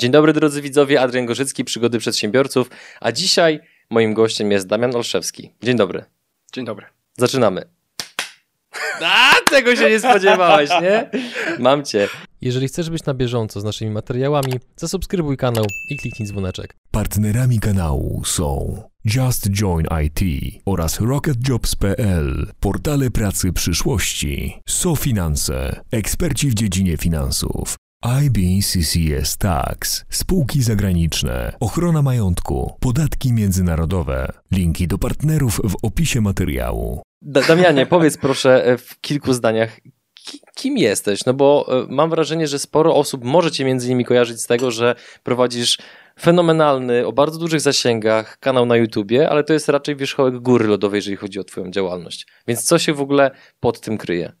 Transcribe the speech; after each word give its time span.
Dzień 0.00 0.10
dobry 0.10 0.32
drodzy 0.32 0.62
widzowie, 0.62 1.00
Adrian 1.00 1.26
Gorzycki, 1.26 1.64
Przygody 1.64 1.98
Przedsiębiorców, 1.98 2.70
a 3.00 3.12
dzisiaj 3.12 3.60
moim 3.90 4.14
gościem 4.14 4.50
jest 4.52 4.66
Damian 4.66 4.96
Olszewski. 4.96 5.52
Dzień 5.62 5.76
dobry. 5.76 6.04
Dzień 6.52 6.64
dobry. 6.64 6.86
Zaczynamy. 7.18 7.62
A, 9.02 9.32
tego 9.50 9.76
się 9.76 9.90
nie 9.90 10.00
spodziewałeś, 10.00 10.70
nie? 10.70 11.10
Mam 11.58 11.84
cię. 11.84 12.08
Jeżeli 12.40 12.68
chcesz 12.68 12.90
być 12.90 13.04
na 13.04 13.14
bieżąco 13.14 13.60
z 13.60 13.64
naszymi 13.64 13.90
materiałami, 13.90 14.52
zasubskrybuj 14.76 15.36
kanał 15.36 15.64
i 15.90 15.96
kliknij 15.96 16.28
dzwoneczek. 16.28 16.74
Partnerami 16.90 17.60
kanału 17.60 18.22
są 18.24 18.82
Just 19.04 19.50
Join 19.50 19.86
IT 20.04 20.20
oraz 20.66 21.00
RocketJobs.pl, 21.00 22.46
portale 22.60 23.10
pracy 23.10 23.52
przyszłości, 23.52 24.60
SoFinanse, 24.68 25.80
eksperci 25.90 26.50
w 26.50 26.54
dziedzinie 26.54 26.96
finansów, 26.96 27.76
IBCCS 28.06 29.36
Tax, 29.36 30.04
spółki 30.10 30.62
zagraniczne, 30.62 31.52
ochrona 31.60 32.02
majątku, 32.02 32.76
podatki 32.80 33.32
międzynarodowe. 33.32 34.32
Linki 34.52 34.88
do 34.88 34.98
partnerów 34.98 35.60
w 35.64 35.76
opisie 35.82 36.20
materiału. 36.20 37.02
Da 37.22 37.40
Damianie, 37.40 37.86
powiedz 37.86 38.16
proszę 38.16 38.64
e, 38.64 38.78
w 38.78 39.00
kilku 39.00 39.32
zdaniach, 39.32 39.80
ki 40.14 40.40
kim 40.54 40.78
jesteś? 40.78 41.24
No 41.24 41.34
bo 41.34 41.66
e, 41.68 41.86
mam 41.88 42.10
wrażenie, 42.10 42.46
że 42.46 42.58
sporo 42.58 42.94
osób 42.94 43.24
może 43.24 43.50
cię 43.50 43.64
między 43.64 43.86
innymi 43.86 44.04
kojarzyć 44.04 44.40
z 44.40 44.46
tego, 44.46 44.70
że 44.70 44.94
prowadzisz 45.22 45.78
fenomenalny, 46.20 47.06
o 47.06 47.12
bardzo 47.12 47.38
dużych 47.38 47.60
zasięgach 47.60 48.38
kanał 48.38 48.66
na 48.66 48.76
YouTubie, 48.76 49.30
ale 49.30 49.44
to 49.44 49.52
jest 49.52 49.68
raczej 49.68 49.96
wierzchołek 49.96 50.38
góry 50.38 50.66
lodowej, 50.66 50.98
jeżeli 50.98 51.16
chodzi 51.16 51.38
o 51.38 51.44
twoją 51.44 51.70
działalność. 51.70 52.26
Więc 52.48 52.64
co 52.64 52.78
się 52.78 52.94
w 52.94 53.00
ogóle 53.00 53.30
pod 53.60 53.80
tym 53.80 53.98
kryje? 53.98 54.32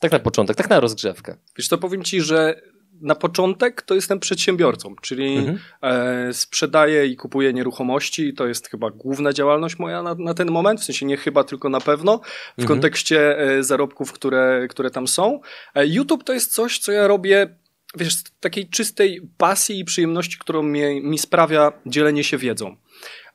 Tak 0.00 0.12
na 0.12 0.18
początek, 0.18 0.56
tak 0.56 0.70
na 0.70 0.80
rozgrzewkę. 0.80 1.36
Wiesz 1.58 1.68
co, 1.68 1.78
powiem 1.78 2.02
ci, 2.02 2.20
że 2.20 2.60
na 3.00 3.14
początek 3.14 3.82
to 3.82 3.94
jestem 3.94 4.20
przedsiębiorcą, 4.20 4.94
czyli 5.02 5.36
mhm. 5.36 5.58
e, 5.82 6.32
sprzedaję 6.32 7.06
i 7.06 7.16
kupuję 7.16 7.52
nieruchomości 7.52 8.28
i 8.28 8.34
to 8.34 8.46
jest 8.46 8.68
chyba 8.68 8.90
główna 8.90 9.32
działalność 9.32 9.78
moja 9.78 10.02
na, 10.02 10.14
na 10.14 10.34
ten 10.34 10.50
moment, 10.50 10.80
w 10.80 10.84
sensie 10.84 11.06
nie 11.06 11.16
chyba, 11.16 11.44
tylko 11.44 11.68
na 11.68 11.80
pewno, 11.80 12.18
w 12.18 12.60
mhm. 12.60 12.68
kontekście 12.68 13.38
e, 13.38 13.62
zarobków, 13.62 14.12
które, 14.12 14.66
które 14.70 14.90
tam 14.90 15.08
są. 15.08 15.40
E, 15.74 15.86
YouTube 15.86 16.24
to 16.24 16.32
jest 16.32 16.54
coś, 16.54 16.78
co 16.78 16.92
ja 16.92 17.08
robię 17.08 17.56
wiesz, 17.96 18.14
z 18.14 18.24
takiej 18.40 18.68
czystej 18.68 19.20
pasji 19.36 19.78
i 19.78 19.84
przyjemności, 19.84 20.38
którą 20.38 20.62
mi, 20.62 21.00
mi 21.00 21.18
sprawia 21.18 21.72
dzielenie 21.86 22.24
się 22.24 22.38
wiedzą. 22.38 22.76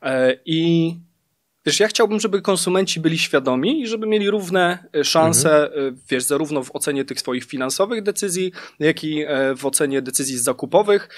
E, 0.02 0.36
I 0.44 0.94
Wiesz, 1.66 1.80
ja 1.80 1.88
chciałbym, 1.88 2.20
żeby 2.20 2.42
konsumenci 2.42 3.00
byli 3.00 3.18
świadomi 3.18 3.80
i 3.82 3.86
żeby 3.86 4.06
mieli 4.06 4.30
równe 4.30 4.84
e, 4.96 5.04
szanse, 5.04 5.66
mhm. 5.66 5.94
E, 5.94 5.98
wiesz, 6.10 6.22
zarówno 6.22 6.62
w 6.62 6.76
ocenie 6.76 7.04
tych 7.04 7.20
swoich 7.20 7.44
finansowych 7.44 8.02
decyzji, 8.02 8.52
jak 8.78 9.04
i 9.04 9.24
e, 9.26 9.54
w 9.54 9.66
ocenie 9.66 10.02
decyzji 10.02 10.38
zakupowych 10.38 11.08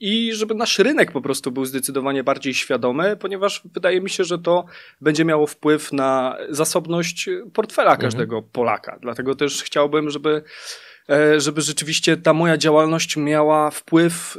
i 0.00 0.32
żeby 0.32 0.54
nasz 0.54 0.78
rynek 0.78 1.12
po 1.12 1.20
prostu 1.20 1.50
był 1.50 1.64
zdecydowanie 1.64 2.24
bardziej 2.24 2.54
świadomy, 2.54 3.16
ponieważ 3.16 3.62
wydaje 3.74 4.00
mi 4.00 4.10
się, 4.10 4.24
że 4.24 4.38
to 4.38 4.64
będzie 5.00 5.24
miało 5.24 5.46
wpływ 5.46 5.92
na 5.92 6.36
zasobność 6.50 7.28
portfela 7.52 7.90
mhm. 7.90 8.00
każdego 8.00 8.36
mhm. 8.36 8.52
Polaka. 8.52 8.98
Dlatego 9.02 9.34
też 9.34 9.62
chciałbym, 9.62 10.10
żeby 10.10 10.42
żeby 11.38 11.60
rzeczywiście 11.62 12.16
ta 12.16 12.32
moja 12.32 12.56
działalność 12.56 13.16
miała 13.16 13.70
wpływ 13.70 14.38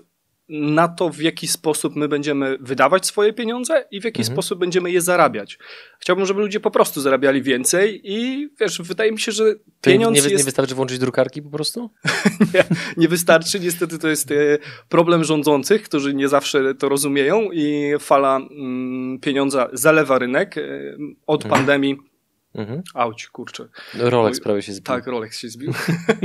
na 0.49 0.87
to, 0.87 1.09
w 1.09 1.21
jaki 1.21 1.47
sposób 1.47 1.95
my 1.95 2.07
będziemy 2.07 2.57
wydawać 2.59 3.05
swoje 3.05 3.33
pieniądze 3.33 3.85
i 3.91 4.01
w 4.01 4.03
jaki 4.03 4.21
mhm. 4.21 4.35
sposób 4.35 4.59
będziemy 4.59 4.91
je 4.91 5.01
zarabiać. 5.01 5.59
Chciałbym, 5.99 6.25
żeby 6.25 6.41
ludzie 6.41 6.59
po 6.59 6.71
prostu 6.71 7.01
zarabiali 7.01 7.41
więcej 7.41 8.01
i 8.03 8.49
wiesz, 8.59 8.81
wydaje 8.81 9.11
mi 9.11 9.19
się, 9.19 9.31
że 9.31 9.43
pieniądz 9.81 10.15
nie, 10.15 10.21
nie, 10.21 10.29
jest... 10.29 10.37
nie 10.37 10.45
wystarczy 10.45 10.75
włączyć 10.75 10.99
drukarki 10.99 11.41
po 11.41 11.49
prostu? 11.49 11.89
nie, 12.53 12.63
nie 12.97 13.07
wystarczy. 13.07 13.59
Niestety 13.59 13.99
to 13.99 14.07
jest 14.07 14.31
e, 14.31 14.35
problem 14.89 15.23
rządzących, 15.23 15.83
którzy 15.83 16.13
nie 16.13 16.27
zawsze 16.27 16.75
to 16.75 16.89
rozumieją 16.89 17.51
i 17.51 17.93
fala 17.99 18.37
mm, 18.37 19.19
pieniądza 19.19 19.69
zalewa 19.73 20.19
rynek 20.19 20.57
e, 20.57 20.61
od 21.27 21.45
mhm. 21.45 21.59
pandemii 21.59 21.97
Mhm. 22.57 22.83
Auć, 22.93 23.27
kurczę. 23.27 23.67
Rolex 23.93 24.39
prawie 24.39 24.61
się 24.61 24.73
zbił. 24.73 24.83
Tak, 24.83 25.07
Rolex 25.07 25.39
się 25.39 25.49
zbił. 25.49 25.73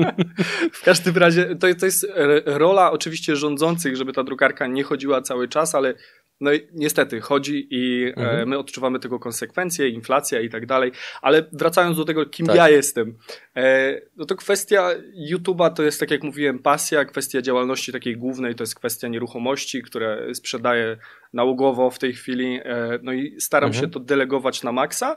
w 0.73 0.83
każdym 0.84 1.17
razie 1.17 1.56
to, 1.56 1.67
to 1.75 1.87
jest 1.87 2.06
rola 2.47 2.93
oczywiście 2.93 3.37
rządzących, 3.37 3.97
żeby 3.97 4.12
ta 4.12 4.25
drukarka 4.25 4.67
nie 4.67 4.83
chodziła 4.83 5.23
cały 5.23 5.49
czas, 5.49 5.75
ale 5.75 5.95
no 6.41 6.53
i 6.53 6.69
niestety 6.72 7.20
chodzi 7.20 7.69
i 7.70 8.04
e, 8.04 8.16
mhm. 8.16 8.48
my 8.48 8.59
odczuwamy 8.59 8.98
tego 8.98 9.19
konsekwencje, 9.19 9.88
inflacja 9.88 10.41
i 10.41 10.48
tak 10.48 10.66
dalej. 10.66 10.93
Ale 11.22 11.44
wracając 11.53 11.97
do 11.97 12.04
tego, 12.04 12.26
kim 12.26 12.47
tak. 12.47 12.56
ja 12.56 12.69
jestem, 12.69 13.19
e, 13.56 14.00
no 14.16 14.25
to 14.25 14.37
kwestia 14.37 14.91
YouTube'a 15.32 15.72
to 15.72 15.82
jest, 15.82 16.00
tak 16.00 16.10
jak 16.10 16.22
mówiłem, 16.22 16.59
pasja, 16.59 17.04
kwestia 17.04 17.43
działalności 17.43 17.93
takiej 17.93 18.16
głównej 18.16 18.54
to 18.54 18.62
jest 18.62 18.75
kwestia 18.75 19.09
nieruchomości, 19.09 19.82
które 19.82 20.34
sprzedaję 20.34 20.97
nałogowo 21.32 21.91
w 21.91 21.98
tej 21.98 22.12
chwili. 22.12 22.60
E, 22.64 22.99
no 23.03 23.12
i 23.12 23.41
staram 23.41 23.69
mhm. 23.69 23.84
się 23.84 23.91
to 23.91 24.00
delegować 24.00 24.62
na 24.62 24.72
maksa. 24.72 25.16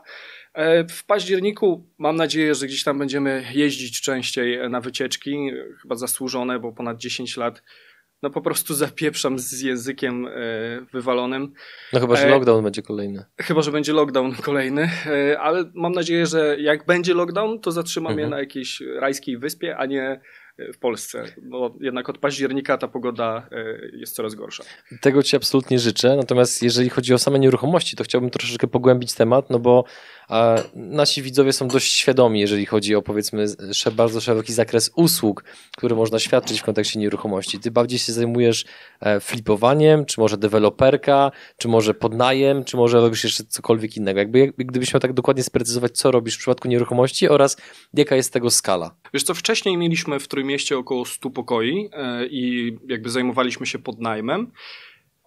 W 0.89 1.05
październiku 1.05 1.89
mam 1.97 2.15
nadzieję, 2.15 2.55
że 2.55 2.65
gdzieś 2.67 2.83
tam 2.83 2.99
będziemy 2.99 3.45
jeździć 3.53 4.01
częściej 4.01 4.69
na 4.69 4.81
wycieczki, 4.81 5.51
chyba 5.81 5.95
zasłużone, 5.95 6.59
bo 6.59 6.71
ponad 6.71 6.97
10 6.97 7.37
lat 7.37 7.61
no 8.25 8.29
po 8.29 8.41
prostu 8.41 8.73
zapieprzam 8.73 9.39
z 9.39 9.61
językiem 9.61 10.27
e, 10.27 10.31
wywalonym. 10.93 11.53
No 11.93 11.99
chyba, 11.99 12.15
że 12.15 12.27
e, 12.27 12.29
lockdown 12.29 12.63
będzie 12.63 12.81
kolejny. 12.81 13.25
Chyba, 13.41 13.61
że 13.61 13.71
będzie 13.71 13.93
lockdown 13.93 14.35
kolejny, 14.49 14.89
e, 15.05 15.39
ale 15.39 15.71
mam 15.73 15.91
nadzieję, 15.91 16.25
że 16.25 16.57
jak 16.59 16.85
będzie 16.85 17.13
lockdown, 17.13 17.59
to 17.59 17.71
zatrzymam 17.71 18.11
mhm. 18.11 18.27
je 18.27 18.31
na 18.35 18.39
jakiejś 18.39 18.81
rajskiej 18.99 19.37
wyspie, 19.37 19.77
a 19.77 19.85
nie 19.85 20.21
w 20.73 20.77
Polsce, 20.77 21.23
bo 21.41 21.75
jednak 21.81 22.09
od 22.09 22.17
października 22.17 22.77
ta 22.77 22.87
pogoda 22.87 23.49
jest 23.93 24.15
coraz 24.15 24.35
gorsza. 24.35 24.63
Tego 25.01 25.23
Ci 25.23 25.35
absolutnie 25.35 25.79
życzę, 25.79 26.15
natomiast 26.15 26.63
jeżeli 26.63 26.89
chodzi 26.89 27.13
o 27.13 27.17
same 27.17 27.39
nieruchomości, 27.39 27.95
to 27.95 28.03
chciałbym 28.03 28.29
troszeczkę 28.29 28.67
pogłębić 28.67 29.13
temat, 29.13 29.49
no 29.49 29.59
bo 29.59 29.83
a 30.27 30.55
nasi 30.75 31.21
widzowie 31.21 31.53
są 31.53 31.67
dość 31.67 31.93
świadomi, 31.93 32.39
jeżeli 32.39 32.65
chodzi 32.65 32.95
o 32.95 33.01
powiedzmy 33.01 33.45
bardzo 33.95 34.21
szeroki 34.21 34.53
zakres 34.53 34.91
usług, 34.95 35.43
które 35.77 35.95
można 35.95 36.19
świadczyć 36.19 36.59
w 36.59 36.63
kontekście 36.63 36.99
nieruchomości. 36.99 37.59
Ty 37.59 37.71
bardziej 37.71 37.99
się 37.99 38.13
zajmujesz 38.13 38.65
e, 38.99 39.19
flipowaniem, 39.19 40.05
czy 40.05 40.19
może 40.19 40.37
deweloperka, 40.37 41.31
czy 41.57 41.67
może 41.67 41.93
podnajem, 41.93 42.63
czy 42.63 42.77
może 42.77 43.01
robisz 43.01 43.23
jeszcze 43.23 43.43
cokolwiek 43.43 43.97
innego. 43.97 44.19
Jakby, 44.19 44.53
gdybyś 44.57 44.93
miał 44.93 44.99
tak 45.01 45.13
dokładnie 45.13 45.43
sprecyzować, 45.43 45.91
co 45.91 46.11
robisz 46.11 46.35
w 46.35 46.39
przypadku 46.39 46.67
nieruchomości 46.67 47.29
oraz 47.29 47.57
jaka 47.93 48.15
jest 48.15 48.33
tego 48.33 48.49
skala. 48.49 48.95
Wiesz 49.13 49.23
co, 49.23 49.33
wcześniej 49.33 49.77
mieliśmy 49.77 50.19
w 50.19 50.27
Trójmieście 50.27 50.44
około 50.77 51.05
100 51.05 51.29
pokoi 51.29 51.89
e, 51.93 52.27
i 52.27 52.73
jakby 52.87 53.09
zajmowaliśmy 53.09 53.65
się 53.65 53.79
podnajmem. 53.79 54.51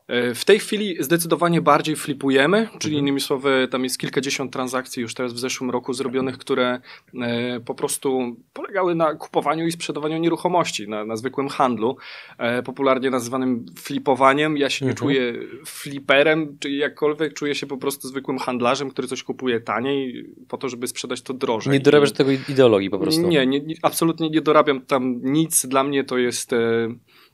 E, 0.09 0.35
w 0.35 0.45
tej 0.45 0.59
chwili 0.59 0.97
zdecydowanie 1.01 1.61
bardziej 1.61 1.97
flipujemy, 1.97 2.69
czyli 2.79 2.95
mhm. 2.95 2.95
innymi 2.95 3.21
słowy, 3.21 3.69
tam 3.71 3.85
jest 3.85 3.99
kilkadziesiąt 3.99 4.53
transakcji 4.53 5.03
już 5.03 5.15
teraz 5.15 5.33
w 5.33 5.39
zeszłym 5.39 5.71
roku 5.71 5.93
zrobionych, 5.93 6.39
które 6.39 6.81
e, 7.21 7.61
po 7.61 7.75
prostu 7.75 8.37
polegały 8.53 8.95
na 8.95 9.15
kupowaniu 9.15 9.67
i 9.67 9.73
sprzedawaniu 9.73 10.19
nieruchomości, 10.19 10.89
na, 10.89 11.05
na 11.05 11.17
zwykłym 11.17 11.49
handlu, 11.49 11.97
e, 12.39 12.63
popularnie 12.63 13.11
nazywanym 13.11 13.67
flipowaniem. 13.79 14.57
Ja 14.57 14.71
się 14.71 14.85
nie 14.85 14.91
mhm. 14.91 15.09
czuję 15.09 15.33
fliperem, 15.67 16.57
czy 16.61 16.71
jakkolwiek, 16.71 17.35
czuję 17.35 17.55
się 17.55 17.67
po 17.67 17.77
prostu 17.77 18.09
zwykłym 18.09 18.39
handlarzem, 18.39 18.91
który 18.91 19.09
coś 19.09 19.23
kupuje 19.23 19.61
taniej 19.61 20.25
po 20.49 20.59
to, 20.59 20.69
żeby 20.69 20.87
sprzedać 20.87 21.23
to 21.23 21.35
drożej. 21.35 21.73
Nie 21.73 21.81
dorabiasz 21.81 22.11
I... 22.11 22.13
tego 22.13 22.31
ideologii 22.49 22.91
po 22.91 22.99
prostu? 22.99 23.29
Nie, 23.29 23.47
nie, 23.47 23.61
nie, 23.61 23.75
absolutnie 23.83 24.31
nie 24.31 24.41
dorabiam 24.41 24.81
tam 24.81 25.21
nic. 25.23 25.67
Dla 25.67 25.85
mnie 25.85 26.05
to 26.05 26.19
jest 26.19 26.55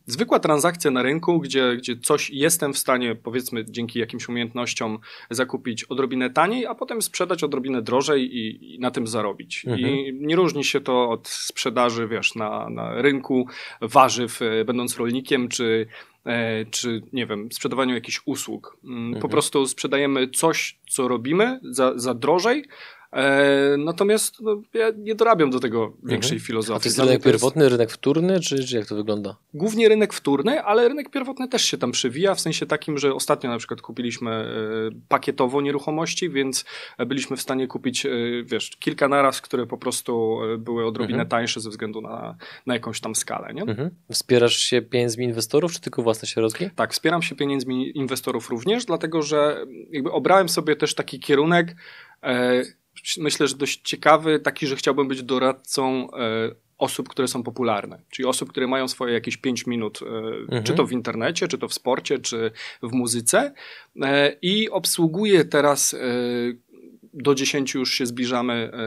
zwykła 0.06 0.38
transakcja 0.38 0.90
na 0.90 1.02
rynku, 1.02 1.40
gdzie, 1.40 1.76
gdzie 1.76 1.96
coś 1.96 2.30
jestem 2.30 2.72
w 2.72 2.78
stanie, 2.78 3.14
powiedzmy, 3.14 3.64
dzięki 3.68 3.98
jakimś 3.98 4.28
umiejętnościom 4.28 4.98
zakupić 5.30 5.84
odrobinę 5.84 6.30
taniej, 6.30 6.66
a 6.66 6.74
potem 6.74 7.02
sprzedać 7.02 7.44
odrobinę 7.44 7.82
drożej 7.82 8.36
i, 8.36 8.74
i 8.74 8.78
na 8.78 8.90
tym 8.90 9.06
zarobić. 9.06 9.64
Mhm. 9.66 9.80
I 9.80 10.18
nie 10.20 10.36
różni 10.36 10.64
się 10.64 10.80
to 10.80 11.10
od 11.10 11.28
sprzedaży, 11.28 12.08
wiesz, 12.08 12.34
na, 12.34 12.70
na 12.70 13.02
rynku 13.02 13.46
warzyw, 13.80 14.42
e, 14.42 14.64
będąc 14.64 14.96
rolnikiem, 14.96 15.48
czy 15.48 15.86
e, 16.26 16.64
czy 16.64 17.02
nie 17.12 17.26
wiem, 17.26 17.48
sprzedawaniu 17.52 17.94
jakichś 17.94 18.20
usług. 18.24 18.76
Mm, 18.84 19.10
po 19.10 19.16
mhm. 19.16 19.30
prostu 19.30 19.66
sprzedajemy 19.66 20.28
coś, 20.28 20.78
co 20.88 21.08
robimy 21.08 21.60
za, 21.62 21.92
za 21.96 22.14
drożej, 22.14 22.64
E, 23.14 23.76
natomiast 23.78 24.40
no, 24.40 24.62
ja 24.74 24.90
nie 24.98 25.14
dorabiam 25.14 25.50
do 25.50 25.60
tego 25.60 25.92
większej 26.02 26.36
mhm. 26.36 26.46
filozofii. 26.46 26.76
A 26.76 26.80
to 26.80 26.88
jest 26.88 26.98
rynek 26.98 27.22
pierwotny, 27.22 27.68
rynek 27.68 27.90
wtórny, 27.90 28.40
czy, 28.40 28.64
czy 28.64 28.76
jak 28.76 28.86
to 28.86 28.94
wygląda? 28.94 29.36
Głównie 29.54 29.88
rynek 29.88 30.14
wtórny, 30.14 30.62
ale 30.62 30.88
rynek 30.88 31.10
pierwotny 31.10 31.48
też 31.48 31.64
się 31.64 31.78
tam 31.78 31.92
przewija, 31.92 32.34
w 32.34 32.40
sensie 32.40 32.66
takim, 32.66 32.98
że 32.98 33.14
ostatnio 33.14 33.50
na 33.50 33.58
przykład 33.58 33.80
kupiliśmy 33.80 34.30
e, 34.30 34.46
pakietowo 35.08 35.60
nieruchomości, 35.60 36.30
więc 36.30 36.64
byliśmy 37.06 37.36
w 37.36 37.40
stanie 37.40 37.66
kupić, 37.66 38.06
e, 38.06 38.10
wiesz, 38.44 38.70
kilka 38.70 39.08
naraz, 39.08 39.40
które 39.40 39.66
po 39.66 39.78
prostu 39.78 40.38
były 40.58 40.86
odrobinę 40.86 41.22
mhm. 41.22 41.28
tańsze 41.28 41.60
ze 41.60 41.70
względu 41.70 42.00
na, 42.00 42.36
na 42.66 42.74
jakąś 42.74 43.00
tam 43.00 43.14
skalę, 43.14 43.54
nie? 43.54 43.62
Mhm. 43.62 43.90
Wspierasz 44.12 44.56
się 44.56 44.82
pieniędzmi 44.82 45.24
inwestorów, 45.24 45.72
czy 45.72 45.80
tylko 45.80 46.02
własne 46.02 46.28
środki? 46.28 46.70
Tak, 46.76 46.92
wspieram 46.92 47.22
się 47.22 47.34
pieniędzmi 47.34 47.98
inwestorów 47.98 48.50
również, 48.50 48.84
dlatego 48.84 49.22
że 49.22 49.66
jakby 49.90 50.12
obrałem 50.12 50.48
sobie 50.48 50.76
też 50.76 50.94
taki 50.94 51.20
kierunek, 51.20 51.76
myślę, 53.18 53.48
że 53.48 53.56
dość 53.56 53.80
ciekawy, 53.84 54.40
taki, 54.40 54.66
że 54.66 54.76
chciałbym 54.76 55.08
być 55.08 55.22
doradcą 55.22 56.08
osób, 56.78 57.08
które 57.08 57.28
są 57.28 57.42
popularne, 57.42 58.02
czyli 58.10 58.26
osób, 58.26 58.48
które 58.50 58.66
mają 58.66 58.88
swoje 58.88 59.14
jakieś 59.14 59.36
5 59.36 59.66
minut, 59.66 60.00
mhm. 60.02 60.62
czy 60.62 60.74
to 60.74 60.86
w 60.86 60.92
internecie, 60.92 61.48
czy 61.48 61.58
to 61.58 61.68
w 61.68 61.74
sporcie, 61.74 62.18
czy 62.18 62.50
w 62.82 62.92
muzyce 62.92 63.54
i 64.42 64.70
obsługuję 64.70 65.44
teraz 65.44 65.96
do 67.14 67.34
10 67.34 67.74
już 67.74 67.92
się 67.92 68.06
zbliżamy, 68.06 68.52
e, 68.52 68.78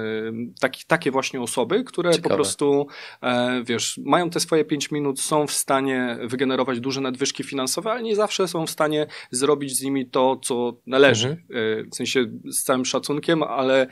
taki, 0.59 0.83
takie 0.88 1.12
właśnie 1.12 1.41
osoby, 1.41 1.83
które 1.83 2.12
Ciekawe. 2.12 2.29
po 2.29 2.35
prostu, 2.35 2.88
e, 3.21 3.63
wiesz, 3.63 4.00
mają 4.06 4.29
te 4.29 4.39
swoje 4.39 4.65
5 4.65 4.91
minut, 4.91 5.19
są 5.19 5.47
w 5.47 5.51
stanie 5.51 6.18
wygenerować 6.24 6.79
duże 6.79 7.01
nadwyżki 7.01 7.44
finansowe, 7.44 7.91
ale 7.91 8.03
nie 8.03 8.15
zawsze 8.15 8.47
są 8.47 8.65
w 8.65 8.69
stanie 8.69 9.07
zrobić 9.31 9.77
z 9.77 9.81
nimi 9.81 10.06
to, 10.06 10.39
co 10.44 10.77
należy. 10.88 11.27
Mhm. 11.27 11.47
E, 11.79 11.89
w 11.91 11.95
sensie 11.95 12.25
z 12.45 12.63
całym 12.63 12.85
szacunkiem, 12.85 13.44
ale 13.44 13.88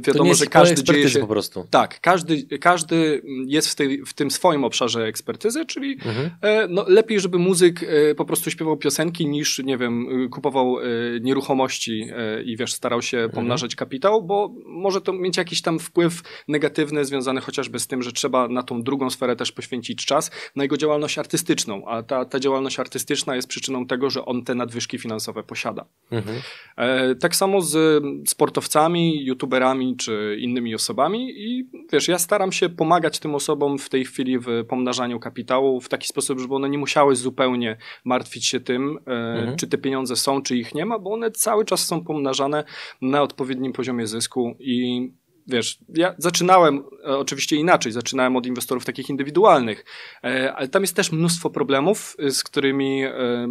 wiadomo, 0.00 0.34
że 0.34 0.46
każdy 0.46 0.84
dzieje 0.84 1.10
się... 1.10 1.20
po 1.20 1.26
prostu. 1.26 1.66
Tak, 1.70 2.00
każdy, 2.00 2.58
każdy 2.58 3.22
jest 3.46 3.68
w, 3.68 3.74
tej, 3.74 4.02
w 4.06 4.14
tym 4.14 4.30
swoim 4.30 4.64
obszarze 4.64 5.04
ekspertyzy, 5.04 5.66
czyli 5.66 5.92
mhm. 5.92 6.30
no, 6.68 6.84
lepiej, 6.88 7.20
żeby 7.20 7.38
muzyk 7.38 7.80
po 8.16 8.24
prostu 8.24 8.50
śpiewał 8.50 8.76
piosenki 8.76 9.26
niż, 9.26 9.58
nie 9.58 9.78
wiem, 9.78 10.28
kupował 10.30 10.76
nieruchomości 11.20 12.08
i 12.44 12.56
wiesz, 12.56 12.72
starał 12.72 13.02
się 13.02 13.28
pomagać 13.34 13.43
pomnażać 13.44 13.76
kapitał, 13.76 14.22
bo 14.22 14.50
może 14.66 15.00
to 15.00 15.12
mieć 15.12 15.36
jakiś 15.36 15.62
tam 15.62 15.78
wpływ 15.78 16.22
negatywny 16.48 17.04
związany 17.04 17.40
chociażby 17.40 17.78
z 17.78 17.86
tym, 17.86 18.02
że 18.02 18.12
trzeba 18.12 18.48
na 18.48 18.62
tą 18.62 18.82
drugą 18.82 19.10
sferę 19.10 19.36
też 19.36 19.52
poświęcić 19.52 20.06
czas, 20.06 20.30
na 20.56 20.62
jego 20.62 20.76
działalność 20.76 21.18
artystyczną, 21.18 21.86
a 21.86 22.02
ta, 22.02 22.24
ta 22.24 22.40
działalność 22.40 22.80
artystyczna 22.80 23.36
jest 23.36 23.48
przyczyną 23.48 23.86
tego, 23.86 24.10
że 24.10 24.24
on 24.24 24.44
te 24.44 24.54
nadwyżki 24.54 24.98
finansowe 24.98 25.42
posiada. 25.42 25.84
Mhm. 26.10 26.40
E, 26.76 27.14
tak 27.14 27.36
samo 27.36 27.60
z 27.60 28.02
sportowcami, 28.28 29.24
youtuberami 29.24 29.96
czy 29.96 30.36
innymi 30.40 30.74
osobami 30.74 31.30
i 31.36 31.68
wiesz, 31.92 32.08
ja 32.08 32.18
staram 32.18 32.52
się 32.52 32.68
pomagać 32.68 33.18
tym 33.18 33.34
osobom 33.34 33.78
w 33.78 33.88
tej 33.88 34.04
chwili 34.04 34.38
w 34.38 34.46
pomnażaniu 34.68 35.20
kapitału 35.20 35.80
w 35.80 35.88
taki 35.88 36.08
sposób, 36.08 36.40
żeby 36.40 36.54
one 36.54 36.68
nie 36.68 36.78
musiały 36.78 37.16
zupełnie 37.16 37.76
martwić 38.04 38.46
się 38.46 38.60
tym, 38.60 38.98
e, 39.06 39.10
mhm. 39.10 39.56
czy 39.56 39.66
te 39.66 39.78
pieniądze 39.78 40.16
są, 40.16 40.42
czy 40.42 40.56
ich 40.56 40.74
nie 40.74 40.86
ma, 40.86 40.98
bo 40.98 41.12
one 41.12 41.30
cały 41.30 41.64
czas 41.64 41.86
są 41.86 42.04
pomnażane 42.04 42.64
na 43.02 43.22
odpowiednim 43.34 43.72
poziomie 43.72 44.06
zysku 44.06 44.56
i 44.58 45.10
wiesz, 45.46 45.78
ja 45.94 46.14
zaczynałem 46.18 46.84
e, 47.04 47.18
oczywiście 47.18 47.56
inaczej, 47.56 47.92
zaczynałem 47.92 48.36
od 48.36 48.46
inwestorów 48.46 48.84
takich 48.84 49.10
indywidualnych, 49.10 49.84
e, 50.24 50.52
ale 50.52 50.68
tam 50.68 50.82
jest 50.82 50.96
też 50.96 51.12
mnóstwo 51.12 51.50
problemów, 51.50 52.16
z 52.28 52.42
którymi 52.42 53.04
e, 53.04 53.48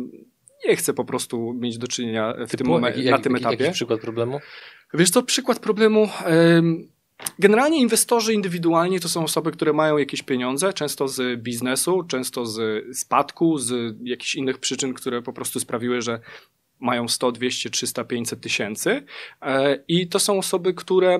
nie 0.67 0.75
chcę 0.75 0.93
po 0.93 1.05
prostu 1.05 1.53
mieć 1.53 1.77
do 1.77 1.87
czynienia 1.87 2.33
w 2.47 2.55
tym 2.55 2.67
momencie, 2.67 3.11
na 3.11 3.19
tym 3.19 3.35
etapie. 3.35 3.63
Jaki 3.63 3.73
przykład 3.73 4.01
problemu? 4.01 4.39
Wiesz 4.93 5.11
to 5.11 5.23
przykład 5.23 5.59
problemu... 5.59 6.09
Generalnie 7.39 7.79
inwestorzy 7.79 8.33
indywidualni 8.33 8.99
to 8.99 9.09
są 9.09 9.23
osoby, 9.23 9.51
które 9.51 9.73
mają 9.73 9.97
jakieś 9.97 10.23
pieniądze, 10.23 10.73
często 10.73 11.07
z 11.07 11.41
biznesu, 11.41 12.03
często 12.03 12.45
z 12.45 12.83
spadku, 12.97 13.57
z 13.57 13.97
jakichś 14.03 14.35
innych 14.35 14.57
przyczyn, 14.57 14.93
które 14.93 15.21
po 15.21 15.33
prostu 15.33 15.59
sprawiły, 15.59 16.01
że 16.01 16.19
mają 16.83 17.07
100, 17.07 17.31
200, 17.31 17.69
300, 17.69 18.03
500 18.03 18.41
tysięcy. 18.41 19.03
E, 19.41 19.83
I 19.87 20.07
to 20.07 20.19
są 20.19 20.39
osoby, 20.39 20.73
które 20.73 21.19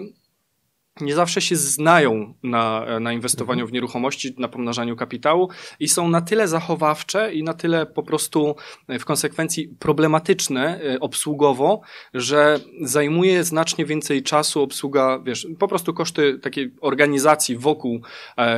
nie 1.01 1.15
zawsze 1.15 1.42
się 1.42 1.56
znają 1.56 2.33
na, 2.44 2.86
na 3.00 3.13
inwestowaniu 3.13 3.60
mhm. 3.60 3.69
w 3.69 3.74
nieruchomości, 3.74 4.36
na 4.38 4.48
pomnażaniu 4.48 4.95
kapitału 4.95 5.50
i 5.80 5.88
są 5.88 6.07
na 6.07 6.21
tyle 6.21 6.48
zachowawcze 6.48 7.33
i 7.33 7.44
na 7.44 7.54
tyle 7.54 7.86
po 7.86 8.04
prostu 8.04 8.56
e, 8.88 9.00
w 9.00 9.06
konsekwencji 9.06 9.68
problematyczne 9.80 10.81
e, 10.81 11.00
obsługowo, 11.00 11.81
że 12.13 12.60
zajmuje 12.81 13.44
znacznie 13.44 13.86
więcej 13.86 14.24
czasu 14.24 14.62
obsługa, 14.62 15.19
wiesz, 15.19 15.48
po 15.60 15.68
prostu 15.68 15.94
koszty 15.94 16.39
takiej 16.39 16.74
organizacji 16.81 17.57
wokół 17.57 18.01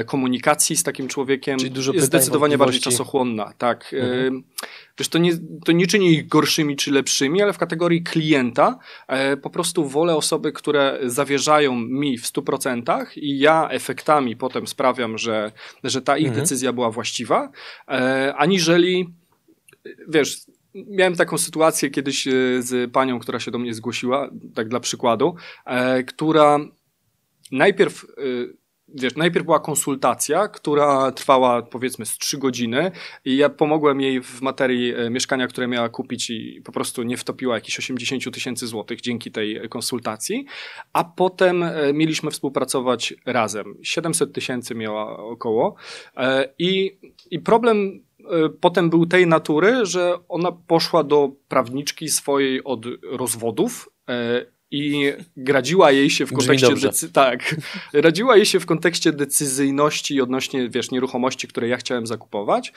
komunikacji 0.05 0.75
z 0.75 0.83
takim 0.83 1.07
człowiekiem 1.07 1.59
Czyli 1.59 1.71
dużo 1.71 1.93
jest 1.93 2.05
zdecydowanie 2.05 2.57
bardziej 2.57 2.81
czasochłonna. 2.81 3.53
Tak. 3.57 3.93
Mhm. 3.93 4.43
Wiesz, 4.99 5.07
to 5.07 5.17
nie, 5.17 5.31
to 5.65 5.71
nie 5.71 5.87
czyni 5.87 6.13
ich 6.13 6.27
gorszymi 6.27 6.75
czy 6.75 6.91
lepszymi, 6.91 7.41
ale 7.41 7.53
w 7.53 7.57
kategorii 7.57 8.03
klienta 8.03 8.79
e, 9.07 9.37
po 9.37 9.49
prostu 9.49 9.89
wolę 9.89 10.15
osoby, 10.15 10.51
które 10.51 10.99
zawierzają 11.03 11.75
mi 11.75 12.17
w 12.17 12.23
100% 12.23 13.05
i 13.15 13.39
ja 13.39 13.69
efektami 13.69 14.35
potem 14.35 14.67
sprawiam, 14.67 15.17
że, 15.17 15.51
że 15.83 16.01
ta 16.01 16.17
ich 16.17 16.27
mhm. 16.27 16.43
decyzja 16.43 16.73
była 16.73 16.91
właściwa, 16.91 17.51
e, 17.87 18.33
aniżeli, 18.37 19.13
wiesz, 20.07 20.45
miałem 20.75 21.15
taką 21.15 21.37
sytuację 21.37 21.89
kiedyś 21.89 22.27
e, 22.27 22.31
z 22.59 22.91
panią, 22.91 23.19
która 23.19 23.39
się 23.39 23.51
do 23.51 23.59
mnie 23.59 23.73
zgłosiła, 23.73 24.29
tak 24.55 24.67
dla 24.67 24.79
przykładu, 24.79 25.35
e, 25.65 26.03
która 26.03 26.59
najpierw 27.51 28.03
e, 28.03 28.05
wiesz, 28.87 29.15
najpierw 29.15 29.45
była 29.45 29.59
konsultacja, 29.59 30.47
która 30.47 31.11
trwała 31.11 31.61
powiedzmy 31.61 32.05
z 32.05 32.17
trzy 32.17 32.37
godziny 32.37 32.91
i 33.25 33.37
ja 33.37 33.49
pomogłem 33.49 34.01
jej 34.01 34.21
w 34.21 34.41
materii 34.41 34.93
e, 34.95 35.09
mieszkania, 35.09 35.47
które 35.47 35.67
miała 35.67 35.89
kupić 35.89 36.29
i 36.29 36.61
po 36.65 36.71
prostu 36.71 37.03
nie 37.03 37.17
wtopiła 37.17 37.55
jakichś 37.55 37.79
80 37.79 38.33
tysięcy 38.33 38.67
złotych 38.67 39.01
dzięki 39.01 39.31
tej 39.31 39.69
konsultacji, 39.69 40.45
a 40.93 41.03
potem 41.03 41.63
e, 41.63 41.93
mieliśmy 41.93 42.31
współpracować 42.31 43.13
razem. 43.25 43.75
700 43.83 44.33
tysięcy 44.33 44.75
miała 44.75 45.17
około 45.17 45.75
e, 46.17 46.53
i, 46.59 46.97
i 47.31 47.39
problem 47.39 48.05
potem 48.61 48.89
był 48.89 49.05
tej 49.05 49.27
natury, 49.27 49.85
że 49.85 50.17
ona 50.29 50.51
poszła 50.51 51.03
do 51.03 51.31
prawniczki 51.47 52.09
swojej 52.09 52.63
od 52.63 52.85
rozwodów 53.11 53.89
i 54.71 55.13
radziła 55.47 55.91
jej 55.91 56.09
się 56.09 56.25
w 56.25 56.33
kontekście 56.33 56.67
decy- 56.67 57.11
tak, 57.11 57.55
radziła 57.93 58.35
jej 58.35 58.45
się 58.45 58.59
w 58.59 58.65
kontekście 58.65 59.11
decyzyjności 59.11 60.21
odnośnie, 60.21 60.69
wiesz, 60.69 60.91
nieruchomości, 60.91 61.47
które 61.47 61.67
ja 61.67 61.77
chciałem 61.77 62.07
zakupować. 62.07 62.73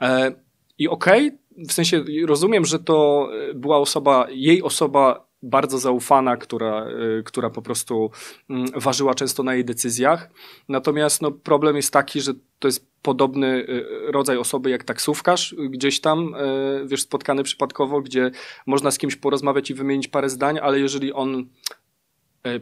E, 0.00 0.32
I 0.78 0.88
okej, 0.88 1.26
okay, 1.28 1.66
w 1.68 1.72
sensie 1.72 2.04
rozumiem, 2.26 2.64
że 2.64 2.78
to 2.78 3.28
była 3.54 3.78
osoba, 3.78 4.26
jej 4.30 4.62
osoba 4.62 5.31
bardzo 5.42 5.78
zaufana, 5.78 6.36
która, 6.36 6.86
y, 7.18 7.22
która 7.22 7.50
po 7.50 7.62
prostu 7.62 8.10
mm, 8.50 8.66
ważyła 8.74 9.14
często 9.14 9.42
na 9.42 9.54
jej 9.54 9.64
decyzjach. 9.64 10.30
Natomiast 10.68 11.22
no, 11.22 11.30
problem 11.30 11.76
jest 11.76 11.92
taki, 11.92 12.20
że 12.20 12.32
to 12.58 12.68
jest 12.68 12.92
podobny 13.02 13.46
y, 13.46 13.86
rodzaj 14.12 14.36
osoby 14.36 14.70
jak 14.70 14.84
taksówkarz, 14.84 15.54
gdzieś 15.70 16.00
tam, 16.00 16.34
y, 16.34 16.86
wiesz, 16.86 17.02
spotkany 17.02 17.42
przypadkowo, 17.42 18.00
gdzie 18.00 18.30
można 18.66 18.90
z 18.90 18.98
kimś 18.98 19.16
porozmawiać 19.16 19.70
i 19.70 19.74
wymienić 19.74 20.08
parę 20.08 20.28
zdań, 20.28 20.58
ale 20.62 20.80
jeżeli 20.80 21.12
on 21.12 21.46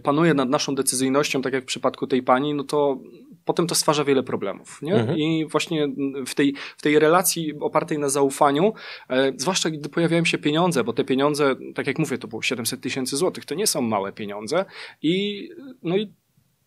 panuje 0.03 0.35
nad 0.35 0.49
naszą 0.49 0.75
decyzyjnością, 0.75 1.43
tak 1.43 1.53
jak 1.53 1.63
w 1.63 1.67
przypadku 1.67 2.07
tej 2.07 2.23
pani, 2.23 2.55
no 2.55 2.65
to 2.65 2.99
potem 3.45 3.67
to 3.67 3.75
stwarza 3.75 4.05
wiele 4.05 4.23
problemów. 4.23 4.83
Nie? 4.83 4.95
Mhm. 4.95 5.19
I 5.19 5.47
właśnie 5.47 5.89
w 6.27 6.35
tej, 6.35 6.55
w 6.77 6.83
tej 6.83 6.99
relacji 6.99 7.55
opartej 7.61 7.99
na 7.99 8.09
zaufaniu, 8.09 8.73
e, 9.09 9.33
zwłaszcza 9.37 9.71
gdy 9.71 9.89
pojawiają 9.89 10.25
się 10.25 10.39
pieniądze, 10.39 10.85
bo 10.85 10.93
te 10.93 11.05
pieniądze, 11.05 11.57
tak 11.75 11.87
jak 11.87 11.99
mówię, 11.99 12.19
to 12.19 12.29
było 12.29 12.43
700 12.43 12.81
tysięcy 12.81 13.17
złotych, 13.17 13.45
to 13.45 13.55
nie 13.55 13.67
są 13.67 13.81
małe 13.81 14.13
pieniądze 14.13 14.65
i, 15.03 15.49
no 15.83 15.97
i 15.97 16.13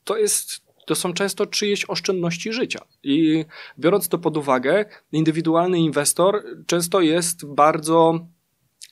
to 0.03 0.17
jest 0.17 0.63
to 0.86 0.95
są 0.95 1.13
często 1.13 1.45
czyjeś 1.45 1.86
oszczędności 1.86 2.53
życia. 2.53 2.86
I 3.03 3.45
biorąc 3.79 4.09
to 4.09 4.17
pod 4.17 4.38
uwagę, 4.38 4.86
indywidualny 5.12 5.79
inwestor 5.79 6.43
często 6.67 7.01
jest 7.01 7.45
bardzo 7.45 8.27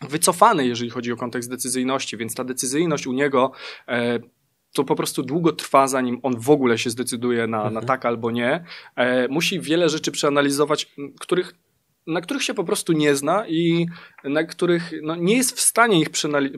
wycofany, 0.09 0.67
jeżeli 0.67 0.89
chodzi 0.89 1.11
o 1.11 1.17
kontekst 1.17 1.49
decyzyjności, 1.49 2.17
więc 2.17 2.35
ta 2.35 2.43
decyzyjność 2.43 3.07
u 3.07 3.13
niego 3.13 3.51
e, 3.87 4.19
to 4.73 4.83
po 4.83 4.95
prostu 4.95 5.23
długo 5.23 5.51
trwa, 5.51 5.87
zanim 5.87 6.19
on 6.23 6.39
w 6.39 6.49
ogóle 6.49 6.77
się 6.77 6.89
zdecyduje 6.89 7.47
na, 7.47 7.57
mhm. 7.57 7.73
na 7.73 7.81
tak 7.81 8.05
albo 8.05 8.31
nie. 8.31 8.63
E, 8.95 9.27
musi 9.27 9.59
wiele 9.59 9.89
rzeczy 9.89 10.11
przeanalizować, 10.11 10.93
których 11.19 11.53
na 12.07 12.21
których 12.21 12.43
się 12.43 12.53
po 12.53 12.63
prostu 12.63 12.93
nie 12.93 13.15
zna 13.15 13.47
i 13.47 13.85
na 14.23 14.43
których 14.43 14.91
no, 15.01 15.15
nie 15.15 15.35
jest 15.35 15.57
w 15.57 15.61
stanie 15.61 15.99
ich 15.99 16.09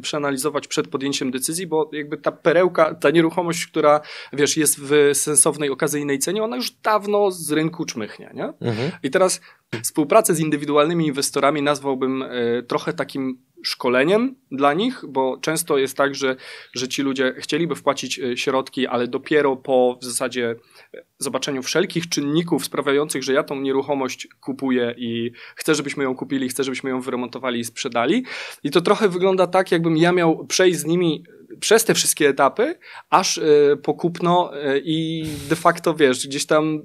przeanalizować 0.02 0.68
przed 0.68 0.88
podjęciem 0.88 1.32
decyzji, 1.32 1.68
bo 1.68 1.90
jakby 1.94 2.18
ta 2.18 2.32
perełka, 2.32 2.96
ta 2.96 3.10
nieruchomość, 3.10 3.68
która 3.68 4.02
wiesz, 4.34 4.58
jest 4.58 4.80
w 4.80 5.10
sensownej, 5.14 5.70
okazyjnej 5.70 6.20
cenie, 6.20 6.44
ona 6.44 6.56
już 6.56 6.72
dawno 6.72 7.32
z 7.32 7.52
rynku 7.52 7.86
czmychnie. 7.86 8.32
Nie? 8.34 8.46
Mhm. 8.46 8.92
I 9.04 9.10
teraz 9.10 9.42
współpracę 9.84 10.36
z 10.36 10.40
indywidualnymi 10.40 11.08
inwestorami 11.08 11.62
nazwałbym 11.62 12.24
e, 12.24 12.30
trochę 12.64 12.94
takim 12.94 13.38
szkoleniem 13.64 14.36
dla 14.52 14.74
nich, 14.74 15.04
bo 15.08 15.38
często 15.38 15.78
jest 15.78 15.98
tak, 15.98 16.16
że, 16.16 16.36
że 16.74 16.88
ci 16.88 17.02
ludzie 17.02 17.34
chcieliby 17.38 17.76
wpłacić 17.76 18.20
e, 18.20 18.38
środki, 18.38 18.88
ale 18.88 19.08
dopiero 19.08 19.56
po 19.56 19.98
w 20.02 20.06
zasadzie 20.06 20.56
e, 20.94 21.04
zobaczeniu 21.20 21.64
wszelkich 21.64 22.10
czynników 22.10 22.66
sprawiających, 22.66 23.24
że 23.24 23.34
ja 23.34 23.44
tą 23.44 23.56
nieruchomość 23.56 24.28
kupuję 24.42 24.96
i 24.98 25.32
chcę, 25.56 25.76
żebyśmy 25.76 26.04
ją 26.04 26.16
kupili, 26.16 26.50
chcę, 26.50 26.64
żebyśmy 26.64 26.90
ją 26.90 27.02
wyremontowali 27.02 27.60
i 27.60 27.66
sprzedali. 27.66 28.26
I 28.64 28.72
to 28.72 28.82
trochę 28.82 29.10
wygląda 29.10 29.48
tak, 29.48 29.72
jakbym 29.72 29.98
ja 29.98 30.12
miał 30.12 30.46
przejść 30.46 30.80
z 30.80 30.86
nimi 30.86 31.24
przez 31.60 31.86
te 31.86 31.94
wszystkie 31.94 32.30
etapy, 32.30 32.76
aż 33.10 33.40
po 33.84 33.94
kupno 33.94 34.52
i 34.84 35.26
de 35.50 35.56
facto, 35.56 35.94
wiesz, 35.94 36.28
gdzieś 36.28 36.46
tam 36.46 36.82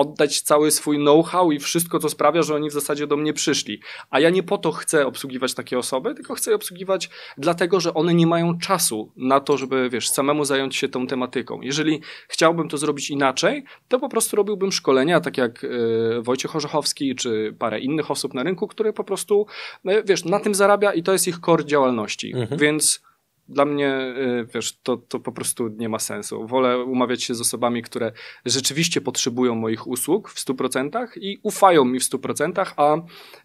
oddać 0.00 0.40
cały 0.40 0.70
swój 0.70 0.96
know-how 0.96 1.52
i 1.52 1.58
wszystko, 1.58 1.98
co 1.98 2.08
sprawia, 2.08 2.42
że 2.42 2.54
oni 2.54 2.70
w 2.70 2.72
zasadzie 2.72 3.06
do 3.06 3.16
mnie 3.16 3.32
przyszli. 3.32 3.80
A 4.10 4.20
ja 4.20 4.30
nie 4.30 4.42
po 4.42 4.58
to 4.58 4.72
chcę 4.72 5.06
obsługiwać 5.06 5.54
takie 5.54 5.78
osoby, 5.78 6.14
tylko 6.14 6.34
chcę 6.34 6.50
je 6.50 6.56
obsługiwać 6.56 7.10
dlatego, 7.38 7.80
że 7.80 7.94
one 7.94 8.14
nie 8.14 8.26
mają 8.26 8.58
czasu 8.58 9.12
na 9.16 9.40
to, 9.40 9.56
żeby, 9.56 9.88
wiesz, 9.90 10.08
samemu 10.10 10.44
zająć 10.44 10.76
się 10.76 10.88
tą 10.88 11.06
tematyką. 11.06 11.60
Jeżeli 11.62 12.00
chciałbym 12.28 12.68
to 12.68 12.78
zrobić 12.78 13.10
inaczej, 13.10 13.64
to 13.88 13.98
po 13.98 14.08
prostu 14.08 14.36
robiłbym 14.36 14.72
szkolenia, 14.72 15.20
tak 15.20 15.38
jak 15.38 15.62
yy, 15.62 16.22
Wojciech 16.22 16.56
Orzechowski, 16.56 17.14
czy 17.14 17.56
parę 17.58 17.80
innych 17.80 18.10
osób 18.10 18.34
na 18.34 18.42
rynku, 18.42 18.68
które 18.68 18.92
po 18.92 19.04
prostu, 19.04 19.46
no, 19.84 19.92
wiesz, 20.04 20.24
na 20.24 20.40
tym 20.40 20.54
zarabia 20.54 20.92
i 20.92 21.02
to 21.02 21.12
jest 21.12 21.28
ich 21.28 21.38
core 21.38 21.64
działalności. 21.64 22.32
Mhm. 22.34 22.60
Więc 22.60 23.02
dla 23.50 23.64
mnie, 23.64 24.14
y, 24.16 24.46
wiesz, 24.54 24.78
to, 24.82 24.96
to 24.96 25.20
po 25.20 25.32
prostu 25.32 25.68
nie 25.68 25.88
ma 25.88 25.98
sensu. 25.98 26.46
Wolę 26.46 26.84
umawiać 26.84 27.22
się 27.22 27.34
z 27.34 27.40
osobami, 27.40 27.82
które 27.82 28.12
rzeczywiście 28.44 29.00
potrzebują 29.00 29.54
moich 29.54 29.86
usług 29.86 30.30
w 30.30 30.46
100% 30.46 31.06
i 31.16 31.38
ufają 31.42 31.84
mi 31.84 32.00
w 32.00 32.02
100%, 32.02 32.72
a 32.76 32.96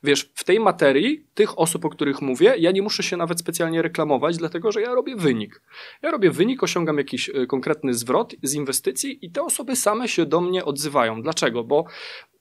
wiesz, 0.04 0.32
w 0.36 0.44
tej 0.44 0.60
materii, 0.60 1.26
tych 1.34 1.60
osób, 1.60 1.86
o 1.86 1.90
których 1.90 2.22
mówię, 2.22 2.56
ja 2.58 2.72
nie 2.72 2.82
muszę 2.82 3.04
się 3.04 3.18
nawet 3.18 3.40
specjalnie 3.40 3.82
reklamować, 3.82 4.38
dlatego 4.38 4.72
że 4.72 4.82
ja 4.82 4.94
robię 4.94 5.16
wynik. 5.16 5.62
Ja 6.02 6.12
robię 6.12 6.32
wynik, 6.32 6.64
osiągam 6.64 6.98
jakiś 6.98 7.30
y, 7.30 7.48
konkretny 7.48 7.94
zwrot 7.94 8.36
z 8.44 8.54
inwestycji 8.54 9.26
i 9.26 9.32
te 9.32 9.44
osoby 9.44 9.76
same 9.76 10.08
się 10.08 10.26
do 10.26 10.42
mnie 10.42 10.66
odzywają. 10.66 11.22
Dlaczego? 11.22 11.64
Bo 11.64 11.86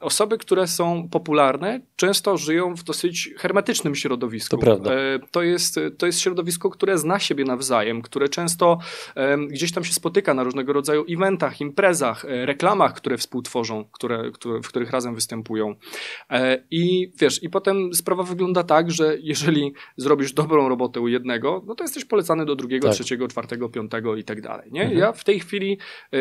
osoby, 0.01 0.39
które 0.39 0.67
są 0.67 1.09
popularne, 1.09 1.81
często 1.97 2.37
żyją 2.37 2.75
w 2.75 2.83
dosyć 2.83 3.31
hermetycznym 3.37 3.95
środowisku. 3.95 4.57
To 4.57 4.59
prawda. 4.59 4.93
E, 4.93 5.19
to 5.31 5.43
jest, 5.43 5.81
to 5.99 6.07
jest 6.07 6.21
środowisko, 6.21 6.71
które 6.71 6.99
zna 6.99 7.19
siebie 7.19 7.45
nawzajem, 7.55 8.03
które 8.03 8.29
często 8.29 8.79
gdzieś 9.49 9.73
tam 9.73 9.85
się 9.85 9.93
spotyka 9.93 10.35
na 10.35 10.43
różnego 10.45 10.73
rodzaju 10.73 11.05
eventach, 11.09 11.61
imprezach, 11.61 12.25
e, 12.25 12.47
reklamach, 12.47 12.95
które 12.95 13.17
współtworzą, 13.17 13.85
które, 13.93 14.31
które, 14.31 14.61
w 14.63 14.69
których 14.69 14.91
razem 14.91 15.15
występują. 15.15 15.75
E, 16.31 16.65
I 16.71 17.13
wiesz, 17.21 17.43
i 17.43 17.51
potem 17.51 17.95
sprawa 17.95 18.23
wygląda 18.23 18.63
tak, 18.63 18.91
że 18.91 19.17
jeżeli 19.21 19.73
zrobisz 19.97 20.33
dobrą 20.33 20.69
robotę 20.69 21.01
u 21.01 21.09
jednego, 21.09 21.63
no 21.67 21.75
to 21.75 21.85
jesteś 21.85 22.05
polecany 22.05 22.45
do 22.45 22.57
drugiego, 22.57 22.89
tak. 22.89 22.95
trzeciego, 22.95 23.29
czwartego, 23.29 23.69
piątego 23.69 24.17
i 24.17 24.25
tak 24.25 24.41
dalej. 24.41 24.73
Nie? 24.73 24.83
Mhm. 24.83 25.01
Ja 25.01 25.13
w 25.13 25.25
tej 25.25 25.41
chwili 25.41 25.79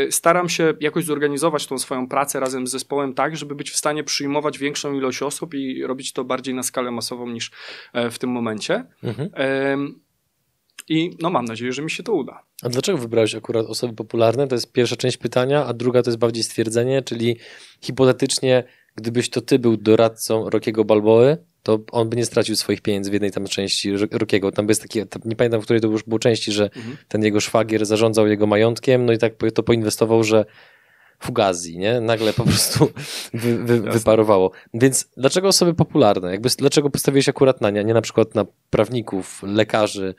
staram 0.10 0.50
się 0.50 0.74
jakoś 0.80 1.06
zorganizować 1.06 1.68
tą 1.68 1.78
swoją 1.78 2.08
pracę 2.08 2.40
razem 2.40 2.68
z 2.68 2.72
zespołem 2.72 3.14
tak, 3.14 3.38
żeby 3.38 3.56
być 3.56 3.72
w 3.72 3.76
stanie 3.76 4.04
przyjmować 4.04 4.60
większą 4.60 4.94
ilość 4.94 5.22
osób 5.22 5.54
i 5.54 5.84
robić 5.84 6.14
to 6.14 6.24
bardziej 6.24 6.54
na 6.56 6.64
skalę 6.64 6.92
masową 6.92 7.30
niż 7.30 7.52
e, 7.94 8.10
w 8.10 8.20
tym 8.20 8.30
momencie. 8.30 8.86
Mhm. 9.04 9.30
I 10.88 11.18
no 11.20 11.30
mam 11.30 11.46
nadzieję, 11.46 11.74
że 11.74 11.82
mi 11.82 11.92
się 11.92 12.04
to 12.04 12.14
uda. 12.14 12.44
A 12.64 12.70
dlaczego 12.70 12.98
wybrałeś 12.98 13.36
akurat 13.36 13.66
osoby 13.66 13.94
popularne? 13.94 14.48
To 14.48 14.56
jest 14.56 14.72
pierwsza 14.72 14.96
część 14.96 15.18
pytania, 15.18 15.66
a 15.66 15.74
druga 15.74 16.04
to 16.04 16.10
jest 16.10 16.20
bardziej 16.20 16.44
stwierdzenie, 16.44 17.02
czyli 17.02 17.38
hipotetycznie, 17.82 18.64
gdybyś 18.96 19.30
to 19.30 19.42
ty 19.42 19.60
był 19.60 19.78
doradcą 19.78 20.50
Rokiego 20.50 20.86
Balboy, 20.86 21.38
to 21.64 21.80
on 21.92 22.10
by 22.10 22.18
nie 22.18 22.26
stracił 22.26 22.56
swoich 22.56 22.82
pieniędzy 22.82 23.10
w 23.10 23.14
jednej 23.14 23.32
tam 23.32 23.46
części 23.46 23.92
Rokiego. 24.12 24.52
Tam 24.52 24.70
jest 24.70 24.82
taki, 24.82 25.00
nie 25.26 25.36
pamiętam, 25.36 25.62
w 25.62 25.64
której 25.64 25.82
to 25.82 25.88
już 25.88 26.04
było 26.04 26.20
części, 26.20 26.52
że 26.52 26.64
mhm. 26.64 26.98
ten 27.08 27.24
jego 27.24 27.40
szwagier 27.40 27.86
zarządzał 27.86 28.28
jego 28.28 28.48
majątkiem, 28.48 29.06
no 29.06 29.14
i 29.14 29.18
tak 29.18 29.34
to 29.54 29.64
poinwestował, 29.64 30.24
że 30.24 30.46
Fugazi, 31.24 31.78
nie? 31.78 32.02
Nagle 32.02 32.34
po 32.34 32.44
prostu 32.44 32.88
wy, 33.34 33.64
wy, 33.64 33.82
wyparowało. 33.82 34.52
Więc 34.74 35.10
dlaczego 35.18 35.48
osoby 35.48 35.74
popularne? 35.74 36.32
Jakby, 36.32 36.50
dlaczego 36.58 36.90
postawiłeś 36.90 37.30
akurat 37.30 37.62
na 37.62 37.70
nie, 37.70 37.84
nie 37.84 37.94
na 37.94 38.02
przykład 38.02 38.36
na 38.36 38.46
prawników, 38.70 39.44
lekarzy, 39.44 40.16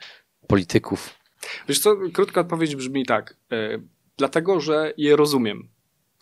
polityków? 0.47 1.09
Wiesz 1.67 1.79
co, 1.79 1.95
krótka 2.13 2.41
odpowiedź 2.41 2.75
brzmi 2.75 3.05
tak. 3.05 3.37
Yy, 3.51 3.83
dlatego, 4.17 4.59
że 4.59 4.93
je 4.97 5.15
rozumiem. 5.15 5.69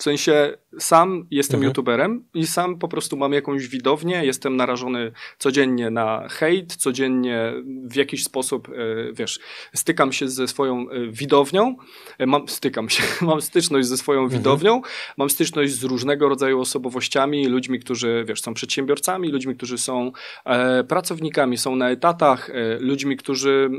W 0.04 0.12
sensie 0.12 0.58
sam 0.80 1.28
jestem 1.32 1.58
mhm. 1.58 1.70
youtuberem 1.70 2.26
i 2.34 2.48
sam 2.48 2.80
po 2.80 2.88
prostu 2.88 3.18
mam 3.18 3.34
jakąś 3.34 3.68
widownię, 3.68 4.26
jestem 4.26 4.56
narażony 4.56 5.12
codziennie 5.38 5.90
na 5.90 6.28
hejt, 6.30 6.76
codziennie 6.76 7.54
w 7.66 7.96
jakiś 7.96 8.24
sposób, 8.24 8.70
e, 8.70 8.74
wiesz, 9.14 9.40
stykam 9.74 10.14
się 10.14 10.30
ze 10.30 10.48
swoją 10.48 10.90
e, 10.90 11.08
widownią, 11.08 11.76
e, 12.18 12.26
mam, 12.26 12.48
stykam 12.48 12.90
się, 12.90 13.04
mam 13.26 13.42
styczność 13.42 13.88
ze 13.88 13.98
swoją 13.98 14.24
mhm. 14.24 14.42
widownią, 14.42 14.82
mam 15.18 15.30
styczność 15.30 15.74
z 15.74 15.84
różnego 15.84 16.30
rodzaju 16.30 16.60
osobowościami, 16.60 17.48
ludźmi, 17.48 17.80
którzy, 17.80 18.26
wiesz, 18.28 18.42
są 18.42 18.54
przedsiębiorcami, 18.54 19.30
ludźmi, 19.30 19.56
którzy 19.56 19.78
są 19.78 20.12
e, 20.46 20.84
pracownikami, 20.84 21.58
są 21.58 21.76
na 21.76 21.90
etatach, 21.90 22.50
e, 22.50 22.80
ludźmi, 22.80 23.18
którzy 23.18 23.70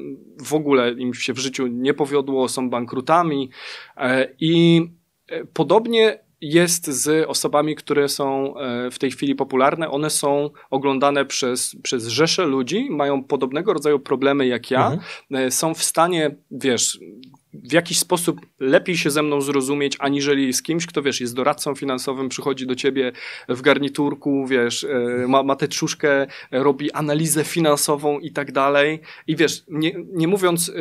w 0.44 0.54
ogóle 0.54 0.92
im 0.92 1.14
się 1.14 1.32
w 1.32 1.38
życiu 1.38 1.66
nie 1.66 1.94
powiodło, 1.94 2.48
są 2.48 2.70
bankrutami 2.70 3.50
e, 3.96 4.28
i 4.40 4.82
Podobnie 5.52 6.24
jest 6.44 6.86
z 6.86 7.28
osobami, 7.28 7.74
które 7.74 8.08
są 8.08 8.56
e, 8.56 8.90
w 8.90 8.98
tej 8.98 9.10
chwili 9.10 9.34
popularne. 9.34 9.90
One 9.90 10.10
są 10.10 10.50
oglądane 10.70 11.24
przez, 11.24 11.76
przez 11.82 12.06
rzesze 12.06 12.46
ludzi, 12.46 12.88
mają 12.90 13.24
podobnego 13.24 13.72
rodzaju 13.72 13.98
problemy 13.98 14.46
jak 14.46 14.70
ja, 14.70 14.86
mhm. 14.86 15.00
E, 15.46 15.50
są 15.50 15.74
w 15.74 15.82
stanie, 15.82 16.36
wiesz, 16.50 16.98
w 17.54 17.72
jakiś 17.72 17.98
sposób 17.98 18.40
lepiej 18.60 18.96
się 18.96 19.10
ze 19.10 19.22
mną 19.22 19.40
zrozumieć, 19.40 19.96
aniżeli 20.00 20.52
z 20.52 20.62
kimś, 20.62 20.86
kto 20.86 21.02
wiesz, 21.02 21.20
jest 21.20 21.34
doradcą 21.34 21.74
finansowym, 21.74 22.28
przychodzi 22.28 22.66
do 22.66 22.74
ciebie 22.74 23.12
w 23.48 23.62
garniturku, 23.62 24.46
wiesz, 24.46 24.84
e, 24.84 25.26
ma, 25.28 25.42
ma 25.42 25.56
tę 25.56 25.68
trzuszkę, 25.68 26.26
robi 26.50 26.92
analizę 26.92 27.44
finansową 27.44 28.18
i 28.18 28.32
tak 28.32 28.52
dalej. 28.52 29.00
I 29.26 29.36
wiesz, 29.36 29.64
nie, 29.68 29.92
nie 30.12 30.28
mówiąc 30.28 30.72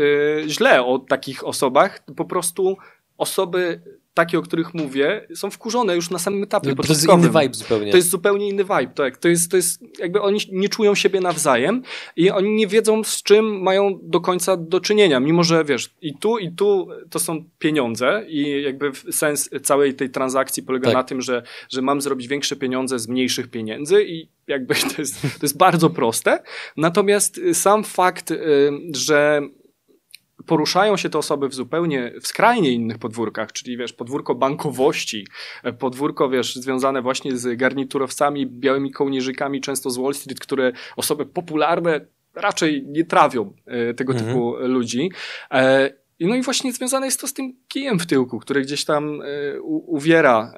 źle 0.48 0.86
o 0.86 1.00
takich 1.00 1.48
osobach, 1.48 2.04
po 2.16 2.26
prostu 2.26 2.78
osoby 3.18 3.82
takie, 4.14 4.40
o 4.40 4.42
których 4.42 4.74
mówię, 4.74 5.28
są 5.36 5.52
wkurzone 5.52 5.96
już 5.96 6.10
na 6.10 6.20
samym 6.20 6.44
etapie 6.44 6.70
no, 6.70 6.84
To 6.84 6.94
jest 6.94 7.10
inny 7.10 7.30
vibe 7.30 7.54
zupełnie. 7.54 7.92
To 7.92 7.98
jest 7.98 8.10
zupełnie 8.10 8.50
inny 8.50 8.64
vibe, 8.64 8.92
tak. 8.96 9.18
To 9.18 9.30
jest, 9.30 9.52
to 9.52 9.58
jest 9.58 9.84
jakby 10.00 10.22
oni 10.22 10.40
nie 10.52 10.70
czują 10.70 10.96
siebie 10.96 11.22
nawzajem 11.22 11.84
i 12.16 12.32
oni 12.32 12.50
nie 12.50 12.68
wiedzą, 12.68 13.04
z 13.04 13.24
czym 13.24 13.62
mają 13.62 14.00
do 14.04 14.22
końca 14.22 14.58
do 14.58 14.80
czynienia, 14.80 15.20
mimo 15.20 15.44
że 15.44 15.64
wiesz, 15.64 15.90
i 16.02 16.18
tu, 16.18 16.38
i 16.38 16.52
tu 16.52 16.88
to 17.10 17.20
są 17.20 17.44
pieniądze 17.60 18.26
i 18.28 18.64
jakby 18.64 18.92
sens 19.12 19.50
całej 19.64 19.94
tej 19.94 20.10
transakcji 20.10 20.64
polega 20.64 20.86
tak. 20.86 20.94
na 20.94 21.04
tym, 21.04 21.22
że, 21.22 21.44
że 21.70 21.82
mam 21.82 22.02
zrobić 22.02 22.28
większe 22.28 22.56
pieniądze 22.56 23.00
z 23.00 23.08
mniejszych 23.08 23.48
pieniędzy 23.48 24.04
i 24.04 24.28
jakby 24.48 24.76
to 24.96 25.02
jest, 25.02 25.22
to 25.22 25.28
jest 25.42 25.58
bardzo 25.58 25.90
proste. 25.90 26.44
Natomiast 26.78 27.40
sam 27.54 27.84
fakt, 27.84 28.32
y, 28.32 28.72
że 28.96 29.42
poruszają 30.46 30.98
się 30.98 31.10
te 31.10 31.18
osoby 31.18 31.50
w 31.50 31.54
zupełnie, 31.54 32.14
w 32.22 32.28
skrajnie 32.28 32.72
innych 32.72 32.98
podwórkach, 32.98 33.52
czyli 33.52 33.78
wiesz, 33.78 33.94
podwórko 33.94 34.36
bankowości, 34.36 35.28
e, 35.64 35.74
podwórko, 35.74 36.30
wiesz, 36.30 36.56
związane 36.56 37.02
właśnie 37.02 37.38
z 37.38 37.58
garniturowcami, 37.58 38.48
białymi 38.48 38.92
kołnierzykami, 38.92 39.62
często 39.62 39.90
z 39.90 39.98
Wall 39.98 40.14
Street, 40.14 40.40
które 40.40 40.72
osoby 40.96 41.26
popularne 41.26 42.06
raczej 42.36 42.86
nie 42.88 43.06
trawią 43.06 43.54
e, 43.66 43.94
tego 43.94 44.14
mhm. 44.14 44.32
typu 44.32 44.56
ludzi. 44.60 45.12
E, 45.52 46.04
no 46.20 46.36
i 46.36 46.42
właśnie 46.42 46.74
związane 46.74 47.06
jest 47.06 47.22
to 47.22 47.28
z 47.28 47.34
tym 47.34 47.54
kijem 47.68 48.00
w 48.00 48.06
tyłku, 48.06 48.40
który 48.40 48.62
gdzieś 48.62 48.86
tam 48.86 49.22
u, 49.62 49.96
uwiera 49.96 50.54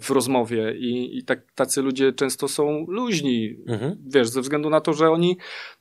w 0.00 0.10
rozmowie 0.10 0.74
i, 0.76 1.18
i 1.18 1.24
tak, 1.24 1.40
tacy 1.54 1.82
ludzie 1.82 2.12
często 2.12 2.48
są 2.48 2.86
luźni, 2.88 3.56
mhm. 3.68 3.96
wiesz, 4.06 4.28
ze 4.28 4.40
względu 4.40 4.70
na 4.70 4.80
to, 4.80 4.92
że 4.92 5.10
oni 5.10 5.36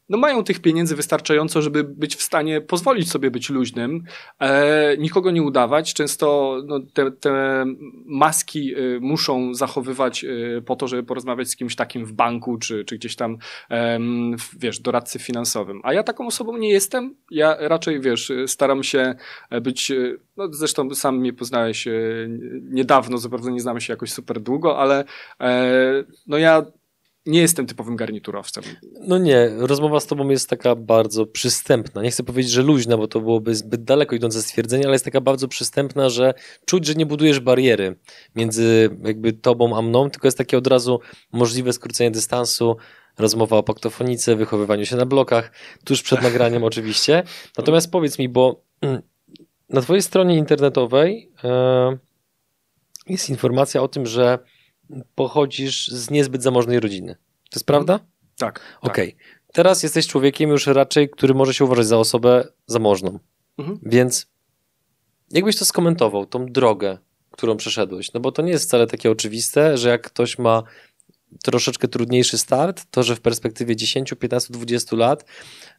no 0.10 0.18
mają 0.18 0.44
tych 0.44 0.60
pieniędzy 0.60 0.96
wystarczająco, 0.96 1.62
żeby 1.62 1.84
być 1.84 2.16
w 2.16 2.22
stanie 2.22 2.62
pozwolić 2.62 3.12
sobie 3.12 3.32
być 3.32 3.50
luźnym, 3.50 4.04
e, 4.40 4.98
nikogo 4.98 5.32
nie 5.32 5.44
udawać. 5.44 5.94
Często 5.94 6.58
no, 6.66 6.80
te, 6.94 7.12
te 7.12 7.66
maski 8.06 8.76
y, 8.78 9.00
muszą 9.02 9.54
zachowywać 9.54 10.24
y, 10.24 10.64
po 10.66 10.76
to, 10.76 10.88
żeby 10.88 11.04
porozmawiać 11.04 11.50
z 11.50 11.56
kimś 11.56 11.76
takim 11.76 12.06
w 12.06 12.12
banku, 12.12 12.58
czy, 12.58 12.86
czy 12.86 12.98
gdzieś 12.98 13.16
tam, 13.16 13.38
e, 13.72 14.00
wiesz, 14.60 14.80
doradcy 14.80 15.20
finansowym. 15.20 15.82
A 15.84 15.94
ja 15.94 16.04
taką 16.04 16.28
osobą 16.28 16.58
nie 16.58 16.70
jestem. 16.70 17.16
Ja 17.32 17.56
raczej, 17.60 18.02
wiesz, 18.02 18.32
staram 18.48 18.84
się 18.84 19.16
być, 19.62 19.92
no 20.38 20.54
zresztą 20.54 20.96
sam 20.96 21.18
mnie 21.18 21.34
poznałeś 21.34 21.88
niedawno, 22.62 23.18
zapewne 23.18 23.52
nie 23.52 23.60
znamy 23.60 23.82
się 23.82 23.94
jakoś 23.94 24.12
super 24.12 24.42
długo, 24.42 24.80
ale 24.80 25.04
e, 25.42 26.04
no 26.28 26.38
ja 26.38 26.66
nie 27.28 27.42
jestem 27.42 27.66
typowym 27.66 27.96
garniturowcem. 27.96 28.64
No 29.02 29.18
nie, 29.18 29.50
rozmowa 29.58 30.00
z 30.00 30.06
tobą 30.06 30.30
jest 30.30 30.50
taka 30.50 30.76
bardzo 30.76 31.26
przystępna. 31.26 32.02
Nie 32.02 32.12
chcę 32.12 32.24
powiedzieć, 32.24 32.52
że 32.52 32.62
luźna, 32.62 32.98
bo 32.98 33.08
to 33.08 33.20
byłoby 33.20 33.56
zbyt 33.56 33.84
daleko 33.84 34.16
idące 34.16 34.42
stwierdzenie, 34.42 34.86
ale 34.86 34.94
jest 34.94 35.06
taka 35.06 35.22
bardzo 35.22 35.48
przystępna, 35.48 36.10
że 36.10 36.34
czuć, 36.66 36.86
że 36.86 36.96
nie 36.96 37.06
budujesz 37.06 37.40
bariery 37.40 37.96
między 38.36 38.90
jakby 39.04 39.34
tobą 39.34 39.78
a 39.78 39.82
mną, 39.82 40.10
tylko 40.10 40.28
jest 40.28 40.38
takie 40.38 40.58
od 40.58 40.68
razu 40.68 41.00
możliwe 41.32 41.74
skrócenie 41.74 42.12
dystansu, 42.12 42.78
rozmowa 43.18 43.58
o 43.58 43.64
paktofonice, 43.64 44.36
wychowywaniu 44.36 44.86
się 44.86 44.96
na 44.96 45.06
blokach, 45.06 45.52
tuż 45.86 46.02
przed 46.02 46.22
nagraniem 46.22 46.64
oczywiście. 46.72 47.24
Natomiast 47.58 47.92
powiedz 47.92 48.20
mi, 48.20 48.30
bo 48.30 48.62
mm, 48.82 49.02
na 49.70 49.82
twojej 49.82 50.02
stronie 50.02 50.36
internetowej 50.36 51.32
e, 51.44 51.98
jest 53.08 53.30
informacja 53.30 53.82
o 53.82 53.88
tym, 53.88 54.06
że 54.06 54.40
pochodzisz 55.16 55.88
z 55.88 56.10
niezbyt 56.10 56.44
zamożnej 56.44 56.80
rodziny. 56.80 57.16
To 57.50 57.56
jest 57.60 57.66
prawda? 57.66 58.00
Tak. 58.38 58.62
Okej. 58.82 59.14
Okay. 59.14 59.28
Tak. 59.28 59.54
Teraz 59.54 59.84
jesteś 59.84 60.08
człowiekiem 60.08 60.50
już 60.50 60.68
raczej, 60.68 61.10
który 61.10 61.34
może 61.34 61.54
się 61.54 61.66
uważać 61.66 61.88
za 61.88 61.98
osobę 61.98 62.48
zamożną. 62.68 63.20
Mhm. 63.58 63.80
Więc 63.84 64.28
jakbyś 65.32 65.58
to 65.58 65.66
skomentował, 65.66 66.26
tą 66.26 66.46
drogę, 66.46 66.98
którą 67.32 67.58
przeszedłeś. 67.58 68.14
No 68.14 68.20
bo 68.20 68.32
to 68.32 68.42
nie 68.42 68.52
jest 68.52 68.66
wcale 68.66 68.88
takie 68.88 69.12
oczywiste, 69.12 69.78
że 69.78 69.90
jak 69.90 70.02
ktoś 70.02 70.38
ma 70.38 70.64
troszeczkę 71.44 71.88
trudniejszy 71.88 72.38
start, 72.38 72.86
to 72.92 73.04
że 73.04 73.16
w 73.16 73.22
perspektywie 73.22 73.76
10, 73.76 74.14
15, 74.20 74.54
20 74.54 74.96
lat 74.96 75.26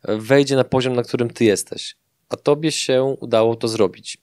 wejdzie 0.05 0.57
na 0.57 0.65
poziom, 0.65 0.95
na 0.95 1.03
którym 1.03 1.31
ty 1.31 1.45
jesteś. 1.45 1.97
A 2.29 2.37
tobie 2.37 2.73
się 2.73 3.17
udało 3.21 3.57
to 3.57 3.69
zrobić. 3.69 4.19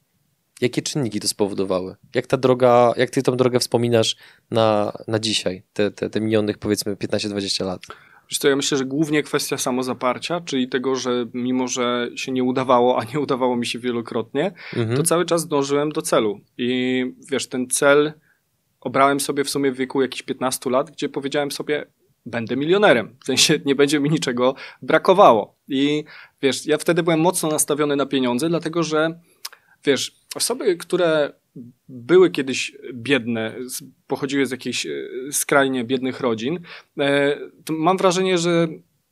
Jakie 0.62 0.81
czynniki 0.81 1.19
to 1.19 1.27
spowodowały? 1.27 1.95
Jak 2.13 2.27
ta 2.27 2.38
droga, 2.38 2.93
jak 2.97 3.09
ty 3.09 3.24
tą 3.24 3.38
drogę 3.38 3.59
wspominasz 3.59 4.15
na, 4.51 4.93
na 5.07 5.19
dzisiaj, 5.19 5.63
te, 5.74 5.91
te, 5.91 6.09
te 6.09 6.21
minionych 6.21 6.57
powiedzmy 6.57 6.95
15-20 6.95 7.65
lat? 7.65 7.81
Wiesz 8.29 8.39
co, 8.39 8.50
ja 8.50 8.55
myślę, 8.55 8.77
że 8.77 8.85
głównie 8.85 9.24
kwestia 9.24 9.57
samozaparcia, 9.57 10.41
czyli 10.41 10.69
tego, 10.69 10.95
że 10.95 11.25
mimo, 11.33 11.67
że 11.67 12.09
się 12.15 12.31
nie 12.31 12.43
udawało, 12.43 13.00
a 13.00 13.03
nie 13.03 13.19
udawało 13.19 13.55
mi 13.55 13.65
się 13.65 13.79
wielokrotnie, 13.79 14.53
mhm. 14.75 14.97
to 14.97 15.03
cały 15.03 15.25
czas 15.25 15.47
dążyłem 15.47 15.91
do 15.91 16.01
celu. 16.01 16.39
I 16.57 17.03
wiesz, 17.31 17.47
ten 17.47 17.67
cel 17.69 18.13
obrałem 18.81 19.19
sobie 19.19 19.43
w 19.43 19.50
sumie 19.50 19.71
w 19.71 19.75
wieku 19.75 20.01
jakichś 20.01 20.21
15 20.21 20.69
lat, 20.69 20.91
gdzie 20.91 21.09
powiedziałem 21.09 21.51
sobie, 21.51 21.85
będę 22.25 22.55
milionerem. 22.57 23.15
W 23.21 23.25
sensie 23.25 23.59
nie 23.65 23.75
będzie 23.75 24.00
mi 24.00 24.09
niczego 24.09 24.55
brakowało. 24.81 25.55
I 25.67 26.03
wiesz, 26.41 26.65
ja 26.65 26.77
wtedy 26.77 27.03
byłem 27.03 27.19
mocno 27.19 27.50
nastawiony 27.50 27.95
na 27.95 28.05
pieniądze, 28.05 28.50
dlatego 28.50 28.83
że 28.83 29.19
wiesz, 29.86 30.15
osoby, 30.36 30.77
które 30.77 31.34
były 31.89 32.32
kiedyś 32.32 32.77
biedne, 32.94 33.56
pochodziły 34.08 34.46
z 34.46 34.51
jakichś 34.51 34.86
e, 34.86 34.92
skrajnie 35.32 35.84
biednych 35.84 36.20
rodzin, 36.20 36.60
e, 37.00 37.38
mam 37.70 37.98
wrażenie, 37.98 38.38
że 38.38 38.68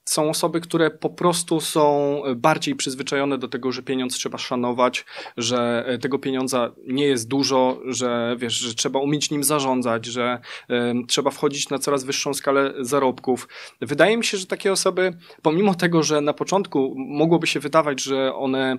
są 0.05 0.29
osoby, 0.29 0.61
które 0.61 0.91
po 0.91 1.09
prostu 1.09 1.61
są 1.61 2.21
bardziej 2.35 2.75
przyzwyczajone 2.75 3.37
do 3.37 3.47
tego, 3.47 3.71
że 3.71 3.83
pieniądz 3.83 4.15
trzeba 4.15 4.37
szanować, 4.37 5.05
że 5.37 5.83
e, 5.87 5.97
tego 5.97 6.19
pieniądza 6.19 6.71
nie 6.87 7.05
jest 7.05 7.27
dużo, 7.27 7.81
że 7.85 8.35
wiesz, 8.39 8.53
że 8.53 8.73
trzeba 8.73 8.99
umieć 8.99 9.31
nim 9.31 9.43
zarządzać, 9.43 10.05
że 10.05 10.39
y, 10.71 10.73
trzeba 11.07 11.31
wchodzić 11.31 11.69
na 11.69 11.79
coraz 11.79 12.03
wyższą 12.03 12.33
skalę 12.33 12.73
zarobków. 12.79 13.47
Wydaje 13.81 14.17
mi 14.17 14.25
się, 14.25 14.37
że 14.37 14.45
takie 14.45 14.71
osoby, 14.71 15.17
pomimo 15.41 15.75
tego, 15.75 16.03
że 16.03 16.21
na 16.21 16.33
początku 16.33 16.95
mogłoby 16.97 17.47
się 17.47 17.59
wydawać, 17.59 18.03
że 18.03 18.35
one 18.35 18.77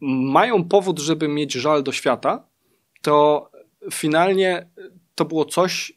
mają 0.00 0.64
powód, 0.64 0.98
żeby 0.98 1.28
mieć 1.28 1.52
żal 1.52 1.82
do 1.82 1.92
świata, 1.92 2.44
to 3.02 3.50
finalnie 3.92 4.68
to 5.14 5.24
było 5.24 5.44
coś, 5.44 5.92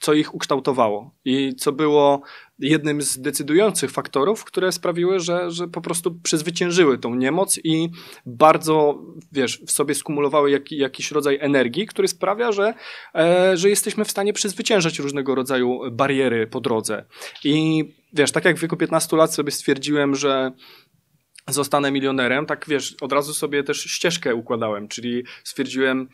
co 0.00 0.14
ich 0.14 0.34
ukształtowało 0.34 1.14
i 1.24 1.54
co 1.54 1.72
było 1.72 2.22
jednym 2.58 3.02
z 3.02 3.20
decydujących 3.20 3.90
faktorów, 3.90 4.44
które 4.44 4.72
sprawiły, 4.72 5.20
że, 5.20 5.50
że 5.50 5.68
po 5.68 5.80
prostu 5.80 6.14
przezwyciężyły 6.22 6.98
tą 6.98 7.14
niemoc 7.14 7.60
i 7.64 7.88
bardzo, 8.26 9.02
wiesz, 9.32 9.62
w 9.66 9.70
sobie 9.70 9.94
skumulowały 9.94 10.50
jak, 10.50 10.72
jakiś 10.72 11.10
rodzaj 11.10 11.38
energii, 11.40 11.86
który 11.86 12.08
sprawia, 12.08 12.52
że, 12.52 12.74
e, 13.14 13.56
że 13.56 13.68
jesteśmy 13.68 14.04
w 14.04 14.10
stanie 14.10 14.32
przezwyciężać 14.32 14.98
różnego 14.98 15.34
rodzaju 15.34 15.80
bariery 15.90 16.46
po 16.46 16.60
drodze. 16.60 17.04
I 17.44 17.84
wiesz, 18.12 18.32
tak 18.32 18.44
jak 18.44 18.56
w 18.56 18.60
wieku 18.60 18.76
15 18.76 19.16
lat 19.16 19.34
sobie 19.34 19.50
stwierdziłem, 19.50 20.14
że 20.14 20.52
zostanę 21.52 21.92
milionerem, 21.92 22.46
tak 22.46 22.64
wiesz, 22.68 22.96
od 23.00 23.12
razu 23.12 23.34
sobie 23.34 23.64
też 23.64 23.80
ścieżkę 23.80 24.34
układałem, 24.34 24.88
czyli 24.88 25.24
stwierdziłem, 25.44 26.08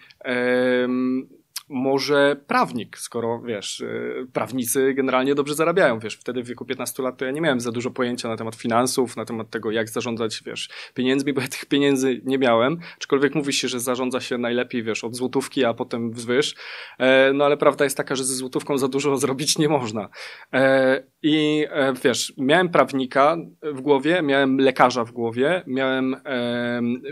może 1.68 2.36
prawnik, 2.46 2.98
skoro 2.98 3.40
wiesz, 3.40 3.80
y, 3.80 4.26
prawnicy 4.32 4.94
generalnie 4.94 5.34
dobrze 5.34 5.54
zarabiają, 5.54 5.98
wiesz, 5.98 6.14
wtedy 6.16 6.42
w 6.42 6.46
wieku 6.46 6.64
15 6.64 7.02
lat 7.02 7.16
to 7.18 7.24
ja 7.24 7.30
nie 7.30 7.40
miałem 7.40 7.60
za 7.60 7.72
dużo 7.72 7.90
pojęcia 7.90 8.28
na 8.28 8.36
temat 8.36 8.56
finansów, 8.56 9.16
na 9.16 9.24
temat 9.24 9.50
tego, 9.50 9.70
jak 9.70 9.88
zarządzać, 9.88 10.42
wiesz, 10.46 10.68
pieniędzmi, 10.94 11.32
bo 11.32 11.40
ja 11.40 11.48
tych 11.48 11.66
pieniędzy 11.66 12.20
nie 12.24 12.38
miałem, 12.38 12.78
aczkolwiek 12.96 13.34
mówi 13.34 13.52
się, 13.52 13.68
że 13.68 13.80
zarządza 13.80 14.20
się 14.20 14.38
najlepiej, 14.38 14.82
wiesz, 14.82 15.04
od 15.04 15.16
złotówki, 15.16 15.64
a 15.64 15.74
potem 15.74 16.12
wzwyż, 16.12 16.54
e, 16.98 17.32
no 17.32 17.44
ale 17.44 17.56
prawda 17.56 17.84
jest 17.84 17.96
taka, 17.96 18.14
że 18.14 18.24
ze 18.24 18.34
złotówką 18.34 18.78
za 18.78 18.88
dużo 18.88 19.16
zrobić 19.26 19.58
nie 19.58 19.68
można. 19.68 20.08
E, 20.52 21.02
I 21.22 21.66
e, 21.70 21.92
wiesz, 22.04 22.32
miałem 22.38 22.68
prawnika 22.68 23.36
w 23.62 23.80
głowie, 23.80 24.22
miałem 24.22 24.58
lekarza 24.58 25.04
w 25.04 25.12
głowie, 25.12 25.62
miałem 25.66 26.16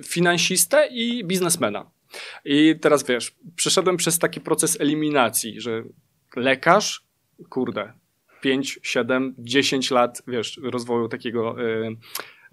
finansistę 0.04 0.88
i 0.90 1.25
biznesmena. 1.25 1.90
I 2.44 2.75
teraz 2.80 3.06
wiesz, 3.06 3.35
przeszedłem 3.56 3.97
przez 3.97 4.18
taki 4.18 4.40
proces 4.40 4.80
eliminacji, 4.80 5.61
że 5.61 5.83
lekarz, 6.37 7.04
kurde, 7.49 7.92
5, 8.40 8.80
7, 8.83 9.35
10 9.38 9.90
lat, 9.90 10.23
wiesz, 10.26 10.61
rozwoju 10.62 11.09
takiego 11.09 11.56
y, 11.61 11.97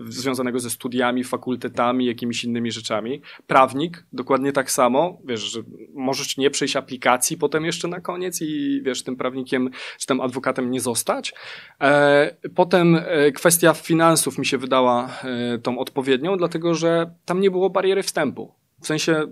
związanego 0.09 0.59
ze 0.59 0.69
studiami, 0.69 1.23
fakultetami, 1.23 2.05
jakimiś 2.05 2.43
innymi 2.43 2.71
rzeczami. 2.71 3.21
Prawnik, 3.47 4.05
dokładnie 4.13 4.51
tak 4.51 4.71
samo, 4.71 5.17
wiesz, 5.25 5.39
że 5.39 5.61
możesz 5.93 6.37
nie 6.37 6.49
przejść 6.49 6.75
aplikacji 6.75 7.37
potem 7.37 7.65
jeszcze 7.65 7.87
na 7.87 8.01
koniec 8.01 8.41
i 8.41 8.81
wiesz, 8.85 9.03
tym 9.03 9.15
prawnikiem 9.15 9.69
czy 9.99 10.07
tym 10.07 10.21
adwokatem 10.21 10.71
nie 10.71 10.81
zostać. 10.81 11.33
E, 11.81 12.35
potem 12.55 12.95
e, 12.95 13.31
kwestia 13.31 13.73
finansów 13.73 14.37
mi 14.37 14.45
się 14.45 14.57
wydała 14.57 15.09
e, 15.23 15.57
tą 15.57 15.79
odpowiednią, 15.79 16.37
dlatego 16.37 16.75
że 16.75 17.13
tam 17.25 17.41
nie 17.41 17.51
było 17.51 17.69
bariery 17.69 18.03
wstępu. 18.03 18.53
W 18.81 18.87
sensie 18.87 19.27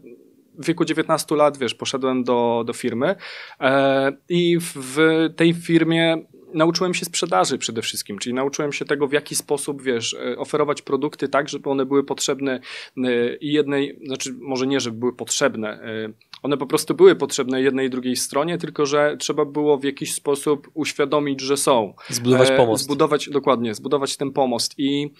w 0.59 0.65
wieku 0.65 0.85
19 0.85 1.35
lat, 1.35 1.57
wiesz, 1.57 1.75
poszedłem 1.75 2.23
do, 2.23 2.63
do 2.67 2.73
firmy 2.73 3.15
e, 3.59 4.11
i 4.29 4.57
w 4.59 4.97
tej 5.35 5.53
firmie 5.53 6.17
nauczyłem 6.53 6.93
się 6.93 7.05
sprzedaży 7.05 7.57
przede 7.57 7.81
wszystkim, 7.81 8.17
czyli 8.19 8.33
nauczyłem 8.33 8.73
się 8.73 8.85
tego, 8.85 9.07
w 9.07 9.13
jaki 9.13 9.35
sposób, 9.35 9.81
wiesz, 9.81 10.13
e, 10.13 10.37
oferować 10.37 10.81
produkty 10.81 11.27
tak, 11.27 11.49
żeby 11.49 11.69
one 11.69 11.85
były 11.85 12.03
potrzebne 12.03 12.59
e, 12.97 13.35
i 13.35 13.53
jednej, 13.53 13.99
znaczy 14.05 14.33
może 14.39 14.67
nie, 14.67 14.79
żeby 14.79 14.99
były 14.99 15.15
potrzebne, 15.15 15.69
e, 15.69 16.13
one 16.43 16.57
po 16.57 16.65
prostu 16.65 16.93
były 16.95 17.15
potrzebne 17.15 17.61
jednej 17.61 17.87
i 17.87 17.89
drugiej 17.89 18.15
stronie, 18.15 18.57
tylko 18.57 18.85
że 18.85 19.17
trzeba 19.19 19.45
było 19.45 19.77
w 19.77 19.83
jakiś 19.83 20.13
sposób 20.13 20.71
uświadomić, 20.73 21.41
że 21.41 21.57
są. 21.57 21.93
Zbudować 22.09 22.51
pomost. 22.51 22.83
Zbudować, 22.83 23.29
dokładnie, 23.29 23.75
zbudować 23.75 24.17
ten 24.17 24.31
pomost 24.31 24.73
i 24.77 25.13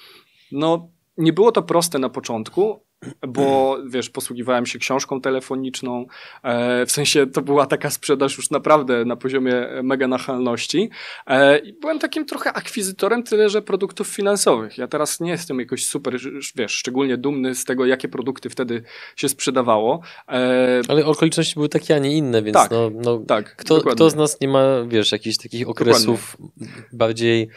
no, 0.52 0.90
nie 1.18 1.34
było 1.34 1.52
to 1.52 1.64
proste 1.64 2.00
na 2.00 2.10
początku, 2.10 2.89
bo 3.28 3.78
wiesz, 3.88 4.10
posługiwałem 4.10 4.66
się 4.66 4.80
książką 4.80 5.22
telefoniczną, 5.22 6.06
e, 6.44 6.86
w 6.86 6.92
sensie 6.92 7.28
to 7.28 7.42
była 7.42 7.66
taka 7.66 7.90
sprzedaż 7.90 8.38
już 8.38 8.50
naprawdę 8.50 9.06
na 9.06 9.16
poziomie 9.16 9.68
mega 9.84 10.08
nachalności 10.08 10.90
e, 11.28 11.58
i 11.58 11.74
byłem 11.74 12.00
takim 12.00 12.26
trochę 12.26 12.54
akwizytorem 12.54 13.24
tyle, 13.24 13.50
że 13.50 13.62
produktów 13.62 14.08
finansowych. 14.08 14.78
Ja 14.78 14.88
teraz 14.88 15.20
nie 15.20 15.32
jestem 15.32 15.60
jakoś 15.60 15.86
super, 15.86 16.18
wiesz, 16.56 16.72
szczególnie 16.72 17.18
dumny 17.18 17.56
z 17.56 17.66
tego, 17.66 17.86
jakie 17.86 18.08
produkty 18.08 18.50
wtedy 18.50 18.84
się 19.16 19.30
sprzedawało. 19.30 20.02
E, 20.30 20.82
Ale 20.88 21.06
okoliczności 21.06 21.54
były 21.54 21.70
takie, 21.70 21.96
a 21.96 22.00
nie 22.00 22.18
inne, 22.18 22.42
więc 22.42 22.58
tak, 22.58 22.72
no, 22.72 22.92
no 22.94 23.18
tak, 23.18 23.56
kto, 23.56 23.82
kto 23.82 24.10
z 24.10 24.16
nas 24.16 24.42
nie 24.42 24.48
ma, 24.48 24.84
wiesz, 24.88 25.12
jakichś 25.12 25.38
takich 25.38 25.70
okresów 25.70 26.38
dokładnie. 26.40 26.88
bardziej, 26.94 27.50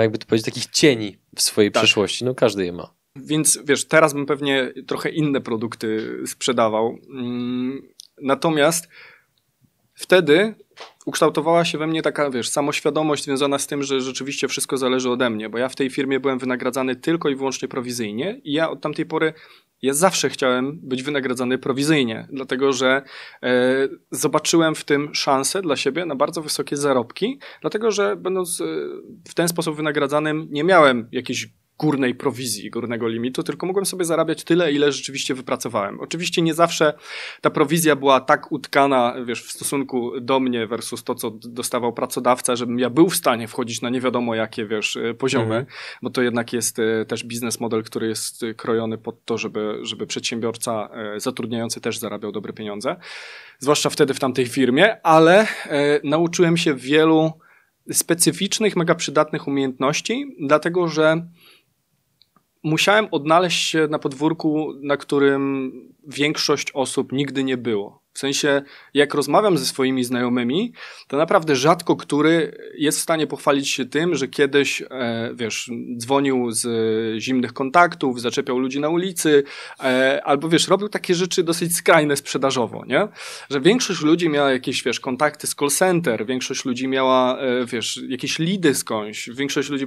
jakby 0.00 0.18
to 0.18 0.26
powiedzieć, 0.26 0.46
takich 0.46 0.66
cieni 0.66 1.18
w 1.36 1.42
swojej 1.42 1.72
tak. 1.72 1.82
przeszłości? 1.82 2.24
No 2.24 2.34
każdy 2.34 2.64
je 2.64 2.72
ma. 2.72 3.03
Więc 3.16 3.58
wiesz, 3.64 3.88
teraz 3.88 4.14
bym 4.14 4.26
pewnie 4.26 4.72
trochę 4.86 5.10
inne 5.10 5.40
produkty 5.40 6.18
sprzedawał. 6.26 6.98
Mm, 7.10 7.82
natomiast 8.22 8.88
wtedy 9.94 10.54
ukształtowała 11.06 11.64
się 11.64 11.78
we 11.78 11.86
mnie 11.86 12.02
taka, 12.02 12.30
wiesz, 12.30 12.48
samoświadomość 12.48 13.24
związana 13.24 13.58
z 13.58 13.66
tym, 13.66 13.82
że 13.82 14.00
rzeczywiście 14.00 14.48
wszystko 14.48 14.76
zależy 14.76 15.10
ode 15.10 15.30
mnie, 15.30 15.48
bo 15.48 15.58
ja 15.58 15.68
w 15.68 15.76
tej 15.76 15.90
firmie 15.90 16.20
byłem 16.20 16.38
wynagradzany 16.38 16.96
tylko 16.96 17.28
i 17.28 17.36
wyłącznie 17.36 17.68
prowizyjnie 17.68 18.40
i 18.44 18.52
ja 18.52 18.70
od 18.70 18.80
tamtej 18.80 19.06
pory 19.06 19.32
ja 19.82 19.94
zawsze 19.94 20.28
chciałem 20.28 20.80
być 20.82 21.02
wynagradzany 21.02 21.58
prowizyjnie, 21.58 22.28
dlatego 22.32 22.72
że 22.72 23.02
e, 23.42 23.88
zobaczyłem 24.10 24.74
w 24.74 24.84
tym 24.84 25.14
szansę 25.14 25.62
dla 25.62 25.76
siebie 25.76 26.06
na 26.06 26.16
bardzo 26.16 26.42
wysokie 26.42 26.76
zarobki, 26.76 27.38
dlatego 27.60 27.90
że 27.90 28.16
będąc 28.16 28.60
e, 28.60 28.64
w 29.28 29.34
ten 29.34 29.48
sposób 29.48 29.76
wynagradzanym 29.76 30.48
nie 30.50 30.64
miałem 30.64 31.08
jakiejś 31.12 31.48
górnej 31.78 32.14
prowizji, 32.14 32.70
górnego 32.70 33.08
limitu, 33.08 33.42
tylko 33.42 33.66
mogłem 33.66 33.86
sobie 33.86 34.04
zarabiać 34.04 34.44
tyle, 34.44 34.72
ile 34.72 34.92
rzeczywiście 34.92 35.34
wypracowałem. 35.34 36.00
Oczywiście 36.00 36.42
nie 36.42 36.54
zawsze 36.54 36.94
ta 37.40 37.50
prowizja 37.50 37.96
była 37.96 38.20
tak 38.20 38.52
utkana, 38.52 39.14
wiesz, 39.24 39.42
w 39.42 39.52
stosunku 39.52 40.20
do 40.20 40.40
mnie 40.40 40.66
versus 40.66 41.04
to, 41.04 41.14
co 41.14 41.30
dostawał 41.30 41.92
pracodawca, 41.92 42.56
żebym 42.56 42.78
ja 42.78 42.90
był 42.90 43.08
w 43.08 43.16
stanie 43.16 43.48
wchodzić 43.48 43.82
na 43.82 43.90
nie 43.90 44.00
wiadomo 44.00 44.34
jakie, 44.34 44.66
wiesz, 44.66 44.96
e, 44.96 45.14
poziomy, 45.14 45.44
mhm. 45.44 45.66
bo 46.02 46.10
to 46.10 46.22
jednak 46.22 46.52
jest 46.52 46.78
e, 46.78 47.04
też 47.04 47.24
biznes 47.24 47.60
model, 47.60 47.82
który 47.82 48.08
jest 48.08 48.42
e, 48.42 48.54
krojony 48.54 48.98
pod 48.98 49.24
to, 49.24 49.38
żeby, 49.38 49.78
żeby 49.82 50.06
przedsiębiorca 50.06 50.88
zatrudniający 51.16 51.80
też 51.80 51.98
zarabiał 51.98 52.32
dobre 52.32 52.52
pieniądze. 52.52 52.96
Zwłaszcza 53.58 53.90
wtedy 53.90 54.14
w 54.14 54.20
tamtej 54.20 54.46
firmie, 54.46 55.06
ale 55.06 55.46
nauczyłem 56.04 56.56
się 56.56 56.74
wielu 56.74 57.32
specyficznych, 57.92 58.76
mega 58.76 58.94
przydatnych 58.94 59.48
umiejętności, 59.48 60.36
dlatego 60.40 60.88
że 60.88 61.26
musiałem 62.64 63.08
odnaleźć 63.10 63.68
się 63.68 63.88
na 63.90 63.98
podwórku, 63.98 64.72
na 64.82 64.96
którym 64.96 65.72
większość 66.06 66.70
osób 66.74 67.12
nigdy 67.12 67.44
nie 67.44 67.56
było. 67.56 68.04
W 68.14 68.18
sensie, 68.18 68.62
jak 68.94 69.14
rozmawiam 69.14 69.58
ze 69.58 69.66
swoimi 69.66 70.04
znajomymi, 70.04 70.72
to 71.08 71.16
naprawdę 71.16 71.56
rzadko 71.56 71.96
który 71.96 72.58
jest 72.78 72.98
w 72.98 73.02
stanie 73.02 73.26
pochwalić 73.26 73.70
się 73.70 73.84
tym, 73.84 74.14
że 74.14 74.28
kiedyś, 74.28 74.82
e, 74.82 75.30
wiesz, 75.34 75.70
dzwonił 75.96 76.50
z 76.50 76.66
zimnych 77.22 77.52
kontaktów, 77.52 78.20
zaczepiał 78.20 78.58
ludzi 78.58 78.80
na 78.80 78.88
ulicy, 78.88 79.42
e, 79.80 80.20
albo 80.24 80.48
wiesz, 80.48 80.68
robił 80.68 80.88
takie 80.88 81.14
rzeczy 81.14 81.42
dosyć 81.42 81.76
skrajne 81.76 82.16
sprzedażowo, 82.16 82.84
nie? 82.86 83.08
Że 83.50 83.60
większość 83.60 84.02
ludzi 84.02 84.28
miała 84.28 84.52
jakieś, 84.52 84.82
wiesz, 84.82 85.00
kontakty 85.00 85.46
z 85.46 85.54
call 85.54 85.70
center, 85.70 86.26
większość 86.26 86.64
ludzi 86.64 86.88
miała, 86.88 87.38
e, 87.38 87.66
wiesz, 87.66 88.00
jakieś 88.08 88.38
lidy 88.38 88.74
skądś, 88.74 89.30
większość 89.30 89.70
ludzi 89.70 89.86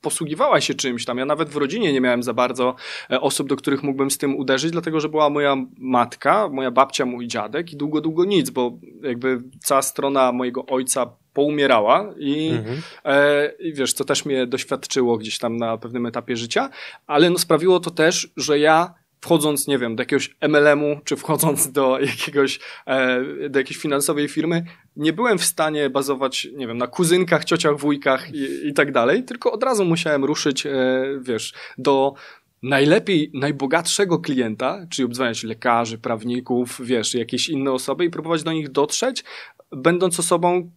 posługiwała 0.00 0.60
się 0.60 0.74
czymś 0.74 1.04
tam. 1.04 1.18
Ja 1.18 1.24
nawet 1.24 1.48
w 1.48 1.56
rodzinie 1.56 1.92
nie 1.92 2.00
miałem 2.00 2.22
za 2.22 2.34
bardzo 2.34 2.74
e, 3.10 3.20
osób, 3.20 3.48
do 3.48 3.56
których 3.56 3.82
mógłbym 3.82 4.10
z 4.10 4.18
tym 4.18 4.36
uderzyć, 4.36 4.70
dlatego 4.70 5.00
że 5.00 5.08
była 5.08 5.30
moja 5.30 5.56
matka, 5.78 6.48
moja 6.48 6.70
babcia, 6.70 7.06
mój 7.06 7.28
dziadek 7.28 7.72
i 7.72 7.76
długo, 7.76 8.00
długo 8.00 8.24
nic, 8.24 8.50
bo 8.50 8.78
jakby 9.02 9.42
cała 9.60 9.82
strona 9.82 10.32
mojego 10.32 10.66
ojca 10.66 11.06
poumierała 11.32 12.14
i, 12.18 12.48
mhm. 12.48 12.82
e, 13.04 13.52
i 13.58 13.72
wiesz, 13.72 13.92
co 13.92 14.04
też 14.04 14.24
mnie 14.24 14.46
doświadczyło 14.46 15.18
gdzieś 15.18 15.38
tam 15.38 15.56
na 15.56 15.78
pewnym 15.78 16.06
etapie 16.06 16.36
życia, 16.36 16.70
ale 17.06 17.30
no 17.30 17.38
sprawiło 17.38 17.80
to 17.80 17.90
też, 17.90 18.32
że 18.36 18.58
ja 18.58 18.94
wchodząc, 19.26 19.66
nie 19.66 19.78
wiem, 19.78 19.96
do 19.96 20.02
jakiegoś 20.02 20.36
MLM-u, 20.40 21.00
czy 21.04 21.16
wchodząc 21.16 21.72
do 21.72 21.98
jakiegoś, 22.00 22.60
e, 22.86 23.20
do 23.50 23.58
jakiejś 23.58 23.78
finansowej 23.78 24.28
firmy, 24.28 24.64
nie 24.96 25.12
byłem 25.12 25.38
w 25.38 25.44
stanie 25.44 25.90
bazować, 25.90 26.48
nie 26.56 26.66
wiem, 26.66 26.78
na 26.78 26.86
kuzynkach, 26.86 27.44
ciociach, 27.44 27.78
wujkach 27.78 28.34
i, 28.34 28.68
i 28.68 28.74
tak 28.74 28.92
dalej, 28.92 29.24
tylko 29.24 29.52
od 29.52 29.62
razu 29.62 29.84
musiałem 29.84 30.24
ruszyć, 30.24 30.66
e, 30.66 30.72
wiesz, 31.20 31.54
do 31.78 32.14
najlepiej, 32.62 33.30
najbogatszego 33.34 34.18
klienta, 34.18 34.86
czyli 34.90 35.06
obdzwaniać 35.06 35.44
lekarzy, 35.44 35.98
prawników, 35.98 36.80
wiesz, 36.84 37.14
jakieś 37.14 37.48
inne 37.48 37.72
osoby 37.72 38.04
i 38.04 38.10
próbować 38.10 38.42
do 38.42 38.52
nich 38.52 38.68
dotrzeć, 38.68 39.24
będąc 39.72 40.20
osobą 40.20 40.70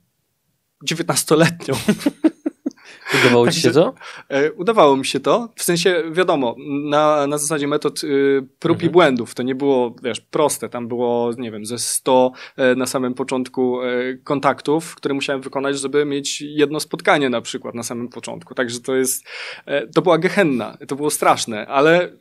19-letnią. 0.86 1.74
Udawało 3.14 3.52
ci 3.52 3.62
się 3.62 3.72
to? 3.72 3.94
E, 4.30 4.52
udawało 4.52 4.98
mi 4.98 5.06
się 5.06 5.20
to. 5.20 5.50
W 5.56 5.64
sensie, 5.64 6.04
wiadomo, 6.12 6.56
na, 6.90 7.28
na 7.28 7.38
zasadzie 7.38 7.68
metod 7.68 8.04
y, 8.04 8.48
prób 8.60 8.76
mhm. 8.76 8.90
i 8.90 8.94
błędów. 8.94 9.36
To 9.36 9.44
nie 9.44 9.56
było, 9.56 9.96
wiesz, 10.04 10.22
proste. 10.22 10.70
Tam 10.70 10.88
było, 10.88 11.32
nie 11.38 11.52
wiem, 11.52 11.66
ze 11.66 11.80
100 11.80 12.32
e, 12.58 12.76
na 12.76 12.86
samym 12.86 13.14
początku 13.14 13.82
e, 13.82 13.88
kontaktów, 14.24 14.96
które 14.96 15.14
musiałem 15.14 15.42
wykonać, 15.42 15.80
żeby 15.80 16.06
mieć 16.06 16.42
jedno 16.42 16.80
spotkanie 16.80 17.30
na 17.30 17.42
przykład 17.42 17.76
na 17.76 17.84
samym 17.84 18.10
początku. 18.10 18.56
Także 18.56 18.80
to 18.80 18.96
jest, 18.96 19.26
to 19.96 20.02
była 20.02 20.18
gehenna. 20.18 20.78
To 20.88 20.96
było 20.96 21.10
straszne, 21.10 21.68
ale 21.68 22.12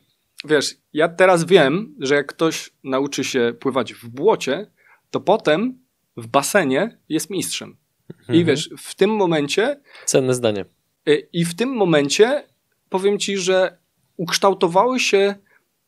wiesz, 0.45 0.75
ja 0.93 1.09
teraz 1.09 1.45
wiem, 1.45 1.95
że 1.99 2.15
jak 2.15 2.27
ktoś 2.27 2.69
nauczy 2.83 3.23
się 3.23 3.53
pływać 3.59 3.93
w 3.93 4.07
błocie, 4.07 4.71
to 5.11 5.19
potem 5.19 5.79
w 6.17 6.27
basenie 6.27 6.97
jest 7.09 7.29
mistrzem. 7.29 7.77
I 8.09 8.13
mhm. 8.21 8.45
wiesz, 8.45 8.69
w 8.77 8.95
tym 8.95 9.09
momencie. 9.09 9.81
Cenne 10.05 10.33
zdanie. 10.33 10.65
Y, 11.09 11.27
I 11.33 11.45
w 11.45 11.55
tym 11.55 11.69
momencie 11.69 12.43
powiem 12.89 13.19
ci, 13.19 13.37
że 13.37 13.77
ukształtowały 14.17 14.99
się 14.99 15.35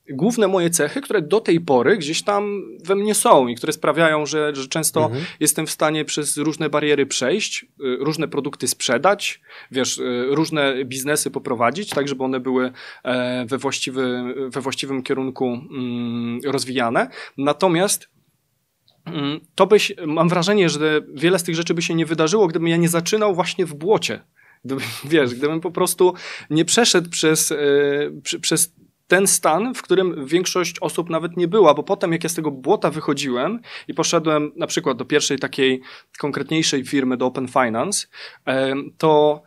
główne 0.10 0.48
moje 0.48 0.70
cechy, 0.70 1.02
które 1.02 1.22
do 1.22 1.40
tej 1.40 1.62
pory 1.62 1.98
gdzieś 1.98 2.24
tam 2.24 2.62
we 2.84 2.96
mnie 2.96 3.16
są 3.16 3.48
i 3.48 3.56
które 3.56 3.74
sprawiają, 3.74 4.26
że, 4.26 4.56
że 4.56 4.68
często 4.68 5.06
mhm. 5.06 5.26
jestem 5.40 5.68
w 5.68 5.72
stanie 5.72 6.06
przez 6.06 6.38
różne 6.38 6.70
bariery 6.70 7.06
przejść, 7.06 7.64
y, 7.64 7.68
różne 8.00 8.28
produkty 8.28 8.68
sprzedać, 8.68 9.42
wiesz, 9.72 9.98
y, 9.98 10.26
różne 10.30 10.86
biznesy 10.86 11.32
poprowadzić, 11.32 11.90
tak 11.90 12.08
żeby 12.08 12.24
one 12.24 12.40
były 12.40 12.72
e, 13.04 13.46
we, 13.46 13.58
właściwy, 13.58 14.34
we 14.50 14.62
właściwym 14.62 15.04
kierunku 15.04 15.46
mm, 15.46 16.40
rozwijane. 16.46 17.08
Natomiast 17.38 18.10
mm, 19.06 19.40
to 19.56 19.68
byś, 19.68 19.94
mam 20.06 20.30
wrażenie, 20.30 20.70
że 20.70 21.02
wiele 21.14 21.40
z 21.40 21.44
tych 21.44 21.56
rzeczy 21.56 21.74
by 21.74 21.82
się 21.82 21.96
nie 21.96 22.06
wydarzyło, 22.06 22.48
gdybym 22.48 22.68
ja 22.68 22.78
nie 22.78 22.90
zaczynał 22.90 23.36
właśnie 23.36 23.66
w 23.66 23.74
błocie. 23.74 24.22
Wiesz, 25.06 25.36
gdybym 25.36 25.62
po 25.62 25.72
prostu 25.72 26.14
nie 26.50 26.66
przeszedł 26.66 27.10
przez, 27.10 27.50
yy, 27.50 28.40
przez 28.42 28.74
ten 29.08 29.28
stan, 29.28 29.74
w 29.74 29.82
którym 29.82 30.26
większość 30.26 30.80
osób 30.80 31.10
nawet 31.10 31.38
nie 31.38 31.48
była, 31.48 31.74
bo 31.74 31.84
potem 31.84 32.12
jak 32.12 32.24
ja 32.24 32.30
z 32.30 32.34
tego 32.34 32.52
błota 32.52 32.92
wychodziłem 32.92 33.60
i 33.88 33.94
poszedłem 33.94 34.52
na 34.56 34.68
przykład 34.68 34.98
do 34.98 35.06
pierwszej 35.06 35.40
takiej 35.40 35.82
konkretniejszej 36.20 36.86
firmy, 36.86 37.18
do 37.18 37.26
Open 37.26 37.48
Finance, 37.48 38.08
yy, 38.48 38.54
to 38.98 39.42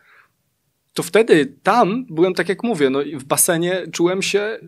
to 0.95 1.03
wtedy 1.03 1.57
tam 1.63 2.07
byłem, 2.11 2.35
tak 2.35 2.49
jak 2.49 2.63
mówię, 2.63 2.91
no, 2.91 2.99
w 3.15 3.25
basenie 3.25 3.87
czułem 3.93 4.23
się 4.23 4.59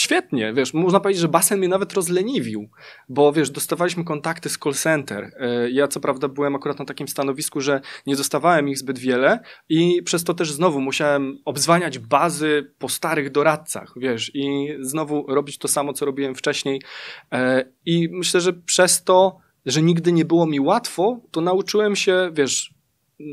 świetnie, 0.00 0.52
wiesz, 0.52 0.74
można 0.74 1.00
powiedzieć, 1.00 1.20
że 1.20 1.28
basen 1.28 1.58
mnie 1.58 1.68
nawet 1.68 1.92
rozleniwił, 1.92 2.68
bo 3.08 3.32
wiesz, 3.32 3.50
dostawaliśmy 3.50 4.04
kontakty 4.04 4.48
z 4.48 4.58
call 4.58 4.74
center. 4.74 5.30
E, 5.40 5.70
ja 5.70 5.88
co 5.88 6.00
prawda 6.00 6.28
byłem 6.28 6.54
akurat 6.54 6.78
na 6.78 6.84
takim 6.84 7.08
stanowisku, 7.08 7.60
że 7.60 7.80
nie 8.06 8.16
dostawałem 8.16 8.68
ich 8.68 8.78
zbyt 8.78 8.98
wiele 8.98 9.40
i 9.68 10.02
przez 10.02 10.24
to 10.24 10.34
też 10.34 10.52
znowu 10.52 10.80
musiałem 10.80 11.38
obzwaniać 11.44 11.98
bazy 11.98 12.72
po 12.78 12.88
starych 12.88 13.30
doradcach, 13.30 13.92
wiesz, 13.96 14.30
i 14.34 14.68
znowu 14.80 15.26
robić 15.28 15.58
to 15.58 15.68
samo, 15.68 15.92
co 15.92 16.04
robiłem 16.04 16.34
wcześniej. 16.34 16.82
E, 17.32 17.64
I 17.86 18.08
myślę, 18.12 18.40
że 18.40 18.52
przez 18.52 19.04
to, 19.04 19.38
że 19.66 19.82
nigdy 19.82 20.12
nie 20.12 20.24
było 20.24 20.46
mi 20.46 20.60
łatwo, 20.60 21.20
to 21.30 21.40
nauczyłem 21.40 21.96
się, 21.96 22.30
wiesz, 22.32 22.74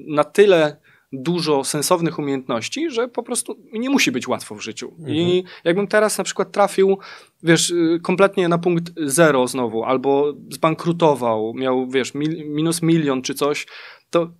na 0.07 0.23
tyle 0.23 0.77
dużo 1.23 1.63
sensownych 1.63 2.19
umiejętności, 2.19 2.89
że 2.91 3.07
po 3.07 3.23
prostu 3.23 3.55
nie 3.73 3.89
musi 3.89 4.11
być 4.11 4.27
łatwo 4.27 4.55
w 4.55 4.61
życiu. 4.61 4.93
Mhm. 4.99 5.17
I 5.17 5.43
jakbym 5.63 5.87
teraz 5.87 6.17
na 6.17 6.23
przykład 6.23 6.51
trafił, 6.51 6.97
wiesz, 7.43 7.73
kompletnie 8.03 8.47
na 8.47 8.57
punkt 8.57 8.93
zero 8.97 9.47
znowu, 9.47 9.83
albo 9.83 10.33
zbankrutował, 10.49 11.53
miał, 11.53 11.89
wiesz, 11.89 12.13
mil, 12.13 12.49
minus 12.49 12.81
milion 12.81 13.21
czy 13.21 13.33
coś, 13.33 13.65
to 14.09 14.31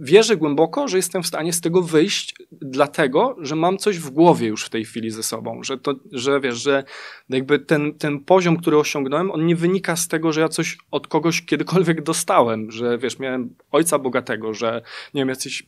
wierzę 0.00 0.36
głęboko, 0.36 0.88
że 0.88 0.96
jestem 0.96 1.22
w 1.22 1.26
stanie 1.26 1.52
z 1.52 1.60
tego 1.60 1.82
wyjść, 1.82 2.34
dlatego, 2.52 3.36
że 3.40 3.56
mam 3.56 3.78
coś 3.78 3.98
w 3.98 4.10
głowie 4.10 4.48
już 4.48 4.64
w 4.64 4.70
tej 4.70 4.84
chwili 4.84 5.10
ze 5.10 5.22
sobą, 5.22 5.62
że 5.62 5.78
to, 5.78 5.94
że 6.12 6.40
wiesz, 6.40 6.62
że 6.62 6.84
jakby 7.28 7.58
ten, 7.58 7.94
ten 7.94 8.20
poziom, 8.20 8.56
który 8.56 8.78
osiągnąłem, 8.78 9.30
on 9.30 9.46
nie 9.46 9.56
wynika 9.56 9.96
z 9.96 10.08
tego, 10.08 10.32
że 10.32 10.40
ja 10.40 10.48
coś 10.48 10.78
od 10.90 11.08
kogoś 11.08 11.42
kiedykolwiek 11.42 12.02
dostałem, 12.02 12.70
że 12.70 12.98
wiesz, 12.98 13.18
miałem 13.18 13.54
ojca 13.70 13.98
bogatego, 13.98 14.54
że 14.54 14.82
nie 15.14 15.20
wiem, 15.20 15.28
jacyś 15.28 15.66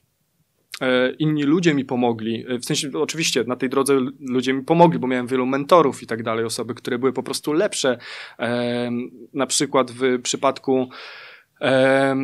inni 1.19 1.43
ludzie 1.43 1.75
mi 1.75 1.85
pomogli. 1.85 2.45
E, 2.49 2.59
w 2.59 2.65
sensie, 2.65 2.91
oczywiście, 2.95 3.45
na 3.45 3.57
tej 3.57 3.69
drodze 3.69 3.99
ludzie 4.21 4.53
mi 4.53 4.63
pomogli, 4.63 4.99
bo 4.99 5.07
miałem 5.07 5.27
wielu 5.27 5.47
mentorów 5.47 6.03
i 6.03 6.07
tak 6.07 6.23
dalej, 6.23 6.45
osoby, 6.45 6.75
które 6.75 6.99
były 6.99 7.13
po 7.13 7.23
prostu 7.23 7.53
lepsze. 7.53 7.99
E, 8.39 8.91
na 9.35 9.47
przykład 9.47 9.91
w 9.91 10.23
przypadku 10.23 10.89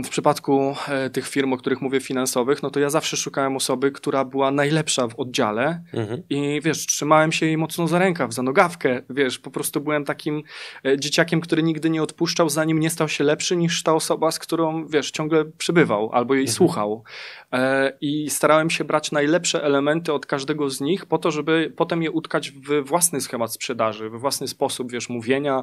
w 0.05 0.09
przypadku 0.09 0.75
e, 0.89 1.11
tych 1.11 1.29
firm, 1.29 1.53
o 1.53 1.57
których 1.57 1.81
mówię, 1.81 2.01
finansowych, 2.01 2.63
no 2.63 2.71
to 2.71 2.81
ja 2.81 2.91
zawsze 2.91 3.17
szukałem 3.17 3.57
osoby, 3.57 3.93
która 3.93 4.25
była 4.25 4.51
najlepsza 4.51 5.09
w 5.09 5.15
oddziale 5.15 5.83
mhm. 5.93 6.23
i 6.31 6.61
wiesz, 6.65 6.87
trzymałem 6.87 7.33
się 7.33 7.47
jej 7.47 7.57
mocno 7.59 7.89
za 7.89 7.99
rękaw, 7.99 8.35
za 8.35 8.43
nogawkę, 8.43 9.03
wiesz, 9.11 9.39
po 9.39 9.51
prostu 9.51 9.81
byłem 9.81 10.05
takim 10.05 10.43
e, 10.87 10.99
dzieciakiem, 10.99 11.41
który 11.41 11.63
nigdy 11.63 11.91
nie 11.91 12.03
odpuszczał, 12.03 12.49
zanim 12.49 12.81
nie 12.81 12.91
stał 12.91 13.09
się 13.09 13.25
lepszy 13.25 13.57
niż 13.57 13.83
ta 13.83 13.95
osoba, 13.95 14.31
z 14.31 14.39
którą, 14.39 14.87
wiesz, 14.87 15.11
ciągle 15.11 15.45
przybywał 15.45 16.11
albo 16.13 16.35
jej 16.35 16.43
mhm. 16.43 16.55
słuchał. 16.55 17.05
E, 17.53 17.93
I 18.01 18.31
starałem 18.31 18.71
się 18.71 18.85
brać 18.85 19.13
najlepsze 19.13 19.65
elementy 19.65 20.13
od 20.13 20.27
każdego 20.27 20.71
z 20.71 20.81
nich 20.81 21.07
po 21.07 21.19
to, 21.19 21.31
żeby 21.31 21.73
potem 21.77 22.03
je 22.03 22.11
utkać 22.11 22.51
w 22.51 22.83
własny 22.85 23.21
schemat 23.21 23.53
sprzedaży, 23.53 24.11
we 24.11 24.19
własny 24.19 24.49
sposób, 24.49 24.93
wiesz, 24.93 25.09
mówienia, 25.09 25.63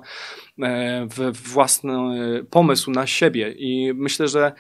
w 1.17 1.49
własny 1.49 1.93
pomysł 2.49 2.91
na 2.91 3.07
siebie. 3.07 3.55
I 3.57 3.93
myślę, 3.93 4.27
że 4.27 4.51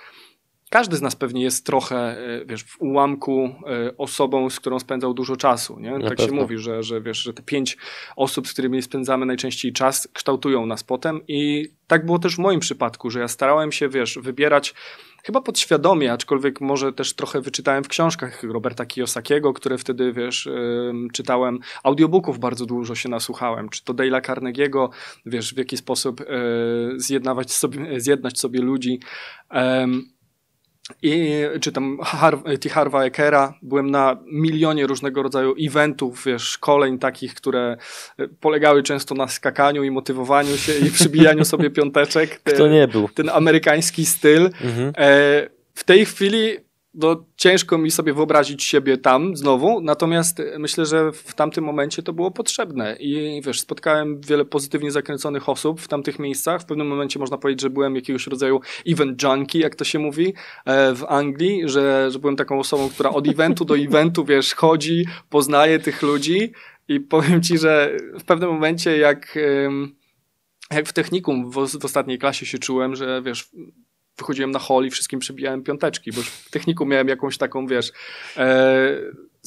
każdy 0.69 0.97
z 0.97 1.01
nas 1.01 1.15
pewnie 1.15 1.43
jest 1.43 1.65
trochę, 1.65 1.97
e, 1.97 2.45
wiesz, 2.45 2.63
w 2.63 2.81
ułamku 2.81 3.43
e, 3.43 3.97
osobą, 3.97 4.49
z 4.49 4.59
którą 4.59 4.79
spędzał 4.79 5.13
dużo 5.13 5.35
czasu, 5.35 5.79
nie? 5.79 5.99
tak 6.09 6.21
się 6.21 6.31
mówi, 6.31 6.57
że, 6.57 6.83
że 6.83 7.01
wiesz, 7.01 7.17
że 7.17 7.33
te 7.33 7.43
pięć 7.43 7.77
osób, 8.15 8.47
z 8.47 8.53
którymi 8.53 8.81
spędzamy 8.81 9.25
najczęściej 9.25 9.73
czas, 9.73 10.07
kształtują 10.13 10.65
nas 10.65 10.83
potem. 10.83 11.21
I 11.27 11.69
tak 11.87 12.05
było 12.05 12.19
też 12.19 12.35
w 12.35 12.39
moim 12.39 12.59
przypadku, 12.59 13.09
że 13.09 13.19
ja 13.19 13.27
starałem 13.27 13.71
się, 13.71 13.89
wiesz, 13.89 14.19
wybierać 14.21 14.73
chyba 15.23 15.41
podświadomie, 15.41 16.13
aczkolwiek 16.13 16.61
może 16.61 16.93
też 16.93 17.13
trochę 17.13 17.41
wyczytałem 17.41 17.83
w 17.83 17.87
książkach 17.87 18.43
Roberta 18.43 18.85
Kiyosakiego, 18.85 19.53
które 19.53 19.77
wtedy, 19.77 20.13
wiesz, 20.13 20.49
czytałem, 21.13 21.59
audiobooków 21.83 22.39
bardzo 22.39 22.65
dużo 22.65 22.95
się 22.95 23.09
nasłuchałem, 23.09 23.69
czy 23.69 23.83
to 23.83 23.93
Dale'a 23.93 24.21
Carnegie'ego, 24.21 24.89
wiesz, 25.25 25.53
w 25.53 25.57
jaki 25.57 25.77
sposób 25.77 26.19
yy, 26.19 26.99
zjednawać 26.99 27.51
sobie, 27.51 28.01
zjednać 28.01 28.39
sobie 28.39 28.61
ludzi. 28.61 28.99
I 31.01 31.41
czytam 31.61 31.97
Har 32.01 32.37
T. 32.61 32.69
Harva 32.69 33.03
Ekera, 33.03 33.53
byłem 33.61 33.91
na 33.91 34.17
milionie 34.31 34.87
różnego 34.87 35.23
rodzaju 35.23 35.55
eventów, 35.61 36.23
wiesz, 36.25 36.43
szkoleń 36.43 36.99
takich, 36.99 37.33
które 37.33 37.77
e, 38.17 38.27
polegały 38.27 38.83
często 38.83 39.15
na 39.15 39.27
skakaniu 39.27 39.83
i 39.83 39.91
motywowaniu 39.91 40.57
się 40.57 40.73
i 40.87 40.91
przybijaniu 40.91 41.45
sobie 41.45 41.69
piąteczek. 41.69 42.39
Kto 42.43 42.67
nie 42.67 42.87
był? 42.87 43.09
Ten 43.09 43.29
amerykański 43.29 44.05
styl. 44.05 44.49
Mhm. 44.61 44.93
E, 44.97 45.49
w 45.73 45.83
tej 45.83 46.05
chwili 46.05 46.57
no, 46.93 47.25
ciężko 47.35 47.77
mi 47.77 47.91
sobie 47.91 48.13
wyobrazić 48.13 48.63
siebie 48.63 48.97
tam 48.97 49.35
znowu, 49.35 49.81
natomiast 49.81 50.41
myślę, 50.59 50.85
że 50.85 51.11
w 51.11 51.33
tamtym 51.33 51.63
momencie 51.63 52.03
to 52.03 52.13
było 52.13 52.31
potrzebne 52.31 52.95
i 52.99 53.41
wiesz, 53.45 53.59
spotkałem 53.59 54.21
wiele 54.21 54.45
pozytywnie 54.45 54.91
zakręconych 54.91 55.49
osób 55.49 55.81
w 55.81 55.87
tamtych 55.87 56.19
miejscach. 56.19 56.61
W 56.61 56.65
pewnym 56.65 56.87
momencie 56.87 57.19
można 57.19 57.37
powiedzieć, 57.37 57.61
że 57.61 57.69
byłem 57.69 57.95
jakiegoś 57.95 58.27
rodzaju 58.27 58.61
event 58.87 59.23
junkie, 59.23 59.59
jak 59.59 59.75
to 59.75 59.83
się 59.83 59.99
mówi 59.99 60.33
e, 60.65 60.95
w 60.95 61.05
Anglii, 61.07 61.61
że, 61.65 62.11
że 62.11 62.19
byłem 62.19 62.35
taką 62.35 62.59
osobą, 62.59 62.89
która 62.89 63.09
od 63.09 63.27
eventu 63.27 63.65
do 63.65 63.77
eventu, 63.77 64.25
wiesz, 64.25 64.55
chodzi, 64.55 65.05
poznaje 65.29 65.79
tych 65.79 66.01
ludzi 66.01 66.51
i 66.87 66.99
powiem 66.99 67.41
ci, 67.41 67.57
że 67.57 67.97
w 68.19 68.23
pewnym 68.23 68.49
momencie 68.49 68.97
jak 68.97 69.37
jak 70.71 70.87
w 70.87 70.93
technikum 70.93 71.51
w, 71.51 71.79
w 71.79 71.85
ostatniej 71.85 72.19
klasie 72.19 72.45
się 72.45 72.57
czułem, 72.57 72.95
że 72.95 73.21
wiesz, 73.25 73.49
wychodziłem 74.19 74.51
na 74.51 74.59
hol 74.59 74.85
i 74.85 74.89
wszystkim 74.89 75.19
przybijałem 75.19 75.63
piąteczki, 75.63 76.11
bo 76.11 76.21
w 76.21 76.49
techniku 76.49 76.85
miałem 76.85 77.07
jakąś 77.07 77.37
taką, 77.37 77.67
wiesz, 77.67 77.91
e, 78.37 78.97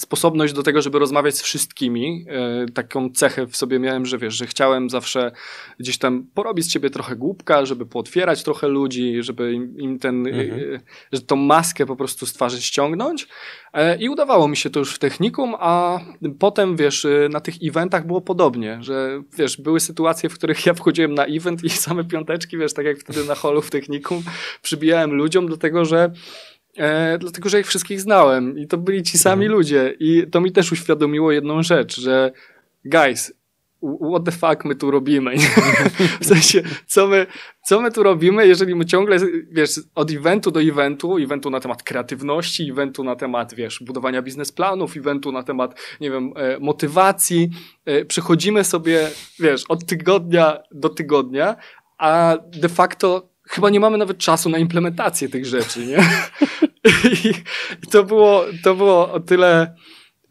sposobność 0.03 0.53
do 0.53 0.63
tego, 0.63 0.83
żeby 0.83 0.99
rozmawiać 0.99 1.37
z 1.37 1.43
wszystkimi. 1.43 2.27
E, 2.29 2.67
taką 2.75 3.11
cechę 3.11 3.47
w 3.47 3.57
sobie 3.57 3.79
miałem, 3.79 4.07
że 4.07 4.19
wiesz, 4.19 4.35
że 4.35 4.47
chciałem 4.47 4.91
zawsze 4.91 5.33
gdzieś 5.79 5.99
tam 5.99 6.27
porobić 6.35 6.65
z 6.67 6.69
ciebie 6.69 6.91
trochę 6.91 7.17
głupka, 7.17 7.67
żeby 7.67 7.87
pootwierać 7.87 8.43
trochę 8.43 8.69
ludzi, 8.69 9.23
żeby 9.23 9.53
im, 9.53 9.79
im 9.79 9.99
ten, 9.99 10.27
mhm. 10.27 10.51
e, 10.75 10.81
że 11.13 11.21
tą 11.21 11.37
maskę 11.37 11.87
po 11.87 11.97
prostu 11.97 12.27
z 12.27 12.33
twarzy 12.33 12.63
ściągnąć. 12.63 13.29
E, 13.73 13.97
I 13.97 14.09
udawało 14.09 14.49
mi 14.49 14.57
się 14.57 14.71
to 14.71 14.79
już 14.79 14.95
w 14.95 14.99
technikum, 14.99 15.55
a 15.59 16.01
potem, 16.39 16.77
wiesz, 16.77 17.05
e, 17.05 17.29
na 17.31 17.41
tych 17.41 17.55
eventach 17.63 18.07
było 18.07 18.21
podobnie, 18.21 18.79
że, 18.81 19.23
wiesz, 19.39 19.57
były 19.57 19.81
sytuacje, 19.81 20.29
w 20.29 20.35
których 20.35 20.67
ja 20.67 20.75
wchodziłem 20.75 21.15
na 21.15 21.27
event 21.27 21.65
i 21.65 21.71
same 21.71 22.05
piąteczki, 22.05 22.59
wiesz, 22.59 22.75
tak 22.75 22.87
jak 22.87 22.99
wtedy 22.99 23.25
na 23.25 23.35
holu 23.35 23.63
w 23.63 23.71
technikum, 23.71 24.23
przybijałem 24.63 25.15
ludziom, 25.15 25.47
dlatego 25.47 25.85
że 25.85 26.13
E, 26.77 27.19
dlatego, 27.19 27.49
że 27.49 27.61
ich 27.61 27.67
wszystkich 27.67 28.01
znałem 28.01 28.59
i 28.59 28.67
to 28.67 28.79
byli 28.79 29.03
ci 29.03 29.19
sami 29.19 29.45
mhm. 29.45 29.59
ludzie. 29.59 29.95
I 30.01 30.27
to 30.31 30.41
mi 30.41 30.53
też 30.53 30.73
uświadomiło 30.73 31.33
jedną 31.33 31.63
rzecz, 31.63 32.01
że 32.01 32.33
guys, 32.85 33.33
what 33.83 34.25
the 34.25 34.33
fuck 34.33 34.65
my 34.65 34.75
tu 34.75 34.91
robimy? 34.91 35.35
w 36.21 36.25
sensie, 36.27 36.63
co 36.87 37.07
my, 37.07 37.27
co 37.65 37.81
my 37.81 37.91
tu 37.91 38.03
robimy, 38.03 38.47
jeżeli 38.47 38.75
my 38.75 38.85
ciągle, 38.85 39.17
wiesz, 39.51 39.81
od 39.95 40.11
eventu 40.11 40.51
do 40.51 40.63
eventu, 40.63 41.19
eventu 41.19 41.51
na 41.51 41.61
temat 41.61 41.83
kreatywności, 41.83 42.71
eventu 42.71 43.05
na 43.05 43.17
temat, 43.17 43.55
wiesz, 43.55 43.83
budowania 43.83 44.23
biznesplanów, 44.23 44.97
eventu 44.97 45.33
na 45.33 45.43
temat, 45.43 45.81
nie 46.01 46.11
wiem, 46.11 46.33
e, 46.37 46.59
motywacji, 46.59 47.51
e, 47.85 48.05
przechodzimy 48.05 48.65
sobie, 48.65 49.09
wiesz, 49.41 49.65
od 49.69 49.87
tygodnia 49.87 50.59
do 50.71 50.89
tygodnia, 50.89 51.57
a 51.99 52.39
de 52.61 52.69
facto 52.69 53.32
chyba 53.53 53.71
nie 53.71 53.81
mamy 53.81 53.99
nawet 53.99 54.19
czasu 54.19 54.51
na 54.51 54.59
implementację 54.59 55.29
tych 55.29 55.47
rzeczy, 55.47 55.87
nie? 55.87 55.99
I, 57.25 57.35
to 57.91 58.05
było, 58.05 58.45
to 58.63 58.75
było 58.75 59.13
o 59.13 59.21
tyle, 59.21 59.77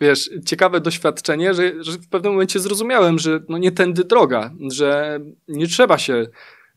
wiesz, 0.02 0.30
ciekawe 0.46 0.82
doświadczenie, 0.82 1.54
że, 1.54 1.84
że 1.84 1.92
w 1.92 2.10
pewnym 2.10 2.34
momencie 2.34 2.60
zrozumiałem, 2.60 3.20
że 3.20 3.40
no 3.50 3.58
nie 3.58 3.72
tędy 3.72 4.04
droga, 4.04 4.52
że 4.72 5.20
nie 5.48 5.68
trzeba 5.68 5.98
się 5.98 6.28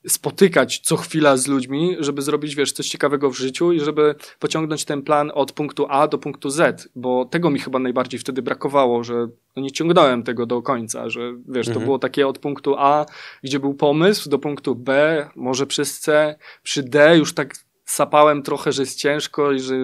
spotykać 0.08 0.78
co 0.78 0.96
chwila 0.96 1.36
z 1.36 1.46
ludźmi, 1.46 1.96
żeby 2.00 2.22
zrobić, 2.22 2.54
wiesz, 2.54 2.72
coś 2.72 2.88
ciekawego 2.88 3.30
w 3.30 3.36
życiu 3.36 3.72
i 3.72 3.80
żeby 3.80 4.14
pociągnąć 4.38 4.84
ten 4.84 5.02
plan 5.02 5.32
od 5.34 5.52
punktu 5.52 5.86
A 5.88 6.08
do 6.08 6.18
punktu 6.18 6.50
Z, 6.50 6.88
bo 6.96 7.24
tego 7.24 7.50
mi 7.50 7.58
chyba 7.58 7.78
najbardziej 7.78 8.20
wtedy 8.20 8.42
brakowało, 8.42 9.04
że 9.04 9.28
no 9.56 9.62
nie 9.62 9.70
ciągnąłem 9.70 10.22
tego 10.22 10.46
do 10.46 10.62
końca, 10.62 11.10
że 11.10 11.20
wiesz, 11.48 11.68
mhm. 11.68 11.74
to 11.74 11.80
było 11.80 11.98
takie 11.98 12.28
od 12.28 12.38
punktu 12.38 12.74
A, 12.78 13.06
gdzie 13.42 13.60
był 13.60 13.74
pomysł, 13.74 14.30
do 14.30 14.38
punktu 14.38 14.74
B, 14.74 15.28
może 15.36 15.66
przez 15.66 16.00
C, 16.00 16.36
przy 16.62 16.82
D 16.82 17.18
już 17.18 17.34
tak 17.34 17.54
sapałem 17.84 18.42
trochę, 18.42 18.72
że 18.72 18.82
jest 18.82 18.98
ciężko 18.98 19.52
i 19.52 19.60
że 19.60 19.74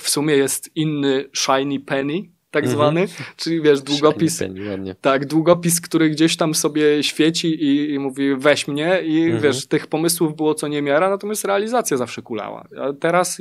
w 0.00 0.08
sumie 0.08 0.34
jest 0.34 0.76
inny 0.76 1.24
shiny 1.32 1.80
penny, 1.80 2.22
tak 2.52 2.64
mhm. 2.64 2.72
zwany, 2.72 3.06
czyli 3.36 3.60
wiesz, 3.60 3.82
długopis, 3.82 4.38
penny, 4.38 4.94
tak, 5.00 5.26
długopis, 5.26 5.80
który 5.80 6.10
gdzieś 6.10 6.36
tam 6.36 6.54
sobie 6.54 7.02
świeci 7.02 7.48
i, 7.48 7.94
i 7.94 7.98
mówi 7.98 8.36
weź 8.36 8.68
mnie 8.68 9.00
i 9.04 9.22
mhm. 9.22 9.42
wiesz, 9.42 9.66
tych 9.66 9.86
pomysłów 9.86 10.36
było 10.36 10.54
co 10.54 10.68
niemiara, 10.68 11.10
natomiast 11.10 11.44
realizacja 11.44 11.96
zawsze 11.96 12.22
kulała. 12.22 12.64
A 12.80 12.92
teraz 12.92 13.38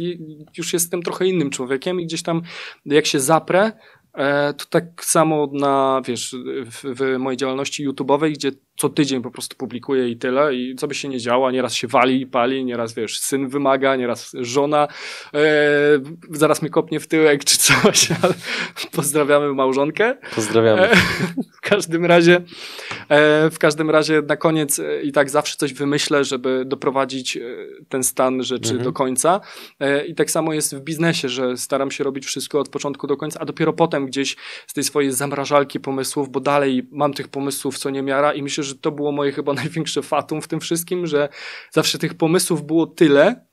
już 0.58 0.74
jestem 0.74 1.04
trochę 1.04 1.28
innym 1.28 1.50
człowiekiem 1.50 2.02
i 2.02 2.06
gdzieś 2.06 2.24
tam 2.24 2.42
jak 2.86 3.06
się 3.06 3.20
zaprę, 3.20 3.72
e, 4.14 4.54
to 4.54 4.66
tak 4.70 5.06
samo 5.06 5.50
na, 5.54 6.02
wiesz, 6.06 6.36
w, 6.66 6.96
w 6.96 7.18
mojej 7.20 7.38
działalności 7.38 7.90
YouTube'owej, 7.90 8.32
gdzie 8.32 8.52
co 8.82 8.90
tydzień 8.90 9.22
po 9.22 9.32
prostu 9.32 9.56
publikuję 9.56 10.10
i 10.10 10.18
tyle 10.18 10.56
i 10.56 10.76
co 10.76 10.88
by 10.88 10.96
się 10.96 11.10
nie 11.10 11.20
działo, 11.20 11.52
nieraz 11.52 11.74
się 11.74 11.88
wali 11.88 12.22
i 12.22 12.28
pali, 12.28 12.66
nieraz 12.66 12.94
wiesz, 12.94 13.20
syn 13.20 13.50
wymaga, 13.50 13.96
nieraz 13.96 14.32
żona 14.34 14.88
e, 15.34 15.40
zaraz 16.30 16.62
mnie 16.62 16.72
kopnie 16.72 17.00
w 17.00 17.08
tyłek 17.08 17.44
czy 17.44 17.58
coś, 17.58 18.12
ale 18.22 18.34
pozdrawiamy 18.92 19.54
małżonkę. 19.54 20.18
Pozdrawiamy. 20.36 20.82
E, 20.82 20.96
w 21.54 21.70
każdym 21.70 22.06
razie 22.06 22.36
e, 23.10 23.50
w 23.50 23.60
każdym 23.60 23.90
razie 23.90 24.22
na 24.22 24.38
koniec 24.38 24.80
e, 24.80 25.02
i 25.02 25.12
tak 25.12 25.30
zawsze 25.30 25.58
coś 25.58 25.74
wymyślę, 25.74 26.24
żeby 26.24 26.64
doprowadzić 26.66 27.38
e, 27.38 27.42
ten 27.90 28.04
stan 28.04 28.44
rzeczy 28.44 28.70
mhm. 28.70 28.84
do 28.84 28.94
końca 28.94 29.42
i 30.08 30.16
tak 30.16 30.32
samo 30.32 30.54
jest 30.54 30.76
w 30.76 30.80
biznesie, 30.80 31.30
że 31.30 31.58
staram 31.58 31.92
się 31.92 32.04
robić 32.04 32.26
wszystko 32.26 32.60
od 32.60 32.70
początku 32.70 33.08
do 33.08 33.18
końca, 33.18 33.40
a 33.40 33.46
dopiero 33.46 33.74
potem 33.74 34.06
gdzieś 34.06 34.36
z 34.68 34.74
tej 34.74 34.84
swojej 34.84 35.12
zamrażalki 35.12 35.80
pomysłów, 35.80 36.30
bo 36.30 36.40
dalej 36.40 36.88
mam 36.92 37.14
tych 37.14 37.28
pomysłów 37.28 37.78
co 37.78 37.90
niemiara 37.90 38.34
i 38.34 38.44
myślę, 38.44 38.64
że 38.64 38.71
że 38.72 38.78
to 38.78 38.92
było 38.92 39.12
moje 39.12 39.32
chyba 39.32 39.54
największe 39.64 40.02
fatum 40.02 40.42
w 40.42 40.48
tym 40.48 40.60
wszystkim, 40.60 41.08
że 41.08 41.30
zawsze 41.72 41.98
tych 41.98 42.14
pomysłów 42.14 42.64
było 42.64 42.88
tyle, 42.88 43.46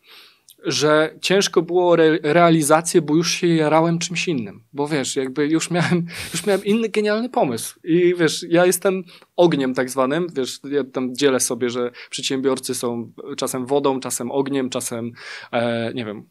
że 0.64 1.14
ciężko 1.20 1.62
było 1.62 1.94
re 1.94 2.18
realizację, 2.22 3.02
bo 3.02 3.16
już 3.16 3.30
się 3.30 3.46
jarałem 3.46 3.98
czymś 3.98 4.28
innym. 4.28 4.64
Bo 4.72 4.88
wiesz, 4.88 5.16
jakby 5.16 5.46
już 5.46 5.70
miałem, 5.70 6.06
już 6.32 6.46
miałem 6.46 6.64
inny 6.64 6.88
genialny 6.88 7.28
pomysł. 7.28 7.80
I 7.84 8.14
wiesz, 8.18 8.46
ja 8.48 8.66
jestem 8.66 9.04
ogniem 9.36 9.74
tak 9.74 9.90
zwanym, 9.90 10.26
wiesz, 10.34 10.60
ja 10.70 10.84
tam 10.84 11.16
dzielę 11.16 11.40
sobie, 11.40 11.70
że 11.70 11.90
przedsiębiorcy 12.10 12.74
są 12.74 13.12
czasem 13.36 13.66
wodą, 13.66 14.00
czasem 14.00 14.30
ogniem, 14.30 14.70
czasem, 14.70 15.12
e, 15.52 15.92
nie 15.94 16.04
wiem, 16.04 16.28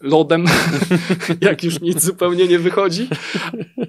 lodem, 0.00 0.44
jak 1.40 1.64
już 1.64 1.80
nic 1.80 2.04
zupełnie 2.04 2.48
nie 2.48 2.58
wychodzi. 2.58 3.08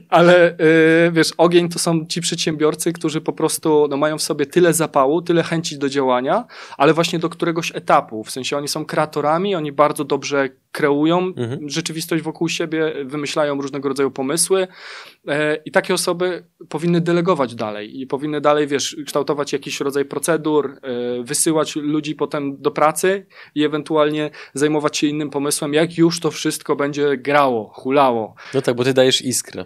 Ale 0.10 0.52
e, 0.52 1.12
wiesz, 1.12 1.34
ogień 1.38 1.70
to 1.70 1.80
są 1.80 2.06
ci 2.06 2.22
przedsiębiorcy, 2.22 2.94
którzy 2.94 3.22
po 3.22 3.34
prostu 3.34 3.88
no, 3.90 3.98
mają 3.98 4.18
w 4.18 4.24
sobie 4.24 4.46
tyle 4.46 4.74
zapału, 4.74 5.22
tyle 5.22 5.44
chęci 5.44 5.78
do 5.78 5.90
działania, 5.90 6.46
ale 6.78 6.94
właśnie 6.94 7.20
do 7.20 7.30
któregoś 7.30 7.76
etapu. 7.76 8.24
W 8.24 8.32
sensie 8.32 8.58
oni 8.58 8.68
są 8.68 8.86
kreatorami, 8.86 9.56
oni 9.56 9.72
bardzo 9.72 10.04
dobrze 10.04 10.50
kreują 10.72 11.18
mhm. 11.18 11.70
rzeczywistość 11.70 12.24
wokół 12.24 12.50
siebie, 12.50 12.94
wymyślają 13.06 13.62
różnego 13.62 13.90
rodzaju 13.90 14.12
pomysły 14.12 14.68
e, 15.28 15.56
i 15.56 15.72
takie 15.72 15.94
osoby 15.94 16.46
powinny 16.70 17.02
delegować 17.02 17.56
dalej 17.56 18.02
i 18.02 18.08
powinny 18.08 18.42
dalej, 18.42 18.68
wiesz, 18.68 18.98
kształtować 19.06 19.54
jakiś 19.54 19.80
rodzaj 19.80 20.06
procedur, 20.06 20.80
e, 20.82 21.24
wysyłać 21.24 21.76
ludzi 21.76 22.16
potem 22.16 22.62
do 22.62 22.72
pracy 22.72 23.26
i 23.56 23.64
ewentualnie 23.64 24.30
zajmować 24.54 24.98
się 24.98 25.08
innym 25.08 25.30
pomysłem, 25.30 25.74
jak 25.74 25.98
już 25.98 26.20
to 26.20 26.32
wszystko 26.32 26.76
będzie 26.76 27.18
grało, 27.18 27.72
hulało. 27.74 28.36
No 28.54 28.62
tak, 28.62 28.76
bo 28.76 28.84
ty 28.84 28.94
dajesz 28.94 29.22
iskrę. 29.22 29.66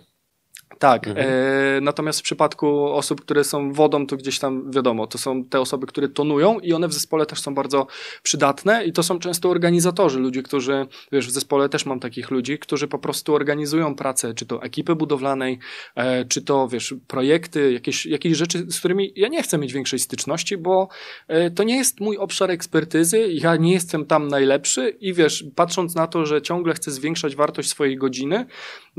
Tak, 0.83 1.07
mhm. 1.07 1.27
e, 1.29 1.81
natomiast 1.81 2.19
w 2.19 2.23
przypadku 2.23 2.93
osób, 2.93 3.21
które 3.21 3.43
są 3.43 3.73
wodą, 3.73 4.07
to 4.07 4.17
gdzieś 4.17 4.39
tam 4.39 4.71
wiadomo, 4.71 5.07
to 5.07 5.17
są 5.17 5.43
te 5.45 5.61
osoby, 5.61 5.87
które 5.87 6.09
tonują 6.09 6.59
i 6.59 6.73
one 6.73 6.87
w 6.87 6.93
zespole 6.93 7.25
też 7.25 7.41
są 7.41 7.55
bardzo 7.55 7.87
przydatne 8.23 8.85
i 8.85 8.93
to 8.93 9.03
są 9.03 9.19
często 9.19 9.49
organizatorzy, 9.49 10.19
ludzie, 10.19 10.43
którzy, 10.43 10.87
wiesz, 11.11 11.27
w 11.27 11.31
zespole 11.31 11.69
też 11.69 11.85
mam 11.85 11.99
takich 11.99 12.31
ludzi, 12.31 12.59
którzy 12.59 12.87
po 12.87 12.99
prostu 12.99 13.35
organizują 13.35 13.95
pracę, 13.95 14.33
czy 14.33 14.45
to 14.45 14.63
ekipy 14.63 14.95
budowlanej, 14.95 15.59
e, 15.95 16.25
czy 16.25 16.41
to, 16.41 16.67
wiesz, 16.67 16.95
projekty, 17.07 17.73
jakieś, 17.73 18.05
jakieś 18.05 18.37
rzeczy, 18.37 18.65
z 18.71 18.79
którymi 18.79 19.13
ja 19.15 19.27
nie 19.27 19.43
chcę 19.43 19.57
mieć 19.57 19.73
większej 19.73 19.99
styczności, 19.99 20.57
bo 20.57 20.87
e, 21.27 21.51
to 21.51 21.63
nie 21.63 21.75
jest 21.75 21.99
mój 21.99 22.17
obszar 22.17 22.51
ekspertyzy, 22.51 23.27
ja 23.31 23.55
nie 23.55 23.73
jestem 23.73 24.05
tam 24.05 24.27
najlepszy 24.27 24.89
i 24.89 25.13
wiesz, 25.13 25.45
patrząc 25.55 25.95
na 25.95 26.07
to, 26.07 26.25
że 26.25 26.41
ciągle 26.41 26.73
chcę 26.73 26.91
zwiększać 26.91 27.35
wartość 27.35 27.69
swojej 27.69 27.97
godziny, 27.97 28.45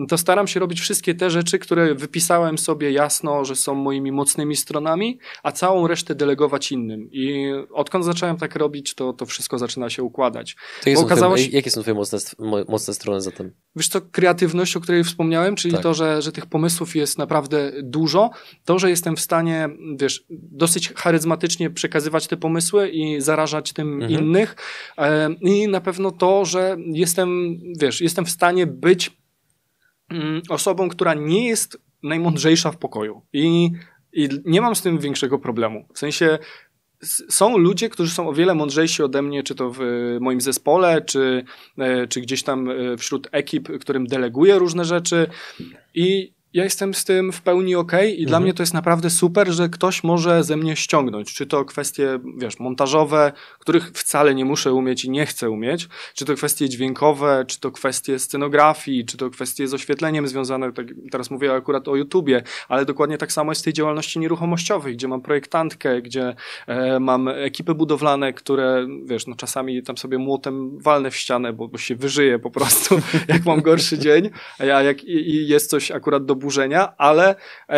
to 0.09 0.19
staram 0.19 0.47
się 0.47 0.61
robić 0.61 0.81
wszystkie 0.81 1.15
te 1.15 1.31
rzeczy, 1.31 1.59
które 1.59 1.74
wypisałem 1.95 2.59
sobie 2.59 2.93
jasno, 2.93 3.45
że 3.45 3.57
są 3.57 3.75
moimi 3.75 4.13
mocnymi 4.13 4.57
stronami, 4.57 5.19
a 5.43 5.53
całą 5.53 5.87
resztę 5.87 6.15
delegować 6.15 6.73
innym. 6.73 7.09
I 7.13 7.53
odkąd 7.73 8.05
zacząłem 8.05 8.37
tak 8.37 8.57
robić, 8.57 8.95
to, 8.95 9.13
to 9.13 9.27
wszystko 9.27 9.59
zaczyna 9.59 9.91
się 9.91 10.03
układać. 10.03 10.57
To 10.85 10.95
są 10.95 11.01
okazało 11.01 11.39
się... 11.39 11.49
Jakie 11.51 11.71
są 11.71 11.83
twoje 11.83 11.95
mocne, 11.95 12.19
mocne 12.69 12.95
strony 12.95 13.21
zatem? 13.21 13.53
Wiesz 13.77 13.89
to 13.89 14.01
kreatywność, 14.01 14.77
o 14.77 14.81
której 14.81 15.05
wspomniałem, 15.05 15.57
czyli 15.57 15.75
tak. 15.75 15.83
to, 15.83 15.95
że, 15.95 16.23
że 16.23 16.33
tych 16.33 16.47
pomysłów 16.47 16.97
jest 16.97 17.19
naprawdę 17.19 17.73
dużo, 17.83 18.31
to, 18.65 18.79
że 18.79 18.91
jestem 18.91 19.17
w 19.17 19.21
stanie, 19.21 19.69
wiesz, 19.97 20.25
dosyć 20.31 20.93
charyzmatycznie 20.93 21.71
przekazywać 21.71 22.27
te 22.27 22.37
pomysły 22.37 22.89
i 22.89 23.21
zarażać 23.21 23.73
tym 23.73 23.93
mhm. 24.03 24.13
innych 24.13 24.57
e, 24.99 25.31
i 25.41 25.69
na 25.69 25.81
pewno 25.81 26.11
to, 26.11 26.45
że 26.45 26.77
jestem, 26.87 27.59
wiesz, 27.81 28.01
jestem 28.01 28.25
w 28.25 28.31
stanie 28.31 28.67
być 28.67 29.24
osobą, 30.49 30.89
która 30.89 31.15
nie 31.15 31.49
jest 31.49 31.79
najmądrzejsza 32.03 32.71
w 32.71 32.77
pokoju. 32.77 33.23
I, 33.33 33.71
I 34.13 34.29
nie 34.45 34.61
mam 34.61 34.75
z 34.75 34.83
tym 34.83 34.99
większego 34.99 35.39
problemu. 35.39 35.89
W 35.95 35.99
sensie 35.99 36.39
są 37.29 37.59
ludzie, 37.59 37.89
którzy 37.89 38.15
są 38.15 38.29
o 38.29 38.33
wiele 38.33 38.55
mądrzejsi 38.55 39.03
ode 39.03 39.23
mnie, 39.23 39.43
czy 39.43 39.55
to 39.55 39.71
w 39.71 39.81
moim 40.21 40.41
zespole, 40.41 41.03
czy, 41.03 41.45
czy 42.09 42.21
gdzieś 42.21 42.43
tam 42.43 42.69
wśród 42.99 43.29
ekip, 43.33 43.69
którym 43.81 44.07
deleguję 44.07 44.59
różne 44.59 44.85
rzeczy 44.85 45.27
i 45.95 46.34
ja 46.55 46.65
jestem 46.65 46.95
z 46.95 47.05
tym 47.05 47.33
w 47.33 47.43
pełni 47.43 47.75
ok 47.75 47.93
i 47.93 47.97
mhm. 47.97 48.27
dla 48.27 48.41
mnie 48.41 48.55
to 48.55 48.63
jest 48.63 48.75
naprawdę 48.75 49.11
super, 49.11 49.53
że 49.53 49.69
ktoś 49.69 50.05
może 50.05 50.45
ze 50.45 50.57
mnie 50.57 50.77
ściągnąć. 50.77 51.35
Czy 51.35 51.47
to 51.47 51.65
kwestie, 51.65 52.19
wiesz, 52.37 52.59
montażowe, 52.59 53.33
których 53.59 53.91
wcale 53.91 54.35
nie 54.35 54.45
muszę 54.45 54.73
umieć 54.73 55.05
i 55.05 55.11
nie 55.11 55.27
chcę 55.27 55.51
umieć, 55.51 55.89
czy 56.15 56.25
to 56.25 56.35
kwestie 56.35 56.69
dźwiękowe, 56.69 57.45
czy 57.49 57.61
to 57.61 57.71
kwestie 57.71 58.19
scenografii, 58.19 59.05
czy 59.05 59.17
to 59.17 59.31
kwestie 59.31 59.69
z 59.69 59.75
oświetleniem 59.75 60.29
związane, 60.29 60.73
tak, 60.73 60.87
teraz 61.11 61.31
mówię 61.31 61.53
akurat 61.53 61.89
o 61.89 61.97
YouTubie, 61.97 62.43
ale 62.69 62.85
dokładnie 62.85 63.19
tak 63.19 63.33
samo 63.33 63.53
jest 63.53 63.61
w 63.61 63.65
tej 63.65 63.73
działalności 63.73 64.19
nieruchomościowej, 64.19 64.95
gdzie 64.95 65.09
mam 65.09 65.23
projektantkę, 65.23 66.03
gdzie 66.03 66.35
e, 66.67 67.01
mam 67.01 67.29
ekipy 67.29 67.75
budowlane, 67.75 68.33
które, 68.33 68.87
wiesz, 69.05 69.27
no 69.27 69.35
czasami 69.37 69.83
tam 69.83 69.97
sobie 69.97 70.19
młotem 70.19 70.79
walnę 70.79 71.11
w 71.11 71.17
ścianę, 71.17 71.53
bo, 71.53 71.69
bo 71.69 71.79
się 71.79 71.97
wyżyję 71.97 72.39
po 72.39 72.51
prostu, 72.51 73.01
jak 73.29 73.45
mam 73.45 73.63
gorszy 73.63 73.99
dzień, 73.99 74.31
a 74.59 74.65
jak 74.65 75.05
i, 75.05 75.31
i 75.31 75.49
jest 75.49 75.71
coś 75.71 75.91
akurat 75.91 76.25
do 76.25 76.44
ale 76.99 77.35
e, 77.69 77.75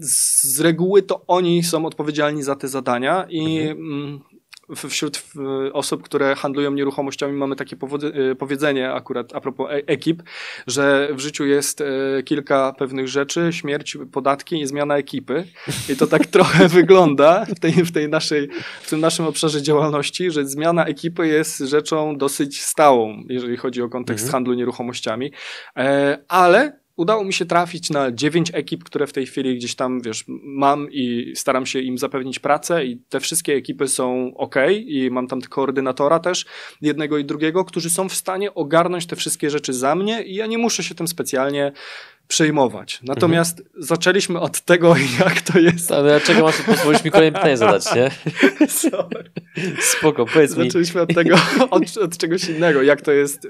z 0.00 0.60
reguły 0.60 1.02
to 1.02 1.24
oni 1.26 1.62
są 1.62 1.86
odpowiedzialni 1.86 2.42
za 2.42 2.56
te 2.56 2.68
zadania 2.68 3.26
i 3.30 3.60
mhm. 3.60 3.78
Mm, 3.78 4.20
wśród 4.88 5.22
osób, 5.72 6.02
które 6.02 6.34
handlują 6.34 6.70
nieruchomościami 6.70 7.32
mamy 7.32 7.56
takie 7.56 7.76
e, 7.76 8.34
powiedzenie 8.34 8.92
akurat 8.92 9.36
a 9.36 9.40
propos 9.40 9.70
e, 9.70 9.74
ekip, 9.74 10.22
że 10.66 11.08
w 11.12 11.18
życiu 11.20 11.46
jest 11.46 11.82
kilka 12.24 12.72
pewnych 12.78 13.08
rzeczy, 13.08 13.48
śmierć, 13.52 13.98
podatki 14.12 14.60
i 14.60 14.66
zmiana 14.66 14.96
ekipy. 14.96 15.44
I 15.88 15.96
to 15.96 16.06
tak 16.06 16.26
trochę 16.36 16.68
wygląda 16.68 17.44
w, 17.44 17.60
tej, 17.60 17.72
w, 17.72 17.92
tej 17.92 18.08
naszej, 18.08 18.48
w 18.82 18.90
tym 18.90 19.00
naszym 19.00 19.26
obszarze 19.26 19.62
działalności, 19.62 20.30
że 20.30 20.46
zmiana 20.46 20.84
ekipy 20.84 21.26
jest 21.26 21.58
rzeczą 21.58 22.18
dosyć 22.18 22.62
stałą, 22.62 23.22
jeżeli 23.28 23.56
chodzi 23.56 23.82
o 23.82 23.88
kontekst 23.88 24.24
mhm. 24.24 24.32
handlu 24.32 24.54
nieruchomościami. 24.54 25.32
Ale 26.28 26.80
udało 26.98 27.24
mi 27.24 27.32
się 27.32 27.46
trafić 27.46 27.90
na 27.90 28.12
dziewięć 28.12 28.50
ekip, 28.54 28.84
które 28.84 29.06
w 29.06 29.12
tej 29.12 29.26
chwili 29.26 29.56
gdzieś 29.56 29.74
tam, 29.74 30.00
wiesz, 30.00 30.24
mam 30.42 30.90
i 30.90 31.32
staram 31.36 31.66
się 31.66 31.80
im 31.80 31.98
zapewnić 31.98 32.38
pracę 32.38 32.84
i 32.84 32.96
te 33.08 33.20
wszystkie 33.20 33.54
ekipy 33.54 33.88
są 33.88 34.32
ok 34.36 34.54
i 34.86 35.10
mam 35.10 35.26
tam 35.26 35.40
koordynatora 35.40 36.18
też, 36.18 36.46
jednego 36.80 37.18
i 37.18 37.24
drugiego, 37.24 37.64
którzy 37.64 37.90
są 37.90 38.08
w 38.08 38.14
stanie 38.14 38.54
ogarnąć 38.54 39.06
te 39.06 39.16
wszystkie 39.16 39.50
rzeczy 39.50 39.72
za 39.72 39.94
mnie 39.94 40.22
i 40.22 40.34
ja 40.34 40.46
nie 40.46 40.58
muszę 40.58 40.82
się 40.82 40.94
tym 40.94 41.08
specjalnie 41.08 41.72
przejmować. 42.28 43.00
Natomiast 43.02 43.60
mhm. 43.60 43.82
zaczęliśmy 43.84 44.40
od 44.40 44.60
tego, 44.60 44.94
jak 45.24 45.40
to 45.40 45.58
jest. 45.58 45.92
Ale 45.92 46.12
ja 46.12 46.20
czego 46.20 46.42
masz 46.42 46.62
pozwolić 46.62 47.04
mi 47.04 47.10
kolejne 47.10 47.38
pytanie 47.38 47.56
zadać, 47.56 47.84
nie? 47.94 48.10
Sorry. 48.68 49.30
Spoko, 49.80 50.26
powiedz 50.26 50.56
mi. 50.56 50.64
Zaczęliśmy 50.64 51.00
od 51.00 51.14
tego, 51.14 51.36
od, 51.70 51.96
od, 51.96 52.18
czegoś 52.18 52.48
innego, 52.48 52.82
jak 52.82 53.00
to 53.00 53.12
jest, 53.12 53.48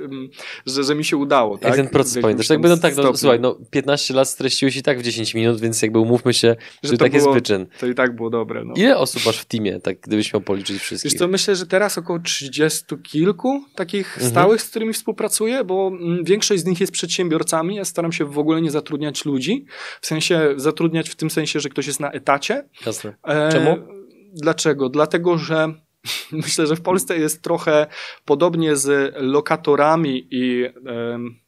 że, 0.67 0.85
że 0.85 0.95
mi 0.95 1.05
się 1.05 1.17
udało. 1.17 1.59
Tak? 1.59 1.69
Jak 1.69 1.77
ten 1.77 1.89
proces 1.89 2.23
pamiętasz? 2.23 2.51
Jakby 2.51 2.69
no 2.69 2.77
tak, 2.77 2.97
no, 2.97 3.17
słuchaj, 3.17 3.41
no 3.41 3.59
15 3.71 4.15
lat 4.15 4.29
streściłeś 4.29 4.77
i 4.77 4.83
tak 4.83 4.99
w 4.99 5.03
10 5.03 5.35
minut, 5.35 5.61
więc 5.61 5.83
jakby 5.83 5.99
umówmy 5.99 6.35
się, 6.35 6.57
że, 6.83 6.91
że 6.91 6.99
tak 6.99 7.15
jest 7.15 7.29
wyczyn. 7.31 7.67
To 7.81 7.87
i 7.87 7.95
tak 7.95 8.17
było 8.17 8.31
dobre. 8.31 8.65
No. 8.65 8.75
Ile 8.77 8.97
osób 8.97 9.27
masz 9.27 9.39
w 9.39 9.45
teamie, 9.45 9.81
tak 9.81 10.01
gdybyś 10.01 10.33
miał 10.33 10.41
policzyć 10.41 10.83
wszystkich? 10.83 11.13
Wiesz 11.13 11.19
co, 11.19 11.29
myślę, 11.29 11.57
że 11.57 11.67
teraz 11.67 11.99
około 11.99 12.19
30 12.19 12.85
kilku 13.03 13.65
takich 13.75 14.15
mhm. 14.15 14.31
stałych, 14.31 14.63
z 14.63 14.71
którymi 14.71 14.93
współpracuję, 14.93 15.65
bo 15.65 15.89
mm, 15.89 16.25
większość 16.25 16.63
z 16.63 16.65
nich 16.65 16.81
jest 16.81 16.93
przedsiębiorcami, 16.93 17.77
ja 17.77 17.85
staram 17.85 18.13
się 18.13 18.25
w 18.25 18.39
ogóle 18.39 18.63
nie 18.63 18.68
zatrudniać 18.71 19.25
ludzi, 19.25 19.67
w 20.01 20.07
sensie 20.07 20.55
zatrudniać 20.57 21.11
w 21.11 21.17
tym 21.17 21.31
sensie, 21.31 21.61
że 21.61 21.69
ktoś 21.69 21.87
jest 21.87 22.01
na 22.01 22.11
etacie. 22.11 22.65
Jasne. 22.87 23.15
E, 23.25 23.53
Czemu? 23.53 23.71
E, 23.71 23.87
dlaczego? 24.33 24.89
Dlatego, 24.89 25.39
że 25.39 25.73
myślę, 26.33 26.67
że 26.67 26.77
w 26.77 26.81
Polsce 26.81 27.19
jest 27.19 27.43
trochę 27.43 27.87
podobnie 28.25 28.77
z 28.77 29.15
lokatorami 29.17 30.29
i 30.31 30.65
e, 30.65 30.71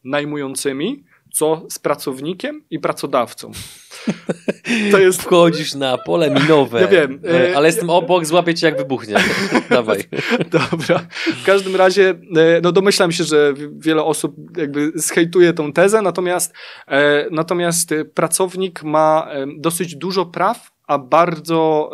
najmującymi, 0.03 1.03
co 1.33 1.65
z 1.69 1.79
pracownikiem 1.79 2.63
i 2.69 2.79
pracodawcą. 2.79 3.51
To 4.91 4.99
jest... 4.99 5.21
Wchodzisz 5.21 5.75
na 5.75 5.97
pole 5.97 6.31
minowe. 6.31 6.81
Ja 6.81 6.87
wiem. 6.87 7.19
E, 7.29 7.57
ale 7.57 7.67
jestem 7.67 7.89
obok, 7.89 8.25
złapię 8.25 8.53
cię 8.53 8.67
jak 8.67 8.77
wybuchnie. 8.77 9.15
Dawaj. 9.69 10.03
Dobra. 10.71 11.07
W 11.41 11.45
każdym 11.45 11.75
razie, 11.75 12.09
e, 12.09 12.61
no 12.63 12.71
domyślam 12.71 13.11
się, 13.11 13.23
że 13.23 13.53
wiele 13.77 14.03
osób 14.03 14.35
jakby 14.57 14.91
zhejtuje 14.95 15.53
tą 15.53 15.73
tezę, 15.73 16.01
natomiast, 16.01 16.53
e, 16.87 17.27
natomiast 17.31 17.93
pracownik 18.13 18.83
ma 18.83 19.27
dosyć 19.57 19.95
dużo 19.95 20.25
praw, 20.25 20.71
a 20.87 20.97
bardzo 20.97 21.91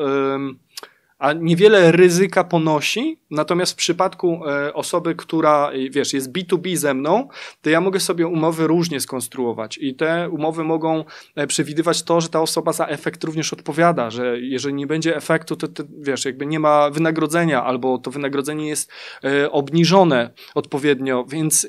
a 1.20 1.34
niewiele 1.34 1.92
ryzyka 1.92 2.44
ponosi, 2.44 3.20
natomiast 3.32 3.74
w 3.74 3.76
przypadku 3.76 4.42
e, 4.48 4.74
osoby, 4.74 5.16
która, 5.16 5.72
wiesz, 5.92 6.14
jest 6.14 6.32
B2B 6.32 6.76
ze 6.76 6.94
mną, 6.94 7.28
to 7.62 7.70
ja 7.70 7.82
mogę 7.82 8.00
sobie 8.00 8.28
umowy 8.28 8.68
różnie 8.68 9.00
skonstruować 9.00 9.78
i 9.78 9.96
te 9.96 10.30
umowy 10.30 10.64
mogą 10.64 11.04
e, 11.36 11.48
przewidywać 11.48 12.04
to, 12.04 12.22
że 12.22 12.30
ta 12.30 12.42
osoba 12.42 12.74
za 12.74 12.88
efekt 12.88 13.24
również 13.24 13.54
odpowiada, 13.54 14.10
że 14.10 14.40
jeżeli 14.40 14.76
nie 14.76 14.88
będzie 14.88 15.16
efektu, 15.16 15.56
to, 15.56 15.68
to 15.68 15.84
wiesz, 16.00 16.26
jakby 16.26 16.46
nie 16.46 16.60
ma 16.60 16.90
wynagrodzenia 16.90 17.64
albo 17.64 17.98
to 17.98 18.12
wynagrodzenie 18.12 18.68
jest 18.68 18.92
e, 19.24 19.52
obniżone 19.52 20.34
odpowiednio, 20.56 21.26
więc 21.30 21.68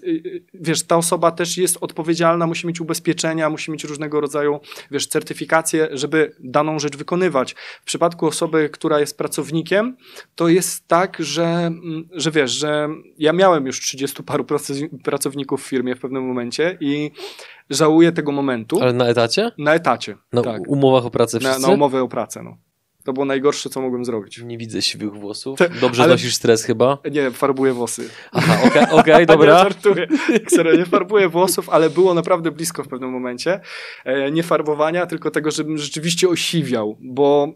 wiesz, 0.55 0.83
ta 0.83 0.97
osoba 0.97 1.31
też 1.31 1.59
jest 1.59 1.79
odpowiedzialna, 1.81 2.47
musi 2.47 2.67
mieć 2.67 2.81
ubezpieczenia, 2.81 3.51
musi 3.51 3.71
mieć 3.71 3.85
różnego 3.85 4.21
rodzaju, 4.21 4.61
wiesz, 4.91 5.07
certyfikacje, 5.07 5.89
żeby 5.93 6.35
daną 6.41 6.79
rzecz 6.79 6.97
wykonywać. 6.97 7.55
W 7.81 7.85
przypadku 7.85 8.27
osoby, 8.27 8.69
która 8.73 9.01
jest 9.01 9.19
pracownikiem, 9.19 9.38
pracownikiem, 9.39 9.97
to 10.35 10.49
jest 10.49 10.89
tak, 10.89 11.17
że, 11.21 11.45
mm, 11.45 12.09
że 12.13 12.31
wiesz, 12.31 12.51
że 12.51 12.89
ja 13.19 13.33
miałem 13.33 13.67
już 13.67 13.81
30 13.81 14.23
paru 14.23 14.45
pracowników 15.05 15.63
w 15.63 15.67
firmie 15.67 15.95
w 15.95 16.01
pewnym 16.01 16.27
momencie 16.27 16.79
i 16.81 17.11
żałuję 17.71 18.13
tego 18.13 18.33
momentu. 18.33 18.83
Ale 18.83 18.93
na 18.93 19.07
etacie? 19.07 19.51
Na 19.59 19.75
etacie, 19.75 20.17
Na 20.33 20.43
tak. 20.43 20.63
umowach 20.67 21.07
o 21.07 21.11
pracę 21.11 21.41
wszyscy? 21.41 21.61
Na, 21.61 21.69
na 21.69 21.75
umowę 21.75 22.03
o 22.03 22.09
pracę, 22.09 22.43
no. 22.43 22.57
To 23.05 23.13
było 23.13 23.27
najgorsze, 23.27 23.71
co 23.71 23.81
mogłem 23.81 24.05
zrobić. 24.05 24.43
Nie 24.45 24.59
widzę 24.59 24.83
siwych 24.83 25.13
włosów. 25.13 25.59
Dobrze 25.81 26.03
Ale... 26.03 26.13
nosisz 26.13 26.35
stres 26.35 26.65
chyba? 26.65 26.99
Nie, 27.11 27.31
farbuję 27.31 27.73
włosy. 27.73 28.09
Aha, 28.33 28.59
okej, 28.67 28.83
okay, 28.83 28.99
okay, 29.01 29.27
dobra. 29.27 29.53
nie 29.53 29.59
żartuję. 29.59 30.07
Serio, 30.49 30.77
nie 30.77 30.87
farbuję 30.87 31.29
włosów, 31.29 31.69
ale 31.69 31.91
było 31.91 32.15
naprawdę 32.15 32.51
blisko 32.51 32.85
w 32.85 32.89
pewnym 32.89 33.11
momencie. 33.11 33.61
E, 34.05 34.31
nie 34.31 34.43
farbowania, 34.43 35.07
tylko 35.07 35.31
tego, 35.31 35.51
żebym 35.51 35.79
rzeczywiście 35.79 36.29
osiwiał, 36.29 36.97
bo 37.01 37.55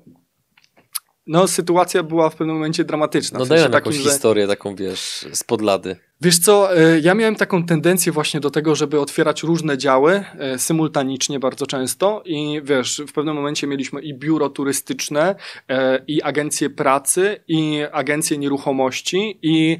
no, 1.26 1.48
sytuacja 1.48 2.02
była 2.02 2.30
w 2.30 2.36
pewnym 2.36 2.56
momencie 2.56 2.84
dramatyczna. 2.84 3.38
No 3.38 3.44
w 3.44 3.48
sensie 3.48 3.62
takim, 3.62 3.74
jakąś 3.74 3.96
że... 3.96 4.10
historię 4.10 4.46
taką, 4.46 4.74
wiesz, 4.74 5.26
z 5.32 5.44
podlady. 5.44 5.96
Wiesz 6.22 6.38
co, 6.38 6.76
e, 6.76 7.00
ja 7.00 7.14
miałem 7.14 7.36
taką 7.36 7.64
tendencję 7.64 8.12
właśnie 8.12 8.40
do 8.40 8.50
tego, 8.50 8.74
żeby 8.74 9.00
otwierać 9.00 9.42
różne 9.42 9.78
działy 9.78 10.24
e, 10.38 10.58
symultanicznie 10.58 11.40
bardzo 11.40 11.66
często 11.66 12.22
i 12.24 12.60
wiesz, 12.64 13.02
w 13.08 13.12
pewnym 13.12 13.34
momencie 13.34 13.66
mieliśmy 13.66 14.00
i 14.00 14.14
biuro 14.14 14.48
turystyczne, 14.48 15.34
e, 15.68 16.02
i 16.08 16.22
agencję 16.22 16.70
pracy, 16.70 17.40
i 17.48 17.80
agencję 17.92 18.38
nieruchomości, 18.38 19.38
i 19.42 19.78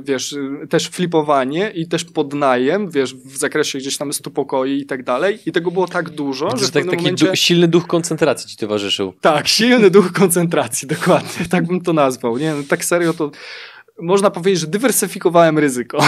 wiesz, 0.00 0.36
też 0.70 0.88
flipowanie, 0.88 1.72
i 1.74 1.88
też 1.88 2.04
podnajem, 2.04 2.90
wiesz, 2.90 3.14
w 3.14 3.36
zakresie 3.36 3.78
gdzieś 3.78 3.96
tam 3.96 4.12
stu 4.12 4.30
pokoi 4.30 4.78
i 4.78 4.86
tak 4.86 5.02
dalej. 5.02 5.38
I 5.46 5.52
tego 5.52 5.70
było 5.70 5.88
tak 5.88 6.10
dużo, 6.10 6.48
Widzisz, 6.48 6.66
że 6.66 6.72
tak, 6.72 6.84
taki 6.84 6.96
momencie... 6.96 7.26
du 7.26 7.36
silny 7.36 7.68
duch 7.68 7.86
koncentracji 7.86 8.50
ci 8.50 8.56
towarzyszył. 8.56 9.12
Tak, 9.20 9.48
silny 9.48 9.90
duch 9.90 10.12
koncentracji, 10.12 10.88
dokładnie, 10.96 11.46
tak 11.50 11.66
bym 11.66 11.80
to 11.80 11.92
nazwał. 11.92 12.38
Nie, 12.38 12.54
tak 12.68 12.84
serio 12.84 13.12
to 13.12 13.30
można 13.98 14.30
powiedzieć, 14.30 14.60
że 14.60 14.66
dywersyfikowałem 14.66 15.58
ryzyko. 15.58 15.98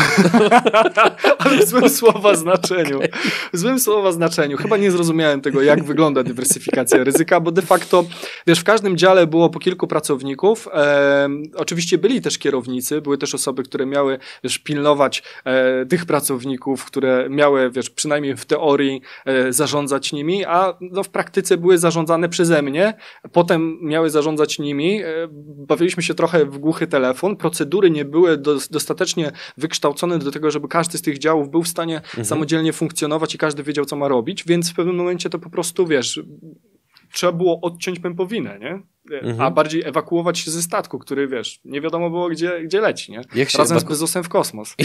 Ale 1.39 1.59
w 1.59 1.69
złym 1.69 1.89
słowa 1.89 2.37
znaczeniu. 2.37 3.01
W 3.53 3.59
złym 3.59 3.81
słowa 3.81 4.13
znaczeniu. 4.13 4.57
Chyba 4.57 4.77
nie 4.77 4.91
zrozumiałem 4.91 5.41
tego, 5.41 5.63
jak 5.63 5.85
wygląda 5.85 6.23
dywersyfikacja 6.23 7.05
ryzyka, 7.05 7.41
bo 7.41 7.53
de 7.53 7.63
facto, 7.63 8.05
wiesz, 8.47 8.61
w 8.61 8.65
każdym 8.65 8.97
dziale 8.97 9.27
było 9.27 9.51
po 9.51 9.59
kilku 9.59 9.87
pracowników. 9.87 10.69
E, 10.75 11.29
oczywiście 11.55 11.99
byli 11.99 12.21
też 12.21 12.39
kierownicy, 12.39 13.01
były 13.01 13.19
też 13.19 13.35
osoby, 13.35 13.63
które 13.63 13.87
miały, 13.87 14.19
wiesz, 14.45 14.59
pilnować 14.59 15.23
e, 15.45 15.87
tych 15.87 16.07
pracowników, 16.07 16.85
które 16.85 17.27
miały, 17.31 17.71
wiesz, 17.71 17.91
przynajmniej 17.91 18.37
w 18.37 18.45
teorii 18.45 19.01
e, 19.25 19.53
zarządzać 19.53 20.13
nimi, 20.13 20.45
a 20.45 20.75
no, 20.81 21.03
w 21.05 21.09
praktyce 21.09 21.57
były 21.57 21.79
zarządzane 21.79 22.29
przeze 22.29 22.63
mnie. 22.63 22.95
Potem 23.33 23.79
miały 23.83 24.11
zarządzać 24.11 24.59
nimi. 24.59 25.03
E, 25.03 25.07
bawiliśmy 25.69 26.03
się 26.03 26.15
trochę 26.15 26.45
w 26.45 26.59
głuchy 26.59 26.87
telefon. 26.87 27.37
Procedury 27.37 27.78
procedury 27.79 27.91
nie 27.91 28.05
były 28.05 28.39
dostatecznie 28.71 29.33
wykształcone 29.57 30.19
do 30.19 30.31
tego, 30.31 30.51
żeby 30.51 30.69
każdy 30.69 30.99
z 30.99 31.03
tych 31.03 31.19
działów 31.19 31.51
był 31.51 31.63
w 31.63 31.69
stanie 31.69 31.97
mhm. 31.97 32.25
samodzielnie 32.25 32.73
funkcjonować 32.73 33.35
i 33.35 33.39
każdy 33.39 33.63
wiedział, 33.63 33.85
co 33.85 33.97
ma 33.97 34.09
robić, 34.09 34.45
więc 34.47 34.71
w 34.71 34.75
pewnym 34.75 34.97
momencie 34.97 35.31
to 35.31 35.39
po 35.39 35.51
prostu, 35.51 35.87
wiesz, 35.87 36.21
trzeba 37.13 37.33
było 37.33 37.61
odciąć 37.61 38.01
pępowinę, 38.01 38.59
nie? 38.59 38.83
Mhm. 39.19 39.41
A 39.41 39.51
bardziej 39.51 39.83
ewakuować 39.85 40.39
się 40.39 40.51
ze 40.51 40.63
statku, 40.63 40.99
który, 40.99 41.29
wiesz, 41.29 41.61
nie 41.65 41.81
wiadomo 41.81 42.11
było, 42.11 42.29
gdzie, 42.29 42.63
gdzie 42.65 42.81
leci, 42.81 43.13
nie? 43.13 43.21
Razem 43.59 43.77
ewaku... 43.77 43.95
z 43.95 43.99
Bezosem 43.99 44.25
w 44.25 44.29
kosmos. 44.29 44.77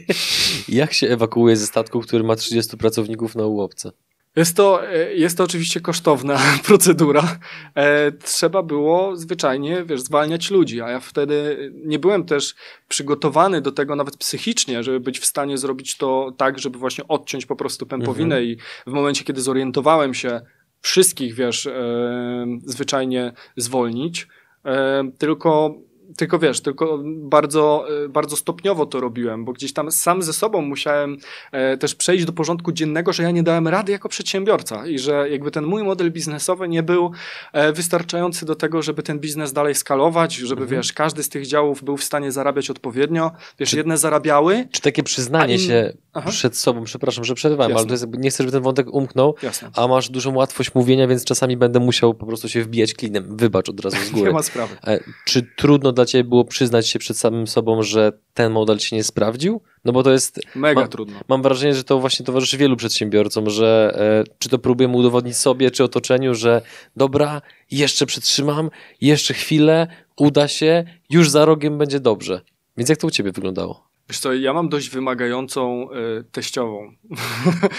Jak 0.68 0.92
się 0.92 1.06
ewakuuje 1.08 1.56
ze 1.56 1.66
statku, 1.66 2.00
który 2.00 2.24
ma 2.24 2.36
30 2.36 2.76
pracowników 2.76 3.34
na 3.34 3.46
łopce? 3.46 3.92
Jest 4.36 4.56
to, 4.56 4.88
e, 4.92 5.14
jest 5.14 5.38
to 5.38 5.44
oczywiście 5.44 5.80
kosztowna 5.80 6.38
procedura. 6.66 7.38
E, 7.74 8.12
trzeba 8.12 8.62
było 8.62 9.16
zwyczajnie, 9.16 9.84
wiesz, 9.84 10.00
zwalniać 10.00 10.50
ludzi, 10.50 10.80
a 10.80 10.90
ja 10.90 11.00
wtedy 11.00 11.70
nie 11.84 11.98
byłem 11.98 12.24
też 12.24 12.54
przygotowany 12.88 13.60
do 13.60 13.72
tego 13.72 13.96
nawet 13.96 14.16
psychicznie, 14.16 14.82
żeby 14.82 15.00
być 15.00 15.18
w 15.18 15.26
stanie 15.26 15.58
zrobić 15.58 15.96
to 15.96 16.32
tak, 16.36 16.58
żeby 16.58 16.78
właśnie 16.78 17.08
odciąć 17.08 17.46
po 17.46 17.56
prostu 17.56 17.86
pępowinę 17.86 18.36
mhm. 18.36 18.44
i 18.44 18.56
w 18.86 18.92
momencie, 18.92 19.24
kiedy 19.24 19.40
zorientowałem 19.40 20.14
się, 20.14 20.40
wszystkich, 20.84 21.34
wiesz, 21.34 21.66
e, 21.66 22.46
zwyczajnie 22.64 23.32
zwolnić, 23.56 24.28
e, 24.64 25.04
tylko 25.18 25.74
tylko 26.16 26.38
wiesz, 26.38 26.60
tylko 26.60 27.00
bardzo, 27.04 27.86
e, 28.04 28.08
bardzo 28.08 28.36
stopniowo 28.36 28.86
to 28.86 29.00
robiłem, 29.00 29.44
bo 29.44 29.52
gdzieś 29.52 29.72
tam 29.72 29.92
sam 29.92 30.22
ze 30.22 30.32
sobą 30.32 30.62
musiałem 30.62 31.16
e, 31.52 31.76
też 31.76 31.94
przejść 31.94 32.24
do 32.24 32.32
porządku 32.32 32.72
dziennego, 32.72 33.12
że 33.12 33.22
ja 33.22 33.30
nie 33.30 33.42
dałem 33.42 33.68
rady 33.68 33.92
jako 33.92 34.08
przedsiębiorca 34.08 34.86
i 34.86 34.98
że 34.98 35.30
jakby 35.30 35.50
ten 35.50 35.64
mój 35.64 35.82
model 35.82 36.12
biznesowy 36.12 36.68
nie 36.68 36.82
był 36.82 37.12
e, 37.52 37.72
wystarczający 37.72 38.46
do 38.46 38.54
tego, 38.54 38.82
żeby 38.82 39.02
ten 39.02 39.18
biznes 39.18 39.52
dalej 39.52 39.74
skalować, 39.74 40.34
żeby 40.34 40.62
mhm. 40.62 40.80
wiesz, 40.80 40.92
każdy 40.92 41.22
z 41.22 41.28
tych 41.28 41.46
działów 41.46 41.84
był 41.84 41.96
w 41.96 42.04
stanie 42.04 42.32
zarabiać 42.32 42.70
odpowiednio. 42.70 43.30
Wiesz, 43.58 43.70
czy, 43.70 43.76
jedne 43.76 43.98
zarabiały. 43.98 44.68
Czy 44.70 44.80
takie 44.80 45.02
przyznanie 45.02 45.58
się 45.58 45.92
Aha. 46.14 46.30
przed 46.30 46.56
sobą, 46.56 46.84
przepraszam, 46.84 47.24
że 47.24 47.34
przerywałem, 47.34 47.70
Jasne. 47.70 47.80
ale 47.80 47.98
to 47.98 48.06
jest, 48.06 48.18
nie 48.18 48.30
chcę, 48.30 48.42
żeby 48.42 48.52
ten 48.52 48.62
wątek 48.62 48.94
umknął, 48.94 49.34
Jasne. 49.42 49.70
a 49.76 49.88
masz 49.88 50.10
dużą 50.10 50.34
łatwość 50.34 50.74
mówienia, 50.74 51.06
więc 51.08 51.24
czasami 51.24 51.56
będę 51.56 51.80
musiał 51.80 52.14
po 52.14 52.26
prostu 52.26 52.48
się 52.48 52.62
wbijać 52.62 52.94
klinem. 52.94 53.36
Wybacz 53.36 53.68
od 53.68 53.80
razu 53.80 53.96
z 53.96 54.10
góry. 54.14 54.26
nie 54.26 54.32
ma 54.32 54.42
sprawy. 54.42 54.76
Czy 55.24 55.46
trudno 55.56 55.92
dla 55.92 56.06
ciebie 56.06 56.24
było 56.24 56.44
przyznać 56.44 56.88
się 56.88 56.98
przed 56.98 57.18
samym 57.18 57.46
sobą, 57.46 57.82
że 57.82 58.12
ten 58.34 58.52
model 58.52 58.78
się 58.78 58.96
nie 58.96 59.04
sprawdził? 59.04 59.60
No 59.84 59.92
bo 59.92 60.02
to 60.02 60.10
jest... 60.10 60.40
Mega 60.54 60.80
ma, 60.80 60.88
trudno. 60.88 61.20
Mam 61.28 61.42
wrażenie, 61.42 61.74
że 61.74 61.84
to 61.84 61.98
właśnie 61.98 62.26
towarzyszy 62.26 62.56
wielu 62.56 62.76
przedsiębiorcom, 62.76 63.50
że 63.50 63.96
e, 64.28 64.34
czy 64.38 64.48
to 64.48 64.58
próbujemy 64.58 64.96
udowodnić 64.96 65.36
sobie, 65.36 65.70
czy 65.70 65.84
otoczeniu, 65.84 66.34
że 66.34 66.62
dobra, 66.96 67.42
jeszcze 67.70 68.06
przetrzymam, 68.06 68.70
jeszcze 69.00 69.34
chwilę, 69.34 69.86
uda 70.16 70.48
się, 70.48 70.84
już 71.10 71.30
za 71.30 71.44
rogiem 71.44 71.78
będzie 71.78 72.00
dobrze. 72.00 72.40
Więc 72.76 72.88
jak 72.90 72.98
to 72.98 73.06
u 73.06 73.10
ciebie 73.10 73.32
wyglądało? 73.32 73.88
Wiesz 74.08 74.18
co, 74.18 74.34
ja 74.34 74.52
mam 74.52 74.68
dość 74.68 74.90
wymagającą 74.90 75.88
y, 75.92 76.24
teściową. 76.32 76.92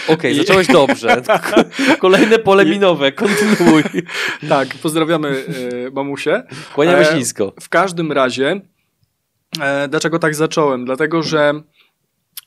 Okej, 0.08 0.14
okay, 0.14 0.30
I... 0.34 0.34
zacząłeś 0.34 0.66
dobrze. 0.66 1.22
Kolejne 1.98 2.38
pole 2.38 2.64
minowe, 2.64 3.12
kontynuuj. 3.12 3.82
tak, 4.48 4.68
pozdrawiamy 4.82 5.28
y, 5.28 5.90
mamusię. 5.92 6.42
Kłaniamy 6.74 7.04
się 7.04 7.14
nisko. 7.14 7.52
W 7.60 7.68
każdym 7.68 8.12
razie, 8.12 8.60
e, 9.60 9.88
dlaczego 9.88 10.18
tak 10.18 10.34
zacząłem? 10.34 10.84
Dlatego, 10.84 11.22
że 11.22 11.62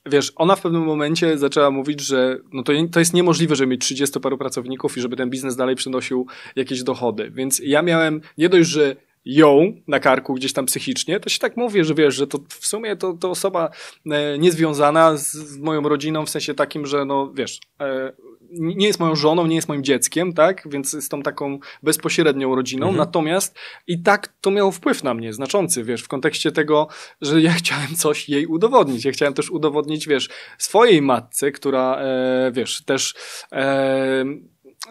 wiesz, 0.05 0.33
ona 0.35 0.55
w 0.55 0.61
pewnym 0.61 0.83
momencie 0.83 1.37
zaczęła 1.37 1.71
mówić, 1.71 2.01
że 2.01 2.37
no 2.53 2.63
to, 2.63 2.73
to 2.91 2.99
jest 2.99 3.13
niemożliwe, 3.13 3.55
żeby 3.55 3.71
mieć 3.71 3.81
30 3.81 4.19
paru 4.19 4.37
pracowników 4.37 4.97
i 4.97 5.01
żeby 5.01 5.15
ten 5.15 5.29
biznes 5.29 5.55
dalej 5.55 5.75
przynosił 5.75 6.27
jakieś 6.55 6.83
dochody. 6.83 7.31
Więc 7.31 7.61
ja 7.63 7.81
miałem 7.81 8.21
nie 8.37 8.49
dość, 8.49 8.69
że 8.69 8.95
ją 9.25 9.73
na 9.87 9.99
karku 9.99 10.33
gdzieś 10.33 10.53
tam 10.53 10.65
psychicznie, 10.65 11.19
to 11.19 11.29
się 11.29 11.39
tak 11.39 11.57
mówi, 11.57 11.83
że 11.83 11.93
wiesz, 11.93 12.15
że 12.15 12.27
to 12.27 12.39
w 12.49 12.67
sumie 12.67 12.95
to, 12.95 13.13
to 13.13 13.29
osoba 13.29 13.69
e, 14.11 14.37
niezwiązana 14.37 15.17
z, 15.17 15.31
z 15.31 15.57
moją 15.57 15.81
rodziną 15.81 16.25
w 16.25 16.29
sensie 16.29 16.53
takim, 16.53 16.85
że 16.85 17.05
no 17.05 17.31
wiesz, 17.33 17.59
e, 17.81 18.13
nie 18.51 18.87
jest 18.87 18.99
moją 18.99 19.15
żoną, 19.15 19.47
nie 19.47 19.55
jest 19.55 19.67
moim 19.67 19.83
dzieckiem, 19.83 20.33
tak? 20.33 20.67
Więc 20.71 20.91
z 21.03 21.09
tą 21.09 21.21
taką 21.21 21.59
bezpośrednią 21.83 22.55
rodziną. 22.55 22.87
Mhm. 22.87 22.97
Natomiast 22.97 23.55
i 23.87 24.01
tak 24.01 24.33
to 24.41 24.51
miało 24.51 24.71
wpływ 24.71 25.03
na 25.03 25.13
mnie, 25.13 25.33
znaczący, 25.33 25.83
wiesz, 25.83 26.01
w 26.01 26.07
kontekście 26.07 26.51
tego, 26.51 26.87
że 27.21 27.41
ja 27.41 27.51
chciałem 27.63 27.95
coś 27.95 28.29
jej 28.29 28.45
udowodnić. 28.45 29.05
Ja 29.05 29.11
chciałem 29.11 29.33
też 29.33 29.51
udowodnić, 29.51 30.07
wiesz, 30.07 30.29
swojej 30.57 31.01
matce, 31.01 31.51
która, 31.51 31.97
e, 32.01 32.51
wiesz, 32.53 32.83
też 32.85 33.15
e, 33.51 34.25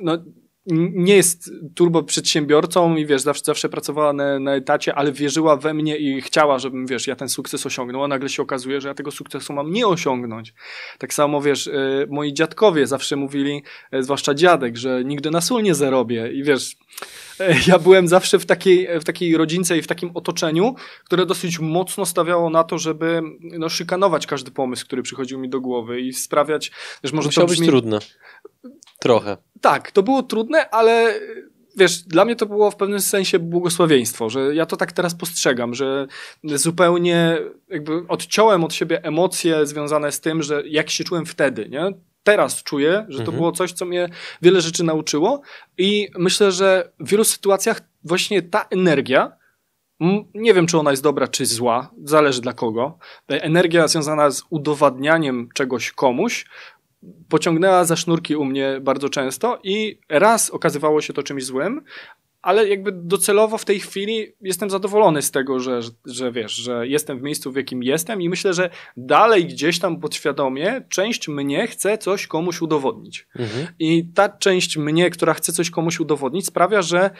no, 0.01 0.19
nie 0.75 1.17
jest 1.17 1.51
turbo 1.75 2.03
przedsiębiorcą 2.03 2.97
i 2.97 3.07
wiesz, 3.07 3.23
zawsze, 3.23 3.43
zawsze 3.45 3.69
pracowała 3.69 4.13
na, 4.13 4.39
na 4.39 4.55
etacie, 4.55 4.95
ale 4.95 5.13
wierzyła 5.13 5.57
we 5.57 5.75
mnie 5.75 5.97
i 5.97 6.21
chciała, 6.21 6.59
żebym, 6.59 6.87
wiesz, 6.87 7.07
ja 7.07 7.17
ten 7.17 7.29
sukces 7.29 7.67
osiągnął, 7.67 8.05
a 8.05 8.09
nagle 8.09 8.29
się 8.29 8.43
okazuje, 8.43 8.81
że 8.81 8.89
ja 8.89 8.95
tego 8.95 9.11
sukcesu 9.11 9.53
mam 9.53 9.73
nie 9.73 9.87
osiągnąć. 9.87 10.55
Tak 10.99 11.15
samo, 11.15 11.41
wiesz, 11.41 11.67
y, 11.67 12.07
moi 12.11 12.33
dziadkowie 12.33 12.87
zawsze 12.87 13.17
mówili, 13.17 13.63
y, 13.95 14.03
zwłaszcza 14.03 14.35
dziadek, 14.35 14.77
że 14.77 15.05
nigdy 15.05 15.31
na 15.31 15.41
sól 15.41 15.63
nie 15.63 15.75
zarobię 15.75 16.33
i 16.33 16.43
wiesz, 16.43 16.77
y, 17.41 17.55
ja 17.67 17.79
byłem 17.79 18.09
zawsze 18.09 18.39
w 18.39 18.47
takiej, 18.47 18.89
w 19.01 19.05
takiej 19.05 19.37
rodzince 19.37 19.79
i 19.79 19.83
w 19.83 19.87
takim 19.87 20.11
otoczeniu, 20.15 20.75
które 21.05 21.27
dosyć 21.27 21.59
mocno 21.59 22.07
stawiało 22.07 22.51
na 22.51 22.65
to, 22.65 22.79
żeby 22.79 23.23
no, 23.41 23.69
szykanować 23.69 24.27
każdy 24.27 24.51
pomysł, 24.51 24.87
który 24.87 25.03
przychodził 25.03 25.39
mi 25.39 25.49
do 25.49 25.61
głowy 25.61 26.01
i 26.01 26.13
sprawiać, 26.13 26.71
że 27.05 27.17
może 27.17 27.29
Musiało 27.29 27.47
to 27.47 27.53
brzmi... 27.53 27.67
być 27.67 27.71
trudne. 27.71 27.99
Trochę. 29.01 29.37
Tak, 29.61 29.93
to 29.93 30.03
było 30.03 30.23
trudne, 30.23 30.71
ale 30.71 31.21
wiesz, 31.77 32.03
dla 32.03 32.25
mnie 32.25 32.37
to 32.37 32.47
było 32.47 32.71
w 32.71 32.77
pewnym 32.77 33.01
sensie 33.01 33.39
błogosławieństwo, 33.39 34.31
że 34.31 34.55
ja 34.55 34.67
to 34.67 34.77
tak 34.77 34.93
teraz 34.93 35.15
postrzegam, 35.15 35.75
że 35.75 36.07
zupełnie 36.45 37.39
jakby 37.69 38.05
odciąłem 38.09 38.65
od 38.65 38.75
siebie 38.75 39.05
emocje 39.05 39.67
związane 39.67 40.13
z 40.13 40.21
tym, 40.21 40.43
że 40.43 40.63
jak 40.67 40.91
się 40.91 41.05
czułem 41.05 41.27
wtedy, 41.27 41.69
nie? 41.69 41.93
Teraz 42.23 42.63
czuję, 42.63 43.07
że 43.09 43.19
to 43.19 43.23
mhm. 43.23 43.37
było 43.37 43.53
coś, 43.53 43.73
co 43.73 43.85
mnie 43.85 44.09
wiele 44.43 44.61
rzeczy 44.61 44.85
nauczyło 44.85 45.41
i 45.79 46.09
myślę, 46.19 46.53
że 46.53 46.93
w 47.01 47.09
wielu 47.09 47.25
sytuacjach 47.25 47.81
właśnie 48.05 48.43
ta 48.43 48.67
energia, 48.71 49.33
nie 50.35 50.55
wiem, 50.55 50.67
czy 50.67 50.79
ona 50.79 50.91
jest 50.91 51.03
dobra, 51.03 51.29
czy 51.29 51.47
zła, 51.47 51.91
zależy 52.05 52.41
dla 52.41 52.53
kogo. 52.53 52.99
Energia 53.29 53.89
związana 53.89 54.31
z 54.31 54.43
udowadnianiem 54.51 55.49
czegoś 55.55 55.93
komuś 55.93 56.47
pociągnęła 57.29 57.85
za 57.85 57.97
sznurki 57.97 58.37
u 58.37 58.45
mnie 58.45 58.79
bardzo 58.81 59.09
często 59.09 59.59
i 59.63 59.99
raz 60.09 60.51
okazywało 60.51 61.01
się 61.01 61.13
to 61.13 61.23
czymś 61.23 61.45
złym, 61.45 61.83
ale 62.43 62.69
jakby 62.69 62.93
docelowo 62.93 63.59
w 63.59 63.65
tej 63.65 63.81
chwili 63.81 64.33
jestem 64.41 64.71
zadowolony 64.71 65.23
z 65.23 65.31
tego, 65.31 65.61
że, 65.61 65.83
że, 65.83 65.91
że, 66.07 66.33
wiesz, 66.33 66.53
że 66.53 66.89
jestem 66.89 67.19
w 67.19 67.23
miejscu, 67.23 67.53
w 67.53 67.57
jakim 67.57 67.83
jestem 67.83 68.23
i 68.23 68.29
myślę, 68.29 68.55
że 68.55 68.71
dalej 68.97 69.47
gdzieś 69.47 69.79
tam 69.79 70.01
podświadomie 70.01 70.83
część 70.89 71.29
mnie 71.29 71.67
chce 71.67 71.99
coś 71.99 72.27
komuś 72.27 72.61
udowodnić. 72.61 73.27
Mhm. 73.37 73.67
I 73.79 74.05
ta 74.15 74.29
część 74.29 74.77
mnie, 74.77 75.11
która 75.11 75.35
chce 75.35 75.53
coś 75.53 75.71
komuś 75.71 76.01
udowodnić, 76.01 76.47
sprawia, 76.47 76.83
że 76.83 77.11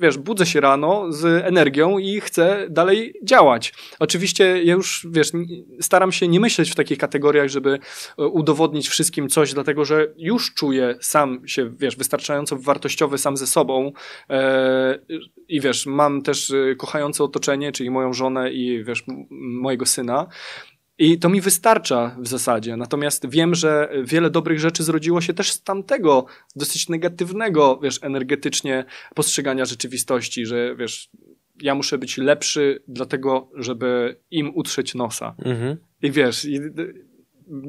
wiesz, 0.00 0.18
budzę 0.18 0.46
się 0.46 0.60
rano 0.60 1.12
z 1.12 1.24
energią 1.24 1.98
i 1.98 2.20
chcę 2.20 2.66
dalej 2.70 3.14
działać. 3.22 3.72
Oczywiście 3.98 4.62
ja 4.64 4.72
już, 4.72 5.06
wiesz, 5.10 5.32
staram 5.80 6.12
się 6.12 6.28
nie 6.28 6.40
myśleć 6.40 6.70
w 6.70 6.74
takich 6.74 6.98
kategoriach, 6.98 7.48
żeby 7.48 7.78
e, 8.18 8.26
udowodnić 8.26 8.88
wszystkim 8.88 9.28
coś, 9.28 9.54
dlatego 9.54 9.84
że 9.84 10.06
już 10.16 10.54
czuję 10.54 10.94
sam 11.00 11.48
się, 11.48 11.70
wiesz, 11.78 11.96
wystarczająco 11.96 12.56
wartościowy 12.56 13.18
sam 13.18 13.36
ze 13.36 13.46
sobą 13.46 13.92
e, 14.30 14.98
i 15.48 15.60
wiesz, 15.60 15.86
mam 15.86 16.22
też 16.22 16.50
e, 16.50 16.74
kochające 16.74 17.24
otoczenie, 17.24 17.72
czyli 17.72 17.90
moją 17.90 18.12
żonę 18.12 18.52
i 18.52 18.84
wiesz, 18.84 19.04
mojego 19.30 19.86
syna. 19.86 20.26
I 21.00 21.18
to 21.18 21.28
mi 21.28 21.40
wystarcza 21.40 22.16
w 22.18 22.28
zasadzie. 22.28 22.76
Natomiast 22.76 23.28
wiem, 23.28 23.54
że 23.54 23.88
wiele 24.04 24.30
dobrych 24.30 24.60
rzeczy 24.60 24.82
zrodziło 24.82 25.20
się 25.20 25.34
też 25.34 25.52
z 25.52 25.62
tamtego 25.62 26.26
dosyć 26.56 26.88
negatywnego, 26.88 27.80
wiesz, 27.82 27.98
energetycznie 28.02 28.84
postrzegania 29.14 29.64
rzeczywistości, 29.64 30.46
że 30.46 30.76
wiesz, 30.76 31.10
ja 31.62 31.74
muszę 31.74 31.98
być 31.98 32.18
lepszy 32.18 32.82
dlatego, 32.88 33.50
żeby 33.54 34.16
im 34.30 34.52
utrzeć 34.54 34.94
nosa. 34.94 35.34
Mhm. 35.44 35.76
I 36.02 36.10
wiesz, 36.10 36.44
i, 36.44 36.60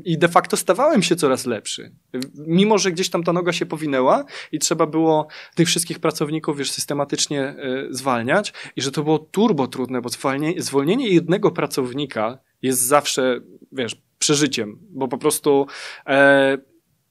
i 0.06 0.18
de 0.18 0.28
facto 0.28 0.58
stawałem 0.58 1.04
się 1.04 1.16
coraz 1.16 1.46
lepszy. 1.46 1.92
Mimo, 2.36 2.78
że 2.78 2.92
gdzieś 2.92 3.10
tam 3.10 3.24
ta 3.24 3.34
noga 3.34 3.54
się 3.54 3.66
powinęła 3.66 4.26
i 4.52 4.60
trzeba 4.60 4.86
było 4.86 5.28
tych 5.56 5.68
wszystkich 5.68 6.00
pracowników 6.00 6.58
wiesz, 6.58 6.72
systematycznie 6.72 7.56
y, 7.90 7.94
zwalniać 7.94 8.54
i 8.76 8.82
że 8.82 8.92
to 8.92 9.04
było 9.04 9.20
turbo 9.20 9.68
trudne, 9.68 10.02
bo 10.02 10.10
zwolnienie, 10.10 10.62
zwolnienie 10.62 11.10
jednego 11.10 11.52
pracownika 11.52 12.38
jest 12.62 12.82
zawsze, 12.82 13.40
wiesz, 13.72 13.96
przeżyciem, 14.20 14.80
bo 14.90 15.08
po 15.08 15.18
prostu 15.18 15.68
e, 16.06 16.58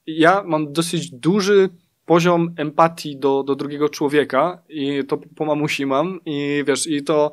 ja 0.07 0.43
mam 0.45 0.73
dosyć 0.73 1.11
duży 1.11 1.69
poziom 2.05 2.53
empatii 2.57 3.17
do, 3.17 3.43
do 3.43 3.55
drugiego 3.55 3.89
człowieka 3.89 4.63
i 4.69 5.03
to 5.07 5.17
po 5.17 5.45
mamusi 5.45 5.85
mam 5.85 6.19
i 6.25 6.63
wiesz, 6.67 6.87
i 6.87 7.03
to 7.03 7.31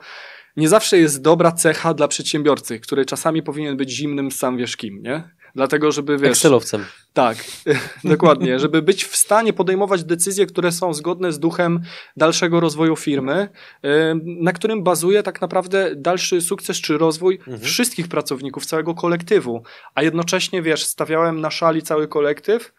nie 0.57 0.69
zawsze 0.69 0.99
jest 0.99 1.23
dobra 1.23 1.53
cecha 1.53 1.95
dla 1.95 2.09
przedsiębiorcy, 2.09 2.81
który 2.81 3.05
czasami 3.05 3.43
powinien 3.43 3.77
być 3.77 3.91
zimnym 3.91 4.31
sam 4.31 4.57
wiesz 4.57 4.77
kim, 4.77 5.03
nie? 5.03 5.31
Dlatego, 5.59 5.93
żeby 5.93 6.19
wiesz. 6.19 6.31
Excelowcem. 6.31 6.85
Tak, 7.13 7.37
dokładnie. 8.05 8.59
Żeby 8.59 8.83
być 8.83 9.05
w 9.05 9.17
stanie 9.17 9.53
podejmować 9.53 10.05
decyzje, 10.05 10.47
które 10.47 10.73
są 10.73 10.95
zgodne 10.95 11.33
z 11.33 11.39
duchem 11.39 11.81
dalszego 12.17 12.61
rozwoju 12.61 12.97
firmy, 12.97 13.49
na 14.25 14.53
którym 14.53 14.83
bazuje 14.83 15.23
tak 15.23 15.41
naprawdę 15.41 15.97
dalszy 15.97 16.41
sukces 16.41 16.81
czy 16.81 16.99
rozwój 16.99 17.35
mhm. 17.35 17.61
wszystkich 17.61 18.09
pracowników, 18.09 18.67
całego 18.67 18.95
kolektywu. 18.95 19.63
A 19.95 20.03
jednocześnie, 20.03 20.63
wiesz, 20.63 20.85
stawiałem 20.85 21.41
na 21.41 21.51
szali 21.51 21.83
cały 21.83 22.09
kolektyw 22.09 22.73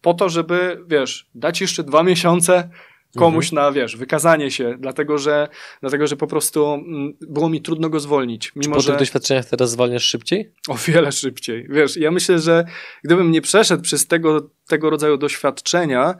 po 0.00 0.14
to, 0.14 0.28
żeby, 0.28 0.80
wiesz, 0.86 1.26
dać 1.34 1.60
jeszcze 1.60 1.84
dwa 1.84 2.02
miesiące 2.02 2.70
komuś 3.16 3.52
mhm. 3.52 3.64
na, 3.64 3.72
wiesz, 3.72 3.96
wykazanie 3.96 4.50
się, 4.50 4.76
dlatego 4.78 5.18
że, 5.18 5.48
dlatego, 5.80 6.06
że 6.06 6.16
po 6.16 6.26
prostu 6.26 6.72
mm, 6.72 7.12
było 7.20 7.48
mi 7.48 7.62
trudno 7.62 7.88
go 7.88 8.00
zwolnić. 8.00 8.52
Mimo, 8.56 8.64
Czy 8.64 8.70
po 8.76 8.80
że... 8.80 8.92
tych 8.92 8.98
doświadczeniach 8.98 9.44
teraz 9.44 9.70
zwalniasz 9.70 10.04
szybciej? 10.04 10.52
O 10.68 10.74
wiele 10.74 11.12
szybciej. 11.12 11.66
Wiesz, 11.70 11.96
ja 11.96 12.10
myślę, 12.10 12.38
że 12.38 12.64
gdybym 13.04 13.30
nie 13.30 13.40
przeszedł 13.40 13.82
przez 13.82 14.06
tego, 14.06 14.50
tego 14.68 14.90
rodzaju 14.90 15.16
doświadczenia, 15.16 16.14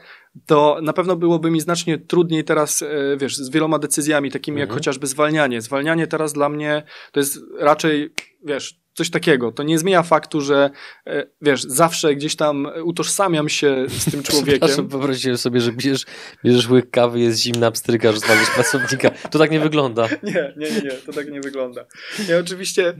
to 0.46 0.78
na 0.82 0.92
pewno 0.92 1.16
byłoby 1.16 1.50
mi 1.50 1.60
znacznie 1.60 1.98
trudniej 1.98 2.44
teraz, 2.44 2.82
e, 2.82 3.16
wiesz, 3.16 3.36
z 3.36 3.50
wieloma 3.50 3.78
decyzjami, 3.78 4.30
takimi 4.30 4.54
mhm. 4.54 4.68
jak 4.68 4.78
chociażby 4.78 5.06
zwalnianie. 5.06 5.60
Zwalnianie 5.60 6.06
teraz 6.06 6.32
dla 6.32 6.48
mnie 6.48 6.82
to 7.12 7.20
jest 7.20 7.38
raczej, 7.58 8.14
wiesz, 8.44 8.81
coś 8.94 9.10
takiego. 9.10 9.52
To 9.52 9.62
nie 9.62 9.78
zmienia 9.78 10.02
faktu, 10.02 10.40
że 10.40 10.70
e, 11.06 11.26
wiesz, 11.42 11.62
zawsze 11.62 12.14
gdzieś 12.14 12.36
tam 12.36 12.68
utożsamiam 12.84 13.48
się 13.48 13.86
z 13.88 14.10
tym 14.10 14.22
człowiekiem. 14.32 14.88
Wyobraźcie 14.88 15.36
sobie, 15.36 15.60
że 15.60 15.72
bierzesz, 15.72 16.06
bierzesz 16.44 16.68
łyk 16.68 16.90
kawy, 16.90 17.20
jest 17.20 17.40
zimna 17.40 17.70
pstryka, 17.70 18.12
zwalisz 18.12 18.50
pracownika. 18.50 19.10
To 19.30 19.38
tak 19.38 19.50
nie 19.50 19.60
wygląda. 19.60 20.08
Nie, 20.22 20.52
nie, 20.56 20.70
nie, 20.70 20.90
to 20.90 21.12
tak 21.12 21.30
nie 21.30 21.40
wygląda. 21.40 21.84
Ja 22.28 22.38
oczywiście 22.38 22.94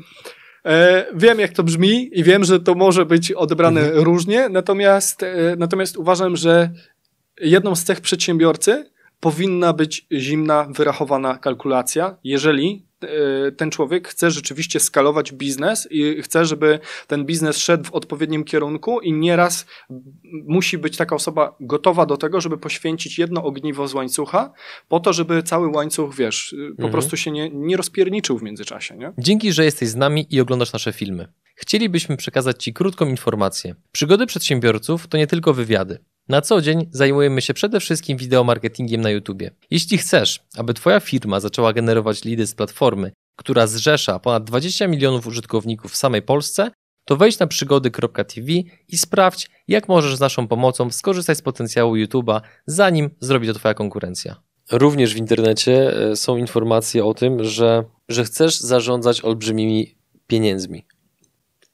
e, 0.64 1.06
wiem, 1.14 1.40
jak 1.40 1.52
to 1.52 1.62
brzmi 1.62 2.18
i 2.18 2.24
wiem, 2.24 2.44
że 2.44 2.60
to 2.60 2.74
może 2.74 3.06
być 3.06 3.32
odebrane 3.32 3.80
mhm. 3.80 4.04
różnie, 4.04 4.48
natomiast, 4.48 5.22
e, 5.22 5.56
natomiast 5.58 5.96
uważam, 5.96 6.36
że 6.36 6.70
jedną 7.40 7.76
z 7.76 7.84
cech 7.84 8.00
przedsiębiorcy 8.00 8.90
powinna 9.20 9.72
być 9.72 10.06
zimna, 10.12 10.66
wyrachowana 10.70 11.38
kalkulacja, 11.38 12.16
jeżeli 12.24 12.86
ten 13.56 13.70
człowiek 13.70 14.08
chce 14.08 14.30
rzeczywiście 14.30 14.80
skalować 14.80 15.32
biznes 15.32 15.88
i 15.90 16.22
chce, 16.22 16.44
żeby 16.44 16.78
ten 17.06 17.24
biznes 17.26 17.56
szedł 17.56 17.84
w 17.84 17.92
odpowiednim 17.92 18.44
kierunku 18.44 19.00
i 19.00 19.12
nieraz 19.12 19.66
musi 20.30 20.78
być 20.78 20.96
taka 20.96 21.16
osoba 21.16 21.56
gotowa 21.60 22.06
do 22.06 22.16
tego, 22.16 22.40
żeby 22.40 22.58
poświęcić 22.58 23.18
jedno 23.18 23.44
ogniwo 23.44 23.88
z 23.88 23.94
łańcucha 23.94 24.52
po 24.88 25.00
to, 25.00 25.12
żeby 25.12 25.42
cały 25.42 25.68
łańcuch, 25.68 26.14
wiesz, 26.14 26.54
po 26.58 26.70
mhm. 26.70 26.92
prostu 26.92 27.16
się 27.16 27.30
nie, 27.30 27.50
nie 27.50 27.76
rozpierniczył 27.76 28.38
w 28.38 28.42
międzyczasie. 28.42 28.96
Nie? 28.96 29.12
Dzięki, 29.18 29.52
że 29.52 29.64
jesteś 29.64 29.88
z 29.88 29.96
nami 29.96 30.26
i 30.30 30.40
oglądasz 30.40 30.72
nasze 30.72 30.92
filmy. 30.92 31.28
Chcielibyśmy 31.54 32.16
przekazać 32.16 32.64
Ci 32.64 32.72
krótką 32.72 33.06
informację. 33.06 33.74
Przygody 33.92 34.26
przedsiębiorców 34.26 35.06
to 35.06 35.18
nie 35.18 35.26
tylko 35.26 35.54
wywiady. 35.54 35.98
Na 36.28 36.40
co 36.40 36.60
dzień 36.60 36.88
zajmujemy 36.90 37.42
się 37.42 37.54
przede 37.54 37.80
wszystkim 37.80 38.18
wideomarketingiem 38.18 39.00
na 39.00 39.10
YouTube. 39.10 39.42
Jeśli 39.70 39.98
chcesz, 39.98 40.40
aby 40.56 40.74
Twoja 40.74 41.00
firma 41.00 41.40
zaczęła 41.40 41.72
generować 41.72 42.24
lidy 42.24 42.46
z 42.46 42.54
platformy, 42.54 43.12
która 43.36 43.66
zrzesza 43.66 44.18
ponad 44.18 44.44
20 44.44 44.88
milionów 44.88 45.26
użytkowników 45.26 45.92
w 45.92 45.96
samej 45.96 46.22
Polsce, 46.22 46.70
to 47.04 47.16
wejdź 47.16 47.38
na 47.38 47.46
przygody.tv 47.46 48.52
i 48.88 48.98
sprawdź, 48.98 49.50
jak 49.68 49.88
możesz 49.88 50.16
z 50.16 50.20
naszą 50.20 50.48
pomocą 50.48 50.90
skorzystać 50.90 51.38
z 51.38 51.42
potencjału 51.42 51.94
YouTube'a, 51.94 52.40
zanim 52.66 53.10
zrobi 53.20 53.46
to 53.46 53.54
Twoja 53.54 53.74
konkurencja. 53.74 54.42
Również 54.72 55.14
w 55.14 55.16
internecie 55.16 55.96
e, 56.10 56.16
są 56.16 56.36
informacje 56.36 57.04
o 57.04 57.14
tym, 57.14 57.44
że, 57.44 57.84
że 58.08 58.24
chcesz 58.24 58.60
zarządzać 58.60 59.24
olbrzymimi 59.24 59.94
pieniędzmi. 60.26 60.86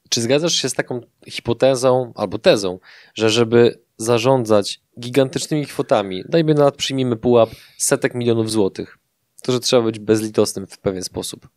Czy 0.09 0.21
zgadzasz 0.21 0.53
się 0.53 0.69
z 0.69 0.73
taką 0.73 1.01
hipotezą 1.27 2.11
albo 2.15 2.39
tezą, 2.39 2.79
że 3.15 3.29
żeby 3.29 3.79
zarządzać 3.99 4.81
gigantycznymi 4.99 5.65
kwotami, 5.65 6.23
dajmy 6.29 6.53
na 6.53 6.71
przyjmijmy 6.71 7.15
pułap 7.15 7.49
setek 7.77 8.15
milionów 8.15 8.51
złotych, 8.51 8.97
to 9.41 9.51
że 9.51 9.59
trzeba 9.59 9.81
być 9.81 9.99
bezlitosnym 9.99 10.67
w 10.67 10.77
pewien 10.77 11.03
sposób. 11.03 11.47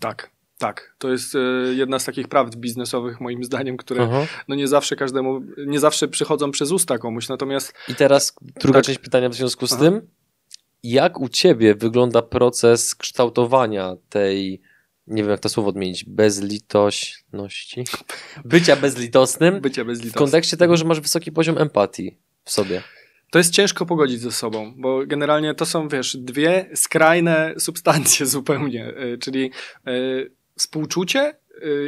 Tak, 0.00 0.30
tak, 0.58 0.94
to 0.98 1.10
jest 1.10 1.34
e, 1.34 1.38
jedna 1.74 1.98
z 1.98 2.04
takich 2.04 2.28
prawd 2.28 2.56
biznesowych, 2.56 3.20
moim 3.20 3.44
zdaniem, 3.44 3.76
które 3.76 4.04
Aha. 4.04 4.26
no 4.48 4.54
nie 4.54 4.68
zawsze 4.68 4.96
każdemu, 4.96 5.40
nie 5.66 5.80
zawsze 5.80 6.08
przychodzą 6.08 6.50
przez 6.50 6.70
usta 6.72 6.98
komuś, 6.98 7.28
natomiast... 7.28 7.74
I 7.88 7.94
teraz 7.94 8.34
druga 8.60 8.78
tak. 8.78 8.84
część 8.86 8.98
pytania 8.98 9.28
w 9.28 9.34
związku 9.34 9.66
z 9.66 9.72
Aha. 9.72 9.82
tym, 9.82 10.08
jak 10.82 11.20
u 11.20 11.28
ciebie 11.28 11.74
wygląda 11.74 12.22
proces 12.22 12.94
kształtowania 12.94 13.96
tej 14.08 14.60
nie 15.12 15.22
wiem 15.22 15.30
jak 15.30 15.40
to 15.40 15.48
słowo 15.48 15.68
odmienić, 15.68 16.04
bezlitośności, 16.04 17.84
bycia 18.44 18.76
bezlitosnym, 18.76 19.60
bycia 19.60 19.84
bezlitosnym. 19.84 20.12
w 20.12 20.24
kontekście 20.24 20.56
tego, 20.56 20.76
że 20.76 20.84
masz 20.84 21.00
wysoki 21.00 21.32
poziom 21.32 21.58
empatii 21.58 22.16
w 22.44 22.50
sobie. 22.50 22.82
To 23.30 23.38
jest 23.38 23.52
ciężko 23.52 23.86
pogodzić 23.86 24.20
ze 24.20 24.32
sobą, 24.32 24.74
bo 24.76 25.06
generalnie 25.06 25.54
to 25.54 25.66
są, 25.66 25.88
wiesz, 25.88 26.16
dwie 26.16 26.70
skrajne 26.74 27.54
substancje 27.58 28.26
zupełnie, 28.36 28.86
e, 28.86 29.18
czyli 29.18 29.50
e, 29.86 29.90
współczucie 30.56 31.32
Y, 31.32 31.41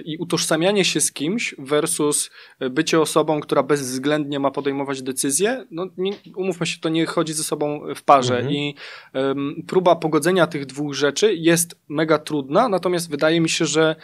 i 0.04 0.16
utożsamianie 0.16 0.84
się 0.84 1.00
z 1.00 1.12
kimś 1.12 1.54
versus 1.58 2.30
bycie 2.70 3.00
osobą, 3.00 3.40
która 3.40 3.62
bezwzględnie 3.62 4.40
ma 4.40 4.50
podejmować 4.50 5.02
decyzje, 5.02 5.66
no 5.70 5.86
nie, 5.96 6.12
umówmy 6.36 6.66
się, 6.66 6.78
to 6.80 6.88
nie 6.88 7.06
chodzi 7.06 7.32
ze 7.32 7.44
sobą 7.44 7.80
w 7.96 8.02
parze 8.02 8.36
mhm. 8.36 8.54
i 8.54 8.74
um, 9.14 9.62
próba 9.66 9.96
pogodzenia 9.96 10.46
tych 10.46 10.66
dwóch 10.66 10.94
rzeczy 10.94 11.34
jest 11.34 11.80
mega 11.88 12.18
trudna, 12.18 12.68
natomiast 12.68 13.10
wydaje 13.10 13.40
mi 13.40 13.48
się, 13.48 13.66
że 13.66 13.96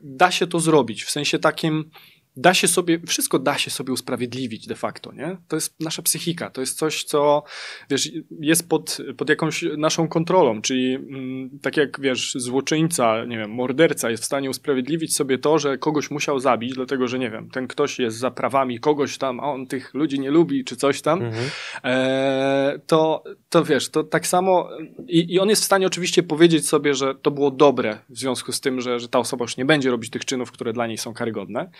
da 0.00 0.30
się 0.30 0.46
to 0.46 0.60
zrobić, 0.60 1.04
w 1.04 1.10
sensie 1.10 1.38
takim 1.38 1.90
da 2.36 2.54
się 2.54 2.68
sobie, 2.68 3.00
wszystko 3.06 3.38
da 3.38 3.58
się 3.58 3.70
sobie 3.70 3.92
usprawiedliwić 3.92 4.66
de 4.66 4.74
facto, 4.74 5.12
nie? 5.12 5.36
To 5.48 5.56
jest 5.56 5.80
nasza 5.80 6.02
psychika, 6.02 6.50
to 6.50 6.60
jest 6.60 6.78
coś, 6.78 7.04
co, 7.04 7.42
wiesz, 7.90 8.12
jest 8.40 8.68
pod, 8.68 8.98
pod 9.16 9.28
jakąś 9.28 9.64
naszą 9.76 10.08
kontrolą, 10.08 10.62
czyli 10.62 10.94
mm, 10.94 11.58
tak 11.62 11.76
jak, 11.76 12.00
wiesz, 12.00 12.34
złoczyńca, 12.34 13.24
nie 13.24 13.38
wiem, 13.38 13.50
morderca 13.50 14.10
jest 14.10 14.22
w 14.22 14.26
stanie 14.26 14.50
usprawiedliwić 14.50 15.16
sobie 15.16 15.38
to, 15.38 15.58
że 15.58 15.78
kogoś 15.78 16.10
musiał 16.10 16.38
zabić, 16.38 16.74
dlatego, 16.74 17.08
że, 17.08 17.18
nie 17.18 17.30
wiem, 17.30 17.50
ten 17.50 17.68
ktoś 17.68 17.98
jest 17.98 18.16
za 18.16 18.30
prawami 18.30 18.80
kogoś 18.80 19.18
tam, 19.18 19.40
a 19.40 19.42
on 19.42 19.66
tych 19.66 19.94
ludzi 19.94 20.20
nie 20.20 20.30
lubi, 20.30 20.64
czy 20.64 20.76
coś 20.76 21.02
tam, 21.02 21.22
mhm. 21.22 21.50
e, 21.84 22.80
to, 22.86 23.24
to 23.48 23.64
wiesz, 23.64 23.88
to 23.88 24.04
tak 24.04 24.26
samo 24.26 24.68
i, 25.08 25.34
i 25.34 25.40
on 25.40 25.48
jest 25.48 25.62
w 25.62 25.64
stanie 25.64 25.86
oczywiście 25.86 26.22
powiedzieć 26.22 26.68
sobie, 26.68 26.94
że 26.94 27.14
to 27.14 27.30
było 27.30 27.50
dobre 27.50 27.98
w 28.08 28.18
związku 28.18 28.52
z 28.52 28.60
tym, 28.60 28.80
że, 28.80 29.00
że 29.00 29.08
ta 29.08 29.18
osoba 29.18 29.44
już 29.44 29.56
nie 29.56 29.64
będzie 29.64 29.90
robić 29.90 30.10
tych 30.10 30.24
czynów, 30.24 30.52
które 30.52 30.72
dla 30.72 30.86
niej 30.86 30.98
są 30.98 31.14
karygodne, 31.14 31.70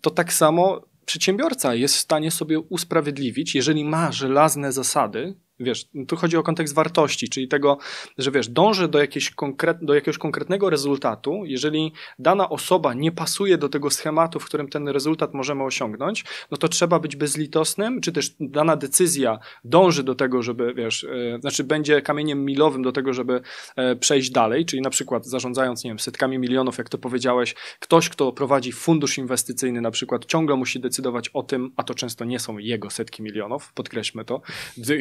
to 0.00 0.10
tak 0.10 0.32
samo 0.32 0.80
przedsiębiorca 1.04 1.74
jest 1.74 1.94
w 1.94 1.98
stanie 1.98 2.30
sobie 2.30 2.60
usprawiedliwić, 2.60 3.54
jeżeli 3.54 3.84
ma 3.84 4.12
żelazne 4.12 4.72
zasady, 4.72 5.34
Wiesz, 5.60 5.88
tu 6.08 6.16
chodzi 6.16 6.36
o 6.36 6.42
kontekst 6.42 6.74
wartości, 6.74 7.28
czyli 7.28 7.48
tego, 7.48 7.78
że 8.18 8.30
wiesz, 8.30 8.48
dąży 8.48 8.88
do, 8.88 8.98
jakiejś 8.98 9.30
konkret, 9.30 9.78
do 9.82 9.94
jakiegoś 9.94 10.18
konkretnego 10.18 10.70
rezultatu. 10.70 11.42
Jeżeli 11.44 11.92
dana 12.18 12.48
osoba 12.48 12.94
nie 12.94 13.12
pasuje 13.12 13.58
do 13.58 13.68
tego 13.68 13.90
schematu, 13.90 14.40
w 14.40 14.44
którym 14.44 14.68
ten 14.68 14.88
rezultat 14.88 15.34
możemy 15.34 15.64
osiągnąć, 15.64 16.24
no 16.50 16.56
to 16.56 16.68
trzeba 16.68 16.98
być 16.98 17.16
bezlitosnym, 17.16 18.00
czy 18.00 18.12
też 18.12 18.34
dana 18.40 18.76
decyzja 18.76 19.38
dąży 19.64 20.02
do 20.02 20.14
tego, 20.14 20.42
żeby, 20.42 20.74
wiesz, 20.74 21.04
e, 21.04 21.38
znaczy 21.40 21.64
będzie 21.64 22.02
kamieniem 22.02 22.44
milowym 22.44 22.82
do 22.82 22.92
tego, 22.92 23.12
żeby 23.12 23.40
e, 23.76 23.96
przejść 23.96 24.30
dalej, 24.30 24.64
czyli 24.64 24.82
na 24.82 24.90
przykład 24.90 25.26
zarządzając, 25.26 25.84
nie 25.84 25.90
wiem, 25.90 25.98
setkami 25.98 26.38
milionów, 26.38 26.78
jak 26.78 26.88
to 26.88 26.98
powiedziałeś, 26.98 27.54
ktoś, 27.80 28.08
kto 28.08 28.32
prowadzi 28.32 28.72
fundusz 28.72 29.18
inwestycyjny 29.18 29.80
na 29.80 29.90
przykład, 29.90 30.24
ciągle 30.24 30.56
musi 30.56 30.80
decydować 30.80 31.28
o 31.28 31.42
tym, 31.42 31.72
a 31.76 31.82
to 31.82 31.94
często 31.94 32.24
nie 32.24 32.38
są 32.38 32.58
jego 32.58 32.90
setki 32.90 33.22
milionów, 33.22 33.72
podkreślmy 33.72 34.24
to, 34.24 34.40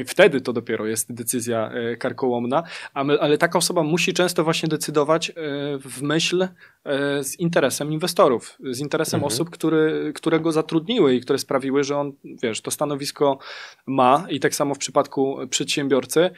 wtedy 0.08 0.42
to 0.42 0.49
to 0.50 0.54
dopiero 0.54 0.88
jest 0.88 1.14
decyzja 1.14 1.72
e, 1.72 1.96
karkołomna, 1.98 2.64
ale 2.94 3.38
taka 3.38 3.58
osoba 3.58 3.84
musi 3.84 4.14
często 4.14 4.44
właśnie 4.44 4.70
decydować 4.70 5.30
e, 5.30 5.34
w 5.78 6.02
myśl 6.02 6.42
e, 6.42 7.24
z 7.24 7.40
interesem 7.40 7.92
inwestorów, 7.92 8.58
z 8.72 8.80
interesem 8.80 9.18
mhm. 9.18 9.28
osób, 9.28 9.50
który, 9.50 10.14
które 10.16 10.40
go 10.40 10.52
zatrudniły 10.52 11.16
i 11.16 11.22
które 11.22 11.40
sprawiły, 11.40 11.84
że 11.84 11.98
on, 11.98 12.12
wiesz, 12.44 12.62
to 12.62 12.72
stanowisko 12.72 13.40
ma 13.86 14.26
i 14.30 14.40
tak 14.40 14.56
samo 14.56 14.76
w 14.76 14.78
przypadku 14.78 15.38
przedsiębiorcy, 15.50 16.30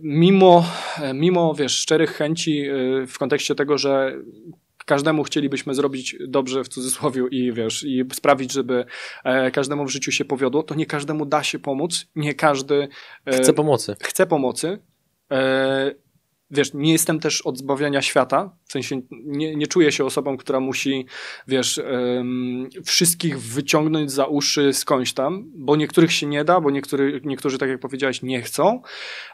mimo, 0.00 0.64
mimo 1.14 1.54
wiesz, 1.54 1.76
szczerych 1.76 2.12
chęci 2.12 2.64
w 3.06 3.18
kontekście 3.18 3.54
tego, 3.54 3.78
że 3.78 4.16
każdemu 4.90 5.24
chcielibyśmy 5.24 5.74
zrobić 5.74 6.16
dobrze 6.28 6.64
w 6.64 6.68
cudzysłowie 6.68 7.22
i 7.30 7.52
wiesz, 7.52 7.84
i 7.84 8.04
sprawić, 8.12 8.52
żeby 8.52 8.84
e, 9.24 9.50
każdemu 9.50 9.84
w 9.84 9.90
życiu 9.90 10.12
się 10.12 10.24
powiodło, 10.24 10.62
to 10.62 10.74
nie 10.74 10.86
każdemu 10.86 11.26
da 11.26 11.42
się 11.42 11.58
pomóc, 11.58 12.06
nie 12.16 12.34
każdy 12.34 12.88
e, 13.26 13.32
chce 13.32 13.52
pomocy. 13.52 13.96
Chce 14.02 14.26
pomocy. 14.26 14.78
E, 15.32 15.94
wiesz, 16.50 16.74
nie 16.74 16.92
jestem 16.92 17.20
też 17.20 17.42
od 17.42 17.58
zbawiania 17.58 18.02
świata, 18.02 18.56
w 18.64 18.72
sensie 18.72 19.00
nie, 19.10 19.56
nie 19.56 19.66
czuję 19.66 19.92
się 19.92 20.04
osobą, 20.04 20.36
która 20.36 20.60
musi, 20.60 21.06
wiesz, 21.48 21.78
um, 21.78 22.68
wszystkich 22.84 23.40
wyciągnąć 23.40 24.12
za 24.12 24.26
uszy 24.26 24.72
skądś 24.72 25.12
tam, 25.12 25.50
bo 25.54 25.76
niektórych 25.76 26.12
się 26.12 26.26
nie 26.26 26.44
da, 26.44 26.60
bo 26.60 26.70
niektóry, 26.70 27.20
niektórzy, 27.24 27.58
tak 27.58 27.68
jak 27.68 27.80
powiedziałeś, 27.80 28.22
nie 28.22 28.42
chcą. 28.42 28.82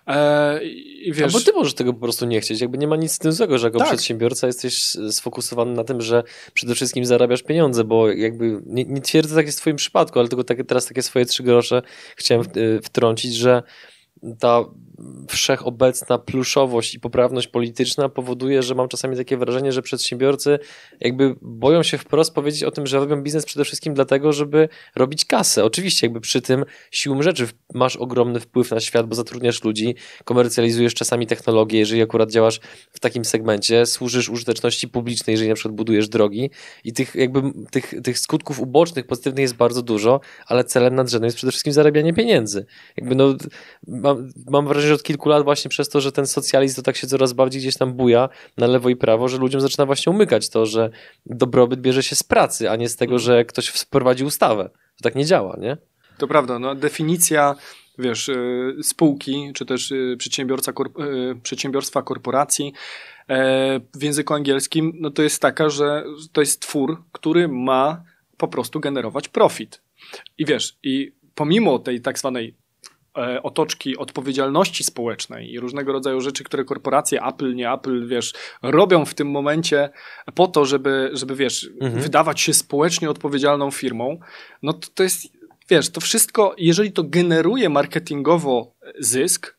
E, 0.07 0.65
i 0.65 1.13
wiesz... 1.13 1.35
Albo 1.35 1.41
ty 1.41 1.53
możesz 1.53 1.75
tego 1.75 1.95
po 1.95 2.01
prostu 2.01 2.27
nie 2.27 2.41
chcieć, 2.41 2.61
jakby 2.61 2.79
nie 2.79 2.87
ma 2.87 2.97
nic 2.97 3.13
z 3.13 3.19
tym 3.19 3.33
złego, 3.33 3.59
że 3.59 3.67
jako 3.67 3.79
tak. 3.79 3.89
przedsiębiorca 3.89 4.47
jesteś 4.47 4.83
sfokusowany 5.11 5.73
na 5.73 5.85
tym, 5.85 6.01
że 6.01 6.23
przede 6.55 6.75
wszystkim 6.75 7.05
zarabiasz 7.05 7.43
pieniądze, 7.43 7.85
bo 7.85 8.13
jakby, 8.13 8.63
nie, 8.67 8.85
nie 8.85 9.01
twierdzę 9.01 9.35
tak 9.35 9.47
jest 9.47 9.59
w 9.59 9.61
twoim 9.61 9.77
przypadku, 9.77 10.19
ale 10.19 10.29
tylko 10.29 10.45
takie, 10.45 10.65
teraz 10.65 10.87
takie 10.87 11.03
swoje 11.03 11.27
trzy 11.27 11.43
grosze 11.43 11.83
chciałem 12.17 12.45
wtrącić, 12.83 13.35
że 13.35 13.63
ta 14.39 14.65
wszechobecna 15.29 16.19
pluszowość 16.19 16.95
i 16.95 17.01
poprawność 17.01 17.49
polityczna 17.49 18.09
powoduje, 18.09 18.63
że 18.63 18.75
mam 18.75 18.89
czasami 18.89 19.17
takie 19.17 19.37
wrażenie, 19.37 19.73
że 19.73 19.83
przedsiębiorcy 19.83 20.59
jakby 21.01 21.37
boją 21.43 21.83
się 21.83 21.99
wprost 21.99 22.35
powiedzieć 22.35 22.63
o 22.63 22.71
tym, 22.71 22.87
że 22.87 22.99
robią 22.99 23.23
biznes 23.23 23.45
przede 23.45 23.65
wszystkim 23.65 23.95
dlatego, 23.95 24.33
żeby 24.33 24.69
robić 24.97 25.25
kasę. 25.25 25.65
Oczywiście 25.65 26.07
jakby 26.07 26.21
przy 26.21 26.43
tym 26.43 26.65
siłą 26.91 27.23
rzeczy 27.23 27.47
masz 27.75 27.97
ogromny 27.97 28.41
wpływ 28.41 28.71
na 28.71 28.81
świat, 28.81 29.07
bo 29.07 29.15
zatrudniasz 29.15 29.65
ludzi, 29.65 29.95
komercjalizujesz 30.25 30.95
czasami 30.95 31.27
technologię, 31.27 31.79
jeżeli 31.79 32.03
akurat 32.03 32.31
działasz 32.31 32.61
w 32.91 33.01
takim 33.01 33.25
segmencie, 33.25 33.87
służysz 33.87 34.29
użyteczności 34.29 34.89
publicznej, 34.89 35.33
jeżeli 35.33 35.49
na 35.49 35.55
przykład 35.55 35.75
budujesz 35.75 36.09
drogi 36.09 36.51
i 36.85 36.93
tych 36.93 37.15
jakby 37.15 37.43
tych, 37.71 37.95
tych 38.05 38.19
skutków 38.19 38.61
ubocznych, 38.61 39.07
pozytywnych 39.07 39.43
jest 39.43 39.57
bardzo 39.57 39.83
dużo, 39.83 40.21
ale 40.47 40.65
celem 40.65 40.95
nadrzędnym 40.95 41.27
jest 41.27 41.37
przede 41.37 41.51
wszystkim 41.51 41.73
zarabianie 41.73 42.15
pieniędzy. 42.15 42.67
Jakby 42.97 43.15
no, 43.15 43.35
mam, 43.87 44.33
mam 44.51 44.67
wrażenie, 44.69 44.86
że 44.89 44.95
od 44.95 45.03
kilku 45.03 45.29
lat 45.29 45.45
właśnie 45.45 45.69
przez 45.69 45.89
to, 45.89 46.01
że 46.01 46.13
ten 46.13 46.27
socjalizm 46.27 46.77
to 46.77 46.83
tak 46.83 46.97
się 46.97 47.07
coraz 47.07 47.33
bardziej 47.33 47.61
gdzieś 47.63 47.77
tam 47.77 47.93
buja 47.93 48.29
na 48.57 48.67
lewo 48.67 48.89
i 48.89 48.97
prawo, 48.97 49.29
że 49.29 49.39
ludziom 49.39 49.61
zaczyna 49.61 49.87
właśnie 49.87 50.13
umykać 50.13 50.51
to, 50.51 50.67
że 50.67 50.91
dobrobyt 51.27 51.81
bierze 51.81 52.03
się 52.03 52.17
z 52.17 52.23
pracy, 52.23 52.71
a 52.71 52.77
nie 52.77 52.89
z 52.89 52.97
tego, 52.97 53.19
że 53.19 53.45
ktoś 53.45 53.69
wprowadzi 53.69 54.25
ustawę. 54.25 54.71
To 54.97 55.03
tak 55.03 55.15
nie 55.15 55.25
działa, 55.25 55.57
nie? 55.61 55.77
To 56.19 56.29
prawda, 56.29 56.59
no 56.59 56.75
definicja 56.75 57.55
wiesz, 57.99 58.29
y, 58.29 58.77
spółki, 58.83 59.51
czy 59.55 59.67
też 59.67 59.91
y, 59.91 60.17
przedsiębiorca, 60.19 60.73
y, 60.73 61.41
przedsiębiorstwa 61.43 62.03
korporacji 62.03 62.73
e, 63.29 63.81
w 63.95 64.03
języku 64.03 64.35
angielskim, 64.35 64.93
no 65.01 65.11
to 65.11 65.23
jest 65.23 65.43
taka, 65.43 65.69
że 65.69 66.05
to 66.33 66.41
jest 66.41 66.61
twór, 66.61 67.03
który 67.13 67.49
ma 67.49 68.03
po 68.37 68.49
prostu 68.49 68.81
generować 68.81 69.29
profit. 69.29 69.83
I 70.39 70.45
wiesz, 70.45 70.77
i 70.83 71.13
pomimo 71.35 71.79
tej 71.79 72.01
tak 72.01 72.19
zwanej 72.19 72.55
otoczki 73.43 73.97
odpowiedzialności 73.97 74.85
społecznej 74.85 75.53
i 75.53 75.61
różnego 75.61 75.93
rodzaju 75.93 76.21
rzeczy, 76.21 76.45
które 76.45 76.65
korporacje 76.65 77.23
Apple, 77.23 77.55
nie 77.55 77.73
Apple, 77.73 78.09
wiesz, 78.09 78.33
robią 78.63 79.05
w 79.05 79.15
tym 79.15 79.31
momencie 79.31 79.89
po 80.35 80.47
to, 80.49 80.65
żeby, 80.65 81.11
żeby 81.13 81.37
wiesz, 81.37 81.71
mhm. 81.81 82.03
wydawać 82.03 82.41
się 82.41 82.55
społecznie 82.55 83.11
odpowiedzialną 83.11 83.71
firmą, 83.71 84.19
no 84.63 84.73
to, 84.73 84.89
to 84.95 85.03
jest, 85.03 85.29
wiesz, 85.69 85.91
to 85.91 86.01
wszystko, 86.01 86.55
jeżeli 86.59 86.93
to 86.93 87.03
generuje 87.05 87.69
marketingowo 87.69 88.75
zysk, 88.99 89.57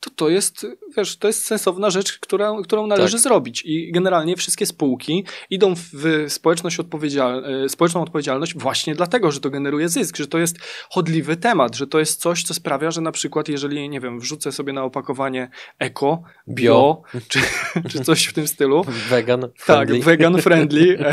to 0.00 0.10
to 0.10 0.28
jest, 0.28 0.66
wiesz, 0.96 1.16
to 1.16 1.26
jest 1.26 1.46
sensowna 1.46 1.90
rzecz, 1.90 2.18
która, 2.18 2.52
którą 2.64 2.86
należy 2.86 3.16
tak. 3.16 3.22
zrobić. 3.22 3.62
I 3.66 3.92
generalnie 3.92 4.36
wszystkie 4.36 4.66
spółki 4.66 5.24
idą 5.50 5.74
w 5.76 6.24
społeczność 6.28 6.80
odpowiedzial 6.80 7.44
e, 7.64 7.68
społeczną 7.68 8.02
odpowiedzialność 8.02 8.54
właśnie 8.58 8.94
dlatego, 8.94 9.32
że 9.32 9.40
to 9.40 9.50
generuje 9.50 9.88
zysk, 9.88 10.16
że 10.16 10.26
to 10.26 10.38
jest 10.38 10.58
chodliwy 10.90 11.36
temat, 11.36 11.76
że 11.76 11.86
to 11.86 11.98
jest 11.98 12.20
coś, 12.20 12.42
co 12.42 12.54
sprawia, 12.54 12.90
że 12.90 13.00
na 13.00 13.12
przykład 13.12 13.48
jeżeli, 13.48 13.88
nie 13.88 14.00
wiem, 14.00 14.20
wrzucę 14.20 14.52
sobie 14.52 14.72
na 14.72 14.84
opakowanie 14.84 15.50
eko, 15.78 16.22
bio, 16.48 17.02
bio 17.12 17.20
czy, 17.28 17.40
czy 17.88 18.04
coś 18.04 18.24
w 18.24 18.32
tym 18.32 18.48
stylu. 18.48 18.84
Vegan 19.10 19.40
tak, 19.40 19.50
friendly. 19.56 19.96
Tak, 19.96 20.04
vegan 20.04 20.42
friendly, 20.42 20.98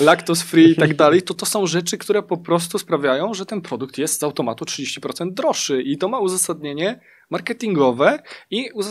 e, 0.00 0.04
lactose 0.04 0.44
free 0.44 0.70
i 0.70 0.76
tak 0.76 0.94
dalej, 0.94 1.22
to 1.22 1.34
to 1.34 1.46
są 1.46 1.66
rzeczy, 1.66 1.98
które 1.98 2.22
po 2.22 2.36
prostu 2.36 2.78
sprawiają, 2.78 3.34
że 3.34 3.46
ten 3.46 3.60
produkt 3.60 3.98
jest 3.98 4.20
z 4.20 4.22
automatu 4.22 4.64
30% 4.64 5.32
droższy 5.32 5.82
i 5.82 5.98
to 5.98 6.08
ma 6.08 6.18
uzasadnienie 6.18 7.00
marketingowe 7.30 8.18
i 8.50 8.70
uzasadnienie 8.74 8.89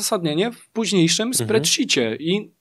w 0.52 0.70
późniejszym 0.70 1.28
mhm. 1.28 1.48
spreadsheetie. 1.48 2.16
I 2.20 2.52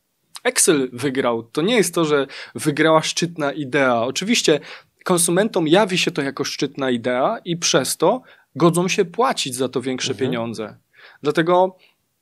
Excel 0.45 0.91
wygrał. 0.93 1.43
To 1.43 1.63
nie 1.63 1.77
jest 1.77 1.95
to, 1.95 2.05
że 2.05 2.27
wygrała 2.55 3.03
szczytna 3.03 3.53
idea. 3.53 4.03
Oczywiście 4.03 4.61
konsumentom 5.05 5.69
jawi 5.69 5.99
się 5.99 6.11
to 6.11 6.23
jako 6.23 6.45
szczytna 6.45 6.91
idea 6.91 7.39
i 7.45 7.57
przez 7.57 7.97
to 7.97 8.23
godzą 8.57 8.89
się 8.89 9.05
płacić 9.05 9.55
za 9.55 9.69
to 9.69 9.81
większe 9.81 10.13
mhm. 10.13 10.31
pieniądze. 10.31 10.77
Dlatego 11.23 11.77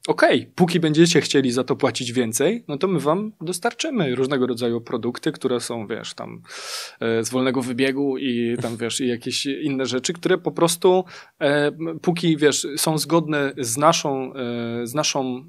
okej, 0.07 0.41
okay, 0.41 0.53
póki 0.55 0.81
będziecie 0.81 1.21
chcieli 1.21 1.51
za 1.51 1.65
to 1.65 1.77
płacić 1.77 2.13
więcej, 2.13 2.65
no 2.69 2.79
to 2.79 2.89
my 2.89 3.01
wam 3.01 3.33
dostarczymy 3.41 4.15
różnego 4.15 4.47
rodzaju 4.47 4.81
produkty, 4.81 5.33
które 5.33 5.61
są, 5.61 5.87
wiesz, 5.87 6.15
tam 6.15 6.43
e, 7.01 7.25
z 7.25 7.31
wolnego 7.31 7.63
wybiegu 7.63 8.19
i 8.19 8.57
tam, 8.63 8.77
wiesz, 8.83 9.01
i 9.01 9.09
jakieś 9.09 9.47
inne 9.47 9.87
rzeczy, 9.87 10.13
które 10.13 10.39
po 10.39 10.53
prostu 10.53 11.05
e, 11.41 11.73
póki, 12.03 12.37
wiesz, 12.37 12.67
są 12.77 12.99
zgodne 12.99 13.53
z 13.59 13.77
naszą, 13.77 14.35
e, 14.35 14.87
z 14.87 14.95
naszą 14.95 15.45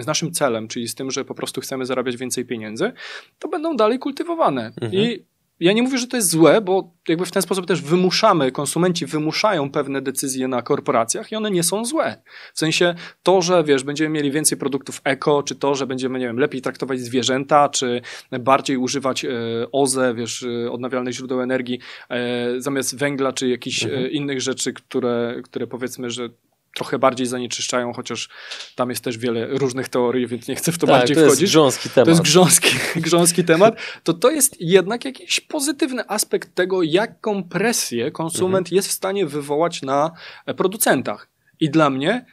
z 0.00 0.06
naszym 0.06 0.32
celem, 0.32 0.68
czyli 0.68 0.88
z 0.88 0.94
tym, 0.94 1.10
że 1.10 1.24
po 1.24 1.34
prostu 1.34 1.60
chcemy 1.60 1.86
zarabiać 1.86 2.16
więcej 2.16 2.44
pieniędzy, 2.44 2.92
to 3.38 3.48
będą 3.48 3.76
dalej 3.76 3.98
kultywowane. 3.98 4.66
Mhm. 4.66 4.92
I 4.94 5.24
ja 5.62 5.72
nie 5.72 5.82
mówię, 5.82 5.98
że 5.98 6.06
to 6.06 6.16
jest 6.16 6.30
złe, 6.30 6.60
bo 6.60 6.94
jakby 7.08 7.26
w 7.26 7.30
ten 7.30 7.42
sposób 7.42 7.66
też 7.66 7.82
wymuszamy, 7.82 8.52
konsumenci 8.52 9.06
wymuszają 9.06 9.70
pewne 9.70 10.02
decyzje 10.02 10.48
na 10.48 10.62
korporacjach 10.62 11.32
i 11.32 11.36
one 11.36 11.50
nie 11.50 11.62
są 11.62 11.84
złe. 11.84 12.22
W 12.54 12.58
sensie 12.58 12.94
to, 13.22 13.42
że 13.42 13.64
wiesz, 13.64 13.84
będziemy 13.84 14.10
mieli 14.10 14.30
więcej 14.30 14.58
produktów 14.58 15.00
eko, 15.04 15.42
czy 15.42 15.54
to, 15.54 15.74
że 15.74 15.86
będziemy, 15.86 16.18
nie 16.18 16.26
wiem, 16.26 16.38
lepiej 16.38 16.62
traktować 16.62 17.00
zwierzęta, 17.00 17.68
czy 17.68 18.00
bardziej 18.40 18.76
używać 18.76 19.24
e, 19.24 19.30
OZE, 19.72 20.14
wiesz, 20.14 20.42
e, 20.42 20.70
odnawialnych 20.72 21.14
źródeł 21.14 21.40
energii, 21.40 21.78
e, 22.10 22.60
zamiast 22.60 22.98
węgla, 22.98 23.32
czy 23.32 23.48
jakichś 23.48 23.84
mhm. 23.84 24.10
innych 24.10 24.40
rzeczy, 24.40 24.72
które, 24.72 25.40
które 25.44 25.66
powiedzmy, 25.66 26.10
że 26.10 26.28
trochę 26.74 26.98
bardziej 26.98 27.26
zanieczyszczają, 27.26 27.92
chociaż 27.92 28.28
tam 28.76 28.90
jest 28.90 29.04
też 29.04 29.18
wiele 29.18 29.46
różnych 29.46 29.88
teorii, 29.88 30.26
więc 30.26 30.48
nie 30.48 30.54
chcę 30.54 30.72
w 30.72 30.78
to 30.78 30.86
tak, 30.86 30.96
bardziej 30.96 31.16
to 31.16 31.22
wchodzić. 31.22 31.38
To 31.38 31.42
jest 31.42 31.52
grząski 31.52 31.90
temat. 31.90 32.04
To 32.04 32.10
jest 32.10 32.22
grząski, 32.22 32.68
grząski 32.96 33.44
temat. 33.44 33.74
To 34.04 34.12
to 34.12 34.30
jest 34.30 34.56
jednak 34.60 35.04
jakiś 35.04 35.40
pozytywny 35.40 36.08
aspekt 36.08 36.54
tego, 36.54 36.82
jaką 36.82 37.44
presję 37.44 38.10
konsument 38.10 38.66
mhm. 38.66 38.76
jest 38.76 38.88
w 38.88 38.92
stanie 38.92 39.26
wywołać 39.26 39.82
na 39.82 40.10
producentach. 40.56 41.28
I 41.60 41.70
dla 41.70 41.90
mnie 41.90 42.26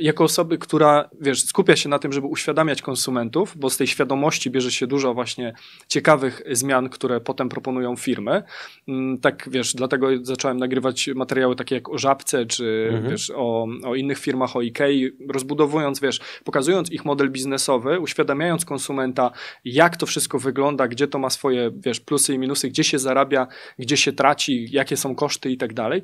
jako 0.00 0.24
osoby, 0.24 0.58
która, 0.58 1.10
wiesz, 1.20 1.44
skupia 1.44 1.76
się 1.76 1.88
na 1.88 1.98
tym, 1.98 2.12
żeby 2.12 2.26
uświadamiać 2.26 2.82
konsumentów, 2.82 3.56
bo 3.56 3.70
z 3.70 3.76
tej 3.76 3.86
świadomości 3.86 4.50
bierze 4.50 4.72
się 4.72 4.86
dużo 4.86 5.14
właśnie 5.14 5.54
ciekawych 5.88 6.42
zmian, 6.50 6.88
które 6.88 7.20
potem 7.20 7.48
proponują 7.48 7.96
firmy. 7.96 8.42
Mm, 8.88 9.18
tak, 9.18 9.48
wiesz, 9.50 9.74
dlatego 9.74 10.08
zacząłem 10.22 10.56
nagrywać 10.56 11.10
materiały 11.14 11.56
takie 11.56 11.74
jak 11.74 11.88
o 11.88 11.98
Żabce, 11.98 12.46
czy 12.46 12.88
mhm. 12.92 13.10
wiesz, 13.10 13.32
o, 13.36 13.66
o 13.84 13.94
innych 13.94 14.18
firmach, 14.18 14.56
o 14.56 14.62
Ikei, 14.62 15.10
rozbudowując, 15.28 16.00
wiesz, 16.00 16.20
pokazując 16.44 16.92
ich 16.92 17.04
model 17.04 17.30
biznesowy, 17.30 18.00
uświadamiając 18.00 18.64
konsumenta, 18.64 19.30
jak 19.64 19.96
to 19.96 20.06
wszystko 20.06 20.38
wygląda, 20.38 20.88
gdzie 20.88 21.08
to 21.08 21.18
ma 21.18 21.30
swoje, 21.30 21.70
wiesz, 21.76 22.00
plusy 22.00 22.34
i 22.34 22.38
minusy, 22.38 22.68
gdzie 22.68 22.84
się 22.84 22.98
zarabia, 22.98 23.46
gdzie 23.78 23.96
się 23.96 24.12
traci, 24.12 24.66
jakie 24.70 24.96
są 24.96 25.14
koszty 25.14 25.50
i 25.50 25.56
tak 25.56 25.74
dalej 25.74 26.02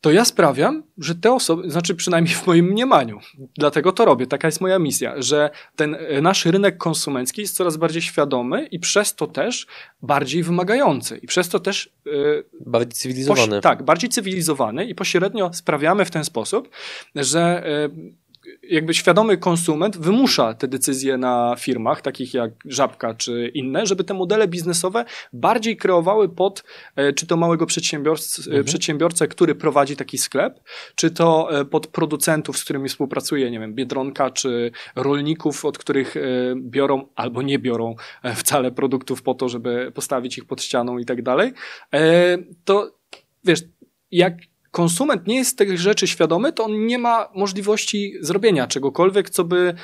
to 0.00 0.12
ja 0.12 0.24
sprawiam, 0.24 0.82
że 0.98 1.14
te 1.14 1.32
osoby, 1.32 1.70
znaczy 1.70 1.94
przynajmniej 1.94 2.34
w 2.34 2.46
moim 2.46 2.66
mniemaniu, 2.66 3.20
dlatego 3.58 3.92
to 3.92 4.04
robię, 4.04 4.26
taka 4.26 4.48
jest 4.48 4.60
moja 4.60 4.78
misja, 4.78 5.22
że 5.22 5.50
ten 5.76 5.94
e, 5.94 6.20
nasz 6.20 6.46
rynek 6.46 6.78
konsumencki 6.78 7.40
jest 7.40 7.56
coraz 7.56 7.76
bardziej 7.76 8.02
świadomy 8.02 8.66
i 8.66 8.78
przez 8.78 9.14
to 9.14 9.26
też 9.26 9.66
bardziej 10.02 10.42
wymagający 10.42 11.16
i 11.16 11.26
przez 11.26 11.48
to 11.48 11.60
też 11.60 11.92
yy, 12.04 12.44
bardziej 12.66 12.92
cywilizowany. 12.92 13.60
tak, 13.60 13.82
bardziej 13.82 14.10
cywilizowany 14.10 14.84
i 14.84 14.94
pośrednio 14.94 15.52
sprawiamy 15.52 16.04
w 16.04 16.10
ten 16.10 16.24
sposób, 16.24 16.68
że 17.14 17.62
yy, 17.94 18.12
jakby 18.62 18.94
świadomy 18.94 19.36
konsument 19.36 19.98
wymusza 19.98 20.54
te 20.54 20.68
decyzje 20.68 21.16
na 21.16 21.56
firmach, 21.58 22.02
takich 22.02 22.34
jak 22.34 22.50
Żabka 22.64 23.14
czy 23.14 23.50
inne, 23.54 23.86
żeby 23.86 24.04
te 24.04 24.14
modele 24.14 24.48
biznesowe 24.48 25.04
bardziej 25.32 25.76
kreowały 25.76 26.28
pod 26.28 26.64
e, 26.96 27.12
czy 27.12 27.26
to 27.26 27.36
małego 27.36 27.66
przedsiębiorcę, 27.66 28.42
mhm. 28.46 28.64
przedsiębiorcę, 28.64 29.28
który 29.28 29.54
prowadzi 29.54 29.96
taki 29.96 30.18
sklep, 30.18 30.60
czy 30.94 31.10
to 31.10 31.60
e, 31.60 31.64
pod 31.64 31.86
producentów, 31.86 32.58
z 32.58 32.64
którymi 32.64 32.88
współpracuje, 32.88 33.50
nie 33.50 33.60
wiem, 33.60 33.74
Biedronka, 33.74 34.30
czy 34.30 34.70
rolników, 34.96 35.64
od 35.64 35.78
których 35.78 36.16
e, 36.16 36.20
biorą 36.56 37.08
albo 37.14 37.42
nie 37.42 37.58
biorą 37.58 37.94
wcale 38.34 38.72
produktów 38.72 39.22
po 39.22 39.34
to, 39.34 39.48
żeby 39.48 39.92
postawić 39.94 40.38
ich 40.38 40.44
pod 40.44 40.62
ścianą 40.62 40.98
i 40.98 41.04
tak 41.04 41.22
dalej. 41.22 41.52
To 42.64 42.98
wiesz, 43.44 43.60
jak 44.10 44.34
konsument 44.70 45.26
nie 45.26 45.36
jest 45.36 45.58
tych 45.58 45.80
rzeczy 45.80 46.06
świadomy, 46.06 46.52
to 46.52 46.64
on 46.64 46.86
nie 46.86 46.98
ma 46.98 47.28
możliwości 47.34 48.14
zrobienia 48.20 48.66
czegokolwiek, 48.66 49.30
co 49.30 49.44
by 49.44 49.74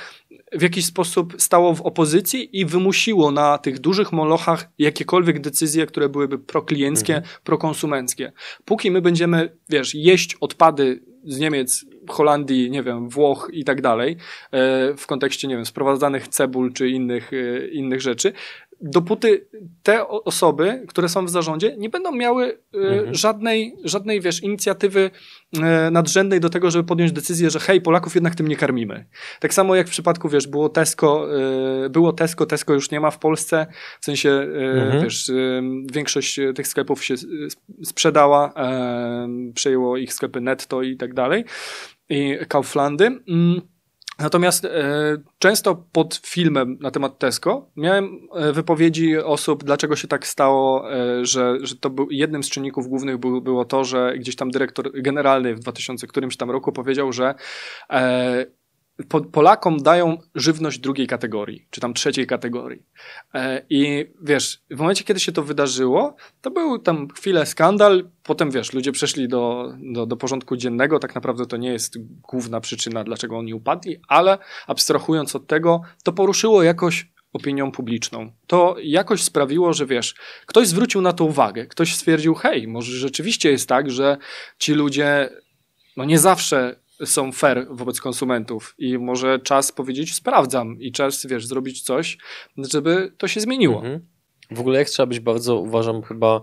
w 0.53 0.63
jakiś 0.63 0.87
sposób 0.87 1.35
stało 1.39 1.75
w 1.75 1.83
opozycji 1.83 2.61
i 2.61 2.67
wymusiło 2.67 3.31
na 3.31 3.59
tych 3.59 3.79
dużych 3.79 4.13
molochach 4.13 4.69
jakiekolwiek 4.79 5.41
decyzje, 5.41 5.87
które 5.87 6.09
byłyby 6.09 6.39
proklienckie, 6.39 7.17
mhm. 7.17 7.35
prokonsumenckie. 7.45 8.33
Póki 8.65 8.91
my 8.91 9.03
będziemy, 9.03 9.57
wiesz, 9.69 9.95
jeść 9.95 10.35
odpady 10.35 11.01
z 11.25 11.39
Niemiec, 11.39 11.85
Holandii, 12.09 12.71
nie 12.71 12.83
wiem, 12.83 13.09
Włoch 13.09 13.51
i 13.53 13.65
tak 13.65 13.83
dalej, 13.83 14.17
e, 14.51 14.95
w 14.97 15.07
kontekście, 15.07 15.49
nie 15.49 15.57
wiem, 15.57 15.67
sprowadzanych 15.67 16.29
cebul 16.29 16.73
czy 16.73 16.89
innych, 16.89 17.33
e, 17.33 17.69
innych 17.69 18.01
rzeczy, 18.01 18.33
dopóty 18.81 19.47
te 19.83 20.09
osoby, 20.09 20.85
które 20.89 21.09
są 21.09 21.25
w 21.25 21.31
zarządzie, 21.31 21.77
nie 21.79 21.89
będą 21.89 22.13
miały 22.13 22.59
e, 22.75 22.79
mhm. 22.79 23.15
żadnej, 23.15 23.77
żadnej, 23.85 24.21
wiesz, 24.21 24.43
inicjatywy 24.43 25.11
e, 25.63 25.91
nadrzędnej 25.91 26.41
do 26.41 26.51
tego, 26.51 26.71
żeby 26.71 26.85
podjąć 26.85 27.13
decyzję, 27.13 27.51
że 27.51 27.61
hej, 27.61 27.81
Polaków 27.81 28.15
jednak 28.15 28.35
tym 28.35 28.49
nie 28.49 28.57
karmimy. 28.57 29.07
Tak 29.41 29.55
samo 29.55 29.75
jak 29.75 29.87
w 29.87 29.91
przypadku, 29.91 30.29
wiesz, 30.29 30.47
było 30.47 30.69
Tesco, 30.69 31.27
e, 31.85 31.91
było 31.91 32.13
Tesco, 32.13 32.47
Tesco 32.47 32.75
już 32.75 32.91
nie 32.91 33.01
ma 33.01 33.11
w 33.11 33.19
Polsce, 33.19 33.67
w 34.01 34.05
sensie, 34.05 34.31
mhm. 34.31 35.03
wiesz, 35.03 35.31
większość 35.93 36.41
tych 36.55 36.69
sklepów 36.69 37.05
się 37.05 37.15
sprzedała, 37.85 38.53
przejęło 39.55 39.97
ich 39.97 40.13
sklepy 40.13 40.41
netto 40.41 40.83
i 40.83 40.97
tak 40.97 41.15
dalej. 41.15 41.45
i 42.09 42.37
Kauflandy. 42.49 43.21
Natomiast 44.19 44.65
e, 44.65 44.71
często 45.39 45.85
pod 45.93 46.15
filmem 46.15 46.79
na 46.81 46.91
temat 46.91 47.19
Tesco 47.19 47.71
miałem 47.77 48.29
e, 48.35 48.53
wypowiedzi 48.53 49.17
osób, 49.19 49.65
dlaczego 49.65 49.97
się 49.97 50.09
tak 50.09 50.27
stało, 50.27 50.93
e, 50.93 51.25
że, 51.25 51.57
że 51.61 51.77
to 51.77 51.91
był 51.91 52.11
jednym 52.11 52.43
z 52.43 52.51
czynników 52.51 52.89
głównych 52.89 53.19
był, 53.19 53.41
było 53.41 53.65
to, 53.65 53.85
że 53.85 54.15
gdzieś 54.19 54.37
tam 54.37 54.51
dyrektor 54.51 55.03
generalny 55.03 55.55
w 55.55 55.61
2000 55.61 56.07
którymś 56.07 56.37
tam 56.37 56.51
roku 56.51 56.73
powiedział, 56.73 57.13
że 57.13 57.35
e, 57.91 58.47
Polakom 59.33 59.83
dają 59.83 60.19
żywność 60.35 60.79
drugiej 60.79 61.07
kategorii, 61.07 61.67
czy 61.71 61.81
tam 61.81 61.95
trzeciej 61.95 62.27
kategorii. 62.27 62.83
E, 63.35 63.63
I 63.71 64.07
wiesz, 64.23 64.63
w 64.71 64.79
momencie, 64.79 65.05
kiedy 65.05 65.21
się 65.21 65.33
to 65.33 65.43
wydarzyło, 65.43 66.17
to 66.41 66.51
był 66.51 66.79
tam 66.79 67.09
chwilę 67.09 67.47
skandal, 67.47 68.11
potem 68.23 68.51
wiesz, 68.51 68.73
ludzie 68.73 68.93
przeszli 68.93 69.29
do, 69.29 69.73
do, 69.93 70.07
do 70.07 70.17
porządku 70.17 70.57
dziennego, 70.57 70.99
tak 70.99 71.15
naprawdę 71.15 71.47
to 71.47 71.57
nie 71.57 71.73
jest 71.73 71.99
główna 72.29 72.61
przyczyna, 72.61 73.05
dlaczego 73.05 73.39
oni 73.39 73.55
upadli, 73.55 73.97
ale 74.09 74.39
abstrahując 74.67 75.37
od 75.37 75.47
tego, 75.47 75.81
to 76.05 76.13
poruszyło 76.13 76.63
jakoś 76.63 77.15
opinią 77.33 77.73
publiczną. 77.73 78.33
To 78.47 78.77
jakoś 78.83 79.23
sprawiło, 79.23 79.73
że 79.73 79.87
wiesz, 79.87 80.15
ktoś 80.47 80.69
zwrócił 80.69 81.01
na 81.01 81.13
to 81.13 81.25
uwagę, 81.25 81.67
ktoś 81.67 81.95
stwierdził, 81.95 82.35
hej, 82.35 82.69
może 82.69 82.93
rzeczywiście 82.93 83.51
jest 83.51 83.69
tak, 83.69 83.91
że 83.91 84.17
ci 84.59 84.75
ludzie 84.75 85.31
no 85.97 86.05
nie 86.05 86.19
zawsze 86.19 86.84
są 87.05 87.33
fair 87.33 87.67
wobec 87.71 88.01
konsumentów 88.01 88.75
i 88.79 88.99
może 88.99 89.39
czas 89.39 89.73
powiedzieć 89.73 90.15
sprawdzam 90.15 90.81
i 90.81 90.93
czas, 90.93 91.27
wiesz, 91.27 91.47
zrobić 91.47 91.83
coś, 91.83 92.19
żeby 92.57 93.13
to 93.19 93.29
się 93.29 93.41
zmieniło. 93.41 93.77
Mhm. 93.77 94.07
W 94.51 94.61
ogóle 94.61 94.79
jak 94.79 94.89
trzeba 94.89 95.07
być 95.07 95.21
bardzo, 95.21 95.59
uważam, 95.59 96.03
chyba 96.03 96.41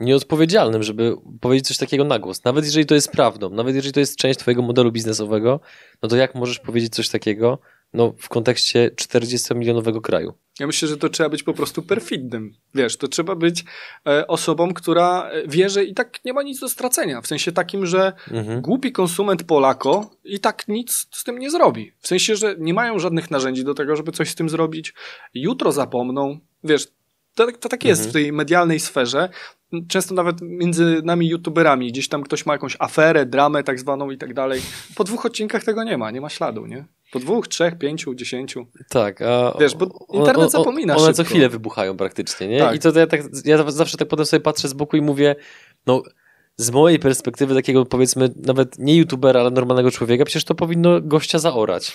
nieodpowiedzialnym, 0.00 0.82
żeby 0.82 1.16
powiedzieć 1.40 1.66
coś 1.68 1.78
takiego 1.78 2.04
na 2.04 2.18
głos. 2.18 2.44
Nawet 2.44 2.64
jeżeli 2.64 2.86
to 2.86 2.94
jest 2.94 3.12
prawdą, 3.12 3.50
nawet 3.50 3.74
jeżeli 3.74 3.92
to 3.92 4.00
jest 4.00 4.16
część 4.16 4.38
twojego 4.38 4.62
modelu 4.62 4.92
biznesowego, 4.92 5.60
no 6.02 6.08
to 6.08 6.16
jak 6.16 6.34
możesz 6.34 6.58
powiedzieć 6.58 6.94
coś 6.94 7.08
takiego 7.08 7.58
no, 7.92 8.14
w 8.18 8.28
kontekście 8.28 8.90
40-milionowego 8.96 10.00
kraju? 10.00 10.34
Ja 10.60 10.66
myślę, 10.66 10.88
że 10.88 10.96
to 10.96 11.08
trzeba 11.08 11.28
być 11.28 11.42
po 11.42 11.54
prostu 11.54 11.82
perfidnym. 11.82 12.54
Wiesz, 12.74 12.96
to 12.96 13.08
trzeba 13.08 13.34
być 13.34 13.64
e, 14.06 14.26
osobą, 14.26 14.74
która 14.74 15.30
wie, 15.48 15.68
że 15.68 15.84
i 15.84 15.94
tak 15.94 16.24
nie 16.24 16.32
ma 16.32 16.42
nic 16.42 16.60
do 16.60 16.68
stracenia. 16.68 17.20
W 17.20 17.26
sensie 17.26 17.52
takim, 17.52 17.86
że 17.86 18.12
mhm. 18.30 18.60
głupi 18.60 18.92
konsument 18.92 19.44
Polako 19.44 20.10
i 20.24 20.40
tak 20.40 20.68
nic 20.68 21.06
z 21.12 21.24
tym 21.24 21.38
nie 21.38 21.50
zrobi. 21.50 21.92
W 21.98 22.08
sensie, 22.08 22.36
że 22.36 22.56
nie 22.58 22.74
mają 22.74 22.98
żadnych 22.98 23.30
narzędzi 23.30 23.64
do 23.64 23.74
tego, 23.74 23.96
żeby 23.96 24.12
coś 24.12 24.30
z 24.30 24.34
tym 24.34 24.48
zrobić. 24.48 24.94
Jutro 25.34 25.72
zapomną. 25.72 26.38
Wiesz, 26.64 26.88
to, 27.34 27.52
to 27.52 27.68
tak 27.68 27.84
jest 27.84 28.00
mhm. 28.00 28.10
w 28.10 28.12
tej 28.12 28.32
medialnej 28.32 28.80
sferze. 28.80 29.28
Często 29.88 30.14
nawet 30.14 30.36
między 30.40 31.02
nami 31.04 31.28
youtuberami, 31.28 31.92
gdzieś 31.92 32.08
tam 32.08 32.22
ktoś 32.22 32.46
ma 32.46 32.52
jakąś 32.52 32.76
aferę, 32.78 33.26
dramę 33.26 33.62
tak 33.62 33.80
zwaną 33.80 34.10
i 34.10 34.18
tak 34.18 34.34
dalej. 34.34 34.60
Po 34.94 35.04
dwóch 35.04 35.26
odcinkach 35.26 35.64
tego 35.64 35.84
nie 35.84 35.98
ma, 35.98 36.10
nie 36.10 36.20
ma 36.20 36.28
śladu, 36.28 36.66
nie? 36.66 36.84
Po 37.16 37.20
dwóch, 37.20 37.48
trzech, 37.48 37.78
pięciu, 37.78 38.14
dziesięciu. 38.14 38.66
Tak. 38.88 39.22
A 39.22 39.56
Wiesz, 39.60 39.74
bo 39.74 40.06
internet 40.12 40.50
zapomina 40.50 40.96
One 40.96 41.06
szybko. 41.06 41.16
co 41.16 41.24
chwilę 41.24 41.48
wybuchają 41.48 41.96
praktycznie, 41.96 42.48
nie? 42.48 42.58
Tak. 42.58 42.76
I 42.76 42.78
to, 42.78 42.92
to 42.92 42.98
ja, 42.98 43.06
tak, 43.06 43.20
ja 43.44 43.70
zawsze 43.70 43.96
tak 43.96 44.08
potem 44.08 44.26
sobie 44.26 44.40
patrzę 44.40 44.68
z 44.68 44.72
boku 44.72 44.96
i 44.96 45.00
mówię, 45.00 45.36
no 45.86 46.02
z 46.56 46.70
mojej 46.70 46.98
perspektywy 46.98 47.54
takiego 47.54 47.86
powiedzmy 47.86 48.30
nawet 48.36 48.78
nie 48.78 48.96
youtubera, 48.96 49.40
ale 49.40 49.50
normalnego 49.50 49.90
człowieka, 49.90 50.24
przecież 50.24 50.44
to 50.44 50.54
powinno 50.54 51.00
gościa 51.00 51.38
zaorać. 51.38 51.92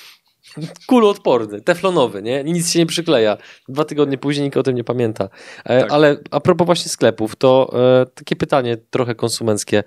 Kuloodporny, 0.87 1.61
teflonowy, 1.61 2.21
nie? 2.21 2.43
Nic 2.43 2.71
się 2.71 2.79
nie 2.79 2.85
przykleja. 2.85 3.37
Dwa 3.69 3.85
tygodnie 3.85 4.17
później 4.17 4.45
nikt 4.45 4.57
o 4.57 4.63
tym 4.63 4.75
nie 4.75 4.83
pamięta. 4.83 5.29
E, 5.65 5.81
tak. 5.81 5.91
Ale 5.91 6.17
a 6.31 6.39
propos 6.39 6.65
właśnie 6.65 6.89
sklepów, 6.89 7.35
to 7.35 7.73
e, 8.01 8.05
takie 8.05 8.35
pytanie 8.35 8.77
trochę 8.89 9.15
konsumenckie. 9.15 9.83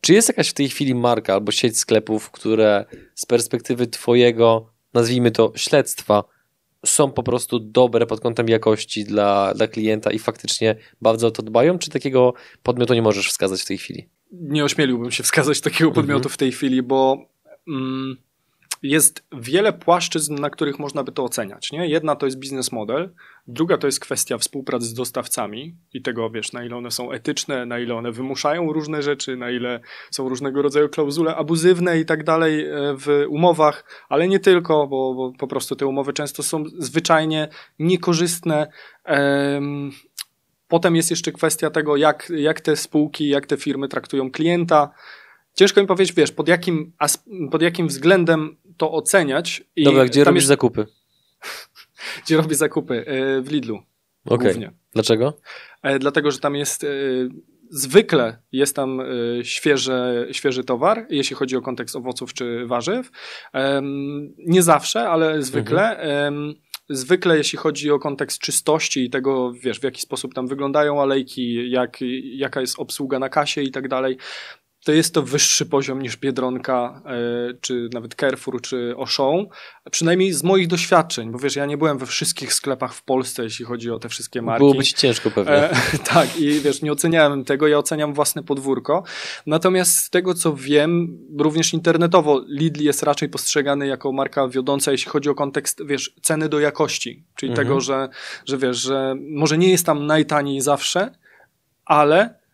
Czy 0.00 0.14
jest 0.14 0.28
jakaś 0.28 0.48
w 0.48 0.54
tej 0.54 0.68
chwili 0.68 0.94
marka 0.94 1.34
albo 1.34 1.52
sieć 1.52 1.78
sklepów, 1.78 2.30
które 2.30 2.84
z 3.14 3.26
perspektywy 3.26 3.86
Twojego, 3.86 4.72
nazwijmy 4.94 5.30
to, 5.30 5.52
śledztwa, 5.56 6.24
są 6.86 7.12
po 7.12 7.22
prostu 7.22 7.60
dobre 7.60 8.06
pod 8.06 8.20
kątem 8.20 8.48
jakości 8.48 9.04
dla, 9.04 9.54
dla 9.54 9.66
klienta 9.68 10.10
i 10.10 10.18
faktycznie 10.18 10.76
bardzo 11.00 11.26
o 11.26 11.30
to 11.30 11.42
dbają? 11.42 11.78
Czy 11.78 11.90
takiego 11.90 12.34
podmiotu 12.62 12.94
nie 12.94 13.02
możesz 13.02 13.28
wskazać 13.28 13.62
w 13.62 13.66
tej 13.66 13.78
chwili? 13.78 14.08
Nie 14.32 14.64
ośmieliłbym 14.64 15.10
się 15.10 15.22
wskazać 15.22 15.60
takiego 15.60 15.90
podmiotu 15.90 16.16
mhm. 16.16 16.32
w 16.32 16.36
tej 16.36 16.52
chwili, 16.52 16.82
bo. 16.82 17.28
Mm, 17.68 18.16
jest 18.88 19.26
wiele 19.32 19.72
płaszczyzn, 19.72 20.34
na 20.34 20.50
których 20.50 20.78
można 20.78 21.04
by 21.04 21.12
to 21.12 21.24
oceniać. 21.24 21.72
Nie? 21.72 21.88
Jedna 21.88 22.16
to 22.16 22.26
jest 22.26 22.38
biznes 22.38 22.72
model, 22.72 23.14
druga 23.46 23.78
to 23.78 23.86
jest 23.86 24.00
kwestia 24.00 24.38
współpracy 24.38 24.86
z 24.86 24.94
dostawcami 24.94 25.76
i 25.92 26.02
tego, 26.02 26.30
wiesz, 26.30 26.52
na 26.52 26.64
ile 26.64 26.76
one 26.76 26.90
są 26.90 27.12
etyczne, 27.12 27.66
na 27.66 27.78
ile 27.78 27.94
one 27.94 28.12
wymuszają 28.12 28.72
różne 28.72 29.02
rzeczy, 29.02 29.36
na 29.36 29.50
ile 29.50 29.80
są 30.10 30.28
różnego 30.28 30.62
rodzaju 30.62 30.88
klauzule 30.88 31.36
abuzywne 31.36 32.00
i 32.00 32.04
tak 32.04 32.24
dalej 32.24 32.66
e, 32.66 32.70
w 32.96 33.24
umowach, 33.28 33.84
ale 34.08 34.28
nie 34.28 34.40
tylko, 34.40 34.86
bo, 34.86 35.14
bo 35.14 35.32
po 35.38 35.46
prostu 35.46 35.76
te 35.76 35.86
umowy 35.86 36.12
często 36.12 36.42
są 36.42 36.64
zwyczajnie 36.78 37.48
niekorzystne. 37.78 38.66
Potem 40.68 40.96
jest 40.96 41.10
jeszcze 41.10 41.32
kwestia 41.32 41.70
tego, 41.70 41.96
jak, 41.96 42.32
jak 42.36 42.60
te 42.60 42.76
spółki, 42.76 43.28
jak 43.28 43.46
te 43.46 43.56
firmy 43.56 43.88
traktują 43.88 44.30
klienta. 44.30 44.90
Ciężko 45.56 45.80
mi 45.80 45.86
powiedzieć, 45.86 46.16
wiesz, 46.16 46.32
pod 46.32 46.48
jakim, 46.48 46.92
pod 47.50 47.62
jakim 47.62 47.88
względem 47.88 48.56
to 48.76 48.92
oceniać. 48.92 49.62
I 49.76 49.84
Dobra, 49.84 50.04
gdzie 50.04 50.24
robisz 50.24 50.42
jest... 50.42 50.48
zakupy? 50.48 50.86
gdzie 52.24 52.36
robię 52.36 52.54
zakupy? 52.54 53.04
E, 53.06 53.40
w 53.40 53.52
Lidlu. 53.52 53.82
Okay. 54.24 54.38
Głównie. 54.38 54.72
Dlaczego? 54.92 55.38
E, 55.82 55.98
dlatego, 55.98 56.30
że 56.30 56.38
tam 56.38 56.56
jest 56.56 56.84
e, 56.84 56.88
zwykle 57.70 58.38
jest 58.52 58.76
tam 58.76 59.02
świeży, 59.42 60.28
świeży 60.32 60.64
towar, 60.64 61.06
jeśli 61.10 61.36
chodzi 61.36 61.56
o 61.56 61.62
kontekst 61.62 61.96
owoców 61.96 62.34
czy 62.34 62.66
warzyw. 62.66 63.10
Nie 64.38 64.62
zawsze, 64.62 65.08
ale 65.08 65.42
zwykle. 65.42 65.98
Mhm. 65.98 66.54
Zwykle, 66.88 67.36
jeśli 67.36 67.58
chodzi 67.58 67.90
o 67.90 67.98
kontekst 67.98 68.38
czystości 68.38 69.04
i 69.04 69.10
tego, 69.10 69.52
wiesz, 69.52 69.80
w 69.80 69.84
jaki 69.84 70.00
sposób 70.00 70.34
tam 70.34 70.46
wyglądają 70.46 71.02
alejki, 71.02 71.70
jak, 71.70 71.98
jaka 72.22 72.60
jest 72.60 72.78
obsługa 72.78 73.18
na 73.18 73.28
kasie 73.28 73.62
i 73.62 73.70
tak 73.70 73.88
dalej, 73.88 74.16
to 74.86 74.92
jest 74.92 75.14
to 75.14 75.22
wyższy 75.22 75.66
poziom 75.66 76.02
niż 76.02 76.16
Biedronka, 76.16 77.02
e, 77.06 77.54
czy 77.60 77.88
nawet 77.92 78.14
Carrefour, 78.14 78.60
czy 78.60 78.94
Auchan. 78.98 79.46
Przynajmniej 79.90 80.32
z 80.32 80.42
moich 80.42 80.68
doświadczeń, 80.68 81.30
bo 81.30 81.38
wiesz, 81.38 81.56
ja 81.56 81.66
nie 81.66 81.78
byłem 81.78 81.98
we 81.98 82.06
wszystkich 82.06 82.54
sklepach 82.54 82.94
w 82.94 83.02
Polsce, 83.02 83.44
jeśli 83.44 83.64
chodzi 83.64 83.90
o 83.90 83.98
te 83.98 84.08
wszystkie 84.08 84.42
marki. 84.42 84.58
Byłoby 84.58 84.84
ci 84.84 84.94
ciężko 84.94 85.30
pewnie. 85.30 85.52
E, 85.52 85.74
tak, 86.14 86.36
i 86.36 86.60
wiesz, 86.60 86.82
nie 86.82 86.92
oceniałem 86.92 87.44
tego, 87.44 87.68
ja 87.68 87.78
oceniam 87.78 88.14
własne 88.14 88.42
podwórko. 88.42 89.02
Natomiast 89.46 89.96
z 89.96 90.10
tego, 90.10 90.34
co 90.34 90.54
wiem, 90.54 91.18
również 91.38 91.72
internetowo 91.72 92.44
Lidl 92.48 92.82
jest 92.82 93.02
raczej 93.02 93.28
postrzegany 93.28 93.86
jako 93.86 94.12
marka 94.12 94.48
wiodąca, 94.48 94.92
jeśli 94.92 95.10
chodzi 95.10 95.30
o 95.30 95.34
kontekst, 95.34 95.86
wiesz, 95.86 96.14
ceny 96.22 96.48
do 96.48 96.60
jakości. 96.60 97.24
Czyli 97.34 97.50
mhm. 97.50 97.66
tego, 97.66 97.80
że, 97.80 98.08
że 98.44 98.58
wiesz, 98.58 98.76
że 98.76 99.14
może 99.30 99.58
nie 99.58 99.70
jest 99.70 99.86
tam 99.86 100.06
najtaniej 100.06 100.60
zawsze, 100.60 101.10
ale 101.84 102.45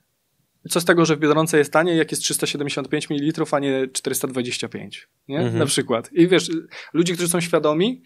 co 0.69 0.81
z 0.81 0.85
tego, 0.85 1.05
że 1.05 1.17
w 1.17 1.19
Biedronce 1.19 1.59
jest 1.59 1.73
taniej, 1.73 1.99
jak 1.99 2.11
jest 2.11 2.23
375 2.23 3.11
ml, 3.11 3.45
a 3.51 3.59
nie 3.59 3.89
425, 3.93 5.09
nie? 5.29 5.39
Mhm. 5.39 5.59
Na 5.59 5.67
przykład. 5.67 6.13
I 6.13 6.29
wiesz, 6.29 6.51
ludzie, 6.93 7.13
którzy 7.15 7.29
są 7.29 7.41
świadomi 7.41 8.03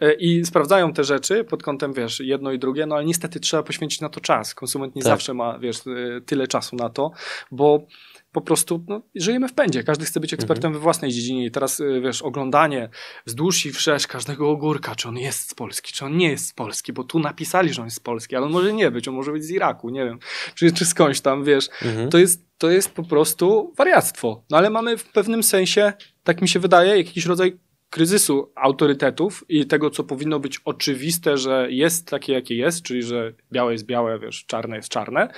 e, 0.00 0.12
i 0.12 0.44
sprawdzają 0.44 0.92
te 0.92 1.04
rzeczy 1.04 1.44
pod 1.44 1.62
kątem, 1.62 1.92
wiesz, 1.92 2.20
jedno 2.20 2.52
i 2.52 2.58
drugie, 2.58 2.86
no 2.86 2.94
ale 2.94 3.04
niestety 3.04 3.40
trzeba 3.40 3.62
poświęcić 3.62 4.00
na 4.00 4.08
to 4.08 4.20
czas. 4.20 4.54
Konsument 4.54 4.96
nie 4.96 5.02
tak. 5.02 5.10
zawsze 5.10 5.34
ma, 5.34 5.58
wiesz, 5.58 5.76
e, 5.86 6.20
tyle 6.20 6.46
czasu 6.46 6.76
na 6.76 6.90
to, 6.90 7.10
bo 7.50 7.86
po 8.34 8.40
prostu 8.40 8.84
no, 8.88 9.02
żyjemy 9.14 9.48
w 9.48 9.54
pędzie. 9.54 9.84
Każdy 9.84 10.04
chce 10.04 10.20
być 10.20 10.34
ekspertem 10.34 10.68
mhm. 10.68 10.74
we 10.74 10.80
własnej 10.80 11.10
dziedzinie 11.10 11.46
i 11.46 11.50
teraz, 11.50 11.80
y, 11.80 12.00
wiesz, 12.00 12.22
oglądanie 12.22 12.88
wzdłuż 13.26 13.66
i 13.66 13.72
wszerz 13.72 14.06
każdego 14.06 14.50
ogórka, 14.50 14.94
czy 14.94 15.08
on 15.08 15.16
jest 15.16 15.50
z 15.50 15.54
Polski, 15.54 15.92
czy 15.92 16.04
on 16.04 16.16
nie 16.16 16.30
jest 16.30 16.46
z 16.46 16.52
Polski, 16.52 16.92
bo 16.92 17.04
tu 17.04 17.18
napisali, 17.18 17.72
że 17.72 17.82
on 17.82 17.86
jest 17.86 17.96
z 17.96 18.00
Polski, 18.00 18.36
ale 18.36 18.46
on 18.46 18.52
może 18.52 18.72
nie 18.72 18.90
być, 18.90 19.08
on 19.08 19.14
może 19.14 19.32
być 19.32 19.44
z 19.44 19.50
Iraku, 19.50 19.90
nie 19.90 20.04
wiem, 20.04 20.18
czy, 20.56 20.72
czy 20.72 20.84
skądś 20.84 21.20
tam, 21.20 21.44
wiesz. 21.44 21.68
Mhm. 21.82 22.10
To, 22.10 22.18
jest, 22.18 22.46
to 22.58 22.70
jest 22.70 22.92
po 22.92 23.02
prostu 23.02 23.72
wariactwo. 23.76 24.44
No 24.50 24.56
ale 24.56 24.70
mamy 24.70 24.96
w 24.96 25.04
pewnym 25.04 25.42
sensie, 25.42 25.92
tak 26.24 26.42
mi 26.42 26.48
się 26.48 26.60
wydaje, 26.60 26.96
jakiś 26.96 27.26
rodzaj 27.26 27.58
kryzysu 27.90 28.52
autorytetów 28.54 29.44
i 29.48 29.66
tego, 29.66 29.90
co 29.90 30.04
powinno 30.04 30.40
być 30.40 30.60
oczywiste, 30.64 31.36
że 31.36 31.66
jest 31.70 32.08
takie, 32.08 32.32
jakie 32.32 32.56
jest, 32.56 32.82
czyli 32.82 33.02
że 33.02 33.32
białe 33.52 33.72
jest 33.72 33.86
białe, 33.86 34.18
wiesz, 34.18 34.44
czarne 34.46 34.76
jest 34.76 34.88
czarne, 34.88 35.28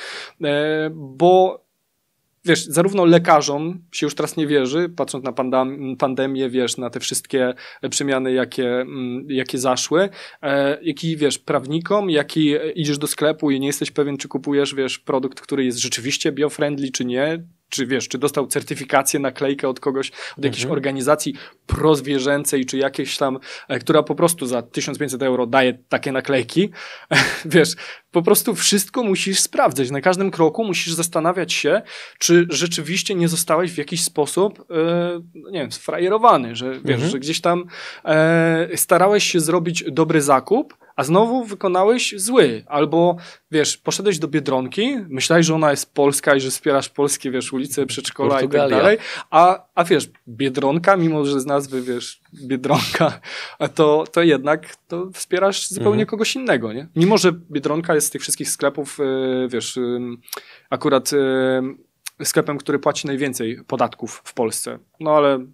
e, 0.44 0.90
bo 0.94 1.65
wiesz, 2.46 2.64
zarówno 2.64 3.04
lekarzom 3.04 3.82
się 3.92 4.06
już 4.06 4.14
teraz 4.14 4.36
nie 4.36 4.46
wierzy, 4.46 4.88
patrząc 4.88 5.24
na 5.24 5.32
pandem 5.32 5.96
pandemię, 5.96 6.50
wiesz, 6.50 6.76
na 6.76 6.90
te 6.90 7.00
wszystkie 7.00 7.54
przemiany, 7.90 8.32
jakie, 8.32 8.80
mm, 8.80 9.26
jakie 9.30 9.58
zaszły, 9.58 10.08
e, 10.42 10.78
jak 10.82 11.04
i, 11.04 11.16
wiesz, 11.16 11.38
prawnikom, 11.38 12.10
jak 12.10 12.36
i 12.36 12.54
idziesz 12.74 12.98
do 12.98 13.06
sklepu 13.06 13.50
i 13.50 13.60
nie 13.60 13.66
jesteś 13.66 13.90
pewien, 13.90 14.16
czy 14.16 14.28
kupujesz, 14.28 14.74
wiesz, 14.74 14.98
produkt, 14.98 15.40
który 15.40 15.64
jest 15.64 15.78
rzeczywiście 15.78 16.32
biofriendly, 16.32 16.90
czy 16.90 17.04
nie, 17.04 17.46
czy 17.68 17.86
wiesz, 17.86 18.08
czy 18.08 18.18
dostał 18.18 18.46
certyfikację, 18.46 19.20
naklejkę 19.20 19.68
od 19.68 19.80
kogoś, 19.80 20.12
od 20.38 20.44
jakiejś 20.44 20.62
mhm. 20.62 20.72
organizacji 20.72 21.34
prozwierzęcej, 21.66 22.66
czy 22.66 22.78
jakiejś 22.78 23.16
tam, 23.16 23.38
e, 23.68 23.78
która 23.78 24.02
po 24.02 24.14
prostu 24.14 24.46
za 24.46 24.62
1500 24.62 25.22
euro 25.22 25.46
daje 25.46 25.78
takie 25.88 26.12
naklejki. 26.12 26.70
wiesz, 27.44 27.74
po 28.10 28.22
prostu 28.22 28.54
wszystko 28.54 29.02
musisz 29.02 29.40
sprawdzać. 29.40 29.90
Na 29.90 30.00
każdym 30.00 30.30
kroku 30.30 30.64
musisz 30.64 30.92
zastanawiać 30.92 31.52
się, 31.52 31.82
czy 32.18 32.46
rzeczywiście 32.50 33.14
nie 33.14 33.28
zostałeś 33.28 33.72
w 33.72 33.78
jakiś 33.78 34.04
sposób, 34.04 34.60
e, 34.60 34.64
no 35.34 35.50
nie 35.50 35.60
wiem, 35.60 35.72
sfrajerowany, 35.72 36.56
że 36.56 36.72
wiesz, 36.72 36.94
mhm. 36.94 37.10
że 37.10 37.18
gdzieś 37.18 37.40
tam 37.40 37.64
e, 38.04 38.68
starałeś 38.76 39.24
się 39.24 39.40
zrobić 39.40 39.84
dobry 39.90 40.22
zakup, 40.22 40.85
a 40.96 41.04
znowu 41.04 41.44
wykonałeś 41.44 42.14
zły. 42.16 42.64
Albo, 42.66 43.16
wiesz, 43.50 43.76
poszedłeś 43.76 44.18
do 44.18 44.28
Biedronki, 44.28 44.96
myślałeś, 45.08 45.46
że 45.46 45.54
ona 45.54 45.70
jest 45.70 45.94
polska 45.94 46.34
i 46.34 46.40
że 46.40 46.50
wspierasz 46.50 46.88
polskie, 46.88 47.30
wiesz, 47.30 47.52
ulice, 47.52 47.86
przedszkola 47.86 48.40
i 48.40 48.48
tak 48.48 48.70
dalej, 48.70 48.98
a, 49.30 49.66
a 49.74 49.84
wiesz, 49.84 50.10
Biedronka, 50.28 50.96
mimo 50.96 51.24
że 51.24 51.40
z 51.40 51.46
nazwy, 51.46 51.82
wiesz, 51.82 52.20
Biedronka, 52.46 53.20
to, 53.74 54.04
to 54.12 54.22
jednak 54.22 54.76
to 54.88 55.10
wspierasz 55.12 55.68
zupełnie 55.68 56.02
mhm. 56.02 56.06
kogoś 56.06 56.36
innego, 56.36 56.72
nie? 56.72 56.88
Mimo, 56.96 57.18
że 57.18 57.32
Biedronka 57.32 57.94
jest 57.94 58.06
z 58.06 58.10
tych 58.10 58.22
wszystkich 58.22 58.50
sklepów, 58.50 58.98
e, 59.00 59.48
wiesz, 59.48 59.78
akurat 60.70 61.10
sklepem, 62.24 62.58
który 62.58 62.78
płaci 62.78 63.06
najwięcej 63.06 63.64
podatków 63.66 64.22
w 64.24 64.34
Polsce. 64.34 64.78
No 65.00 65.10
ale 65.10 65.46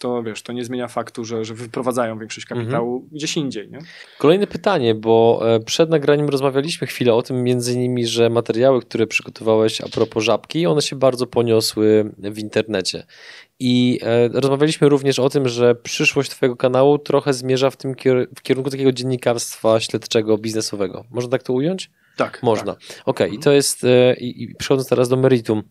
to 0.00 0.22
wiesz, 0.22 0.42
to 0.42 0.52
nie 0.52 0.64
zmienia 0.64 0.88
faktu, 0.88 1.24
że, 1.24 1.44
że 1.44 1.54
wyprowadzają 1.54 2.18
większość 2.18 2.46
kapitału 2.46 2.94
mhm. 2.94 3.10
gdzieś 3.12 3.36
indziej. 3.36 3.70
Nie? 3.70 3.78
Kolejne 4.18 4.46
pytanie, 4.46 4.94
bo 4.94 5.40
e, 5.54 5.60
przed 5.60 5.90
nagraniem 5.90 6.28
rozmawialiśmy 6.28 6.86
chwilę 6.86 7.14
o 7.14 7.22
tym, 7.22 7.42
między 7.42 7.74
innymi, 7.74 8.06
że 8.06 8.30
materiały, 8.30 8.80
które 8.80 9.06
przygotowałeś 9.06 9.80
a 9.80 9.88
propos 9.88 10.24
żabki, 10.24 10.66
one 10.66 10.82
się 10.82 10.96
bardzo 10.96 11.26
poniosły 11.26 12.12
w 12.18 12.38
internecie. 12.38 13.06
I 13.58 14.00
e, 14.02 14.28
rozmawialiśmy 14.28 14.88
również 14.88 15.18
o 15.18 15.28
tym, 15.28 15.48
że 15.48 15.74
przyszłość 15.74 16.30
Twojego 16.30 16.56
kanału 16.56 16.98
trochę 16.98 17.32
zmierza 17.32 17.70
w 17.70 17.76
tym 17.76 17.94
w 18.36 18.42
kierunku 18.42 18.70
takiego 18.70 18.92
dziennikarstwa 18.92 19.80
śledczego, 19.80 20.38
biznesowego. 20.38 21.04
Można 21.10 21.30
tak 21.30 21.42
to 21.42 21.52
ująć? 21.52 21.90
Tak. 22.16 22.42
Można. 22.42 22.74
Tak. 22.74 22.82
Okej, 22.82 23.00
okay, 23.04 23.26
mhm. 23.26 23.40
i 23.40 23.44
to 23.44 23.52
jest, 23.52 23.84
e, 23.84 24.14
i, 24.14 24.42
i 24.42 24.54
przechodząc 24.54 24.88
teraz 24.88 25.08
do 25.08 25.16
meritum, 25.16 25.62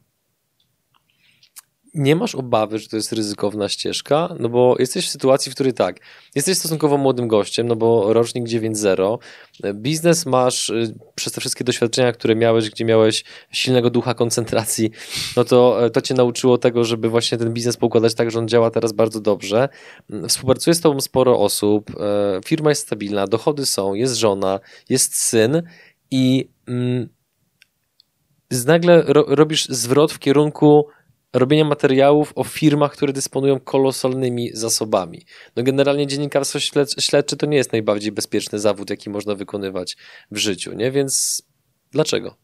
nie 1.93 2.15
masz 2.15 2.35
obawy, 2.35 2.79
że 2.79 2.87
to 2.87 2.95
jest 2.95 3.13
ryzykowna 3.13 3.69
ścieżka, 3.69 4.35
no 4.39 4.49
bo 4.49 4.75
jesteś 4.79 5.07
w 5.07 5.09
sytuacji, 5.09 5.51
w 5.51 5.55
której 5.55 5.73
tak, 5.73 5.99
jesteś 6.35 6.57
stosunkowo 6.57 6.97
młodym 6.97 7.27
gościem, 7.27 7.67
no 7.67 7.75
bo 7.75 8.13
rocznik 8.13 8.45
9.0, 8.47 9.17
biznes 9.73 10.25
masz 10.25 10.69
y, 10.69 10.95
przez 11.15 11.33
te 11.33 11.41
wszystkie 11.41 11.63
doświadczenia, 11.63 12.11
które 12.11 12.35
miałeś, 12.35 12.69
gdzie 12.69 12.85
miałeś 12.85 13.23
silnego 13.51 13.89
ducha 13.89 14.13
koncentracji, 14.13 14.91
no 15.37 15.43
to 15.43 15.85
e, 15.85 15.89
to 15.89 16.01
cię 16.01 16.13
nauczyło 16.13 16.57
tego, 16.57 16.83
żeby 16.83 17.09
właśnie 17.09 17.37
ten 17.37 17.53
biznes 17.53 17.77
poukładać 17.77 18.13
tak, 18.13 18.31
że 18.31 18.39
on 18.39 18.47
działa 18.47 18.71
teraz 18.71 18.93
bardzo 18.93 19.21
dobrze. 19.21 19.69
Współpracuje 20.27 20.73
z 20.73 20.81
tobą 20.81 21.01
sporo 21.01 21.39
osób, 21.39 21.91
e, 21.99 22.39
firma 22.45 22.69
jest 22.69 22.81
stabilna, 22.81 23.27
dochody 23.27 23.65
są, 23.65 23.93
jest 23.93 24.15
żona, 24.15 24.59
jest 24.89 25.15
syn 25.15 25.63
i 26.11 26.49
mm, 26.67 27.09
nagle 28.65 29.03
ro, 29.07 29.25
robisz 29.27 29.65
zwrot 29.65 30.11
w 30.11 30.19
kierunku 30.19 30.87
robienia 31.33 31.65
materiałów 31.65 32.33
o 32.35 32.43
firmach, 32.43 32.91
które 32.91 33.13
dysponują 33.13 33.59
kolosalnymi 33.59 34.49
zasobami. 34.53 35.25
No 35.55 35.63
generalnie 35.63 36.07
dziennikarstwo 36.07 36.59
śledcze 36.99 37.37
to 37.37 37.45
nie 37.45 37.57
jest 37.57 37.71
najbardziej 37.71 38.11
bezpieczny 38.11 38.59
zawód, 38.59 38.89
jaki 38.89 39.09
można 39.09 39.35
wykonywać 39.35 39.97
w 40.31 40.37
życiu, 40.37 40.73
nie? 40.73 40.91
Więc 40.91 41.41
dlaczego? 41.91 42.35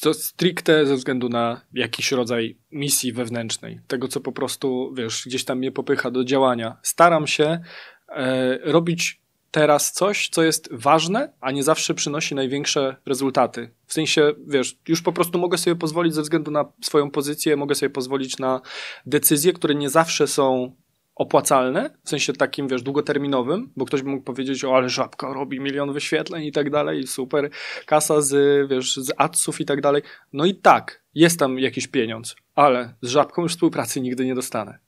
To 0.00 0.14
stricte 0.14 0.86
ze 0.86 0.96
względu 0.96 1.28
na 1.28 1.60
jakiś 1.72 2.12
rodzaj 2.12 2.58
misji 2.72 3.12
wewnętrznej, 3.12 3.80
tego 3.86 4.08
co 4.08 4.20
po 4.20 4.32
prostu, 4.32 4.94
wiesz, 4.94 5.22
gdzieś 5.26 5.44
tam 5.44 5.58
mnie 5.58 5.72
popycha 5.72 6.10
do 6.10 6.24
działania. 6.24 6.76
Staram 6.82 7.26
się 7.26 7.60
e, 8.08 8.58
robić 8.72 9.20
teraz 9.58 9.92
coś, 9.92 10.28
co 10.28 10.42
jest 10.42 10.68
ważne, 10.72 11.32
a 11.40 11.50
nie 11.50 11.62
zawsze 11.62 11.94
przynosi 11.94 12.34
największe 12.34 12.96
rezultaty. 13.06 13.70
W 13.86 13.92
sensie, 13.92 14.32
wiesz, 14.46 14.78
już 14.88 15.02
po 15.02 15.12
prostu 15.12 15.38
mogę 15.38 15.58
sobie 15.58 15.76
pozwolić 15.76 16.14
ze 16.14 16.22
względu 16.22 16.50
na 16.50 16.64
swoją 16.82 17.10
pozycję, 17.10 17.56
mogę 17.56 17.74
sobie 17.74 17.90
pozwolić 17.90 18.38
na 18.38 18.60
decyzje, 19.06 19.52
które 19.52 19.74
nie 19.74 19.90
zawsze 19.90 20.26
są 20.26 20.72
opłacalne, 21.14 21.90
w 22.04 22.08
sensie 22.08 22.32
takim, 22.32 22.68
wiesz, 22.68 22.82
długoterminowym, 22.82 23.72
bo 23.76 23.84
ktoś 23.84 24.02
by 24.02 24.10
mógł 24.10 24.24
powiedzieć, 24.24 24.64
o, 24.64 24.76
ale 24.76 24.88
żabka 24.88 25.32
robi 25.32 25.60
milion 25.60 25.92
wyświetleń 25.92 26.44
i 26.44 26.52
tak 26.52 26.70
dalej, 26.70 27.06
super 27.06 27.50
kasa 27.86 28.20
z, 28.20 28.70
wiesz, 28.70 28.96
z 28.96 29.12
adsów 29.16 29.60
i 29.60 29.64
tak 29.64 29.80
dalej. 29.80 30.02
No 30.32 30.44
i 30.44 30.54
tak, 30.54 31.02
jest 31.14 31.38
tam 31.38 31.58
jakiś 31.58 31.86
pieniądz, 31.86 32.36
ale 32.54 32.94
z 33.02 33.08
żabką 33.08 33.42
już 33.42 33.52
współpracy 33.52 34.00
nigdy 34.00 34.26
nie 34.26 34.34
dostanę. 34.34 34.78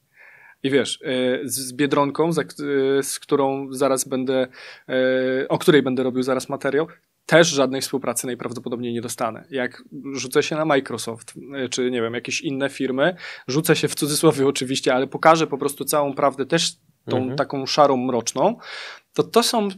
I 0.62 0.70
wiesz, 0.70 0.98
e, 1.02 1.38
z 1.44 1.72
Biedronką, 1.72 2.28
e, 2.28 3.02
z 3.02 3.20
którą 3.20 3.72
zaraz 3.72 4.04
będę, 4.04 4.46
e, 4.88 5.48
o 5.48 5.58
której 5.58 5.82
będę 5.82 6.02
robił 6.02 6.22
zaraz 6.22 6.48
materiał, 6.48 6.86
też 7.26 7.48
żadnej 7.48 7.80
współpracy 7.80 8.26
najprawdopodobniej 8.26 8.92
nie 8.92 9.00
dostanę. 9.00 9.44
Jak 9.50 9.82
rzucę 10.12 10.42
się 10.42 10.56
na 10.56 10.64
Microsoft, 10.64 11.34
czy 11.70 11.90
nie 11.90 12.02
wiem, 12.02 12.14
jakieś 12.14 12.40
inne 12.40 12.68
firmy, 12.68 13.16
rzucę 13.48 13.76
się 13.76 13.88
w 13.88 13.94
cudzysłowie 13.94 14.46
oczywiście, 14.54 14.94
ale 14.94 15.06
pokażę 15.06 15.46
po 15.46 15.58
prostu 15.58 15.84
całą 15.84 16.14
prawdę, 16.14 16.46
też 16.46 16.72
tą 17.04 17.16
mhm. 17.16 17.36
taką 17.36 17.66
szarą, 17.66 17.96
mroczną, 17.96 18.56
to 19.14 19.22
to 19.22 19.42
są 19.42 19.68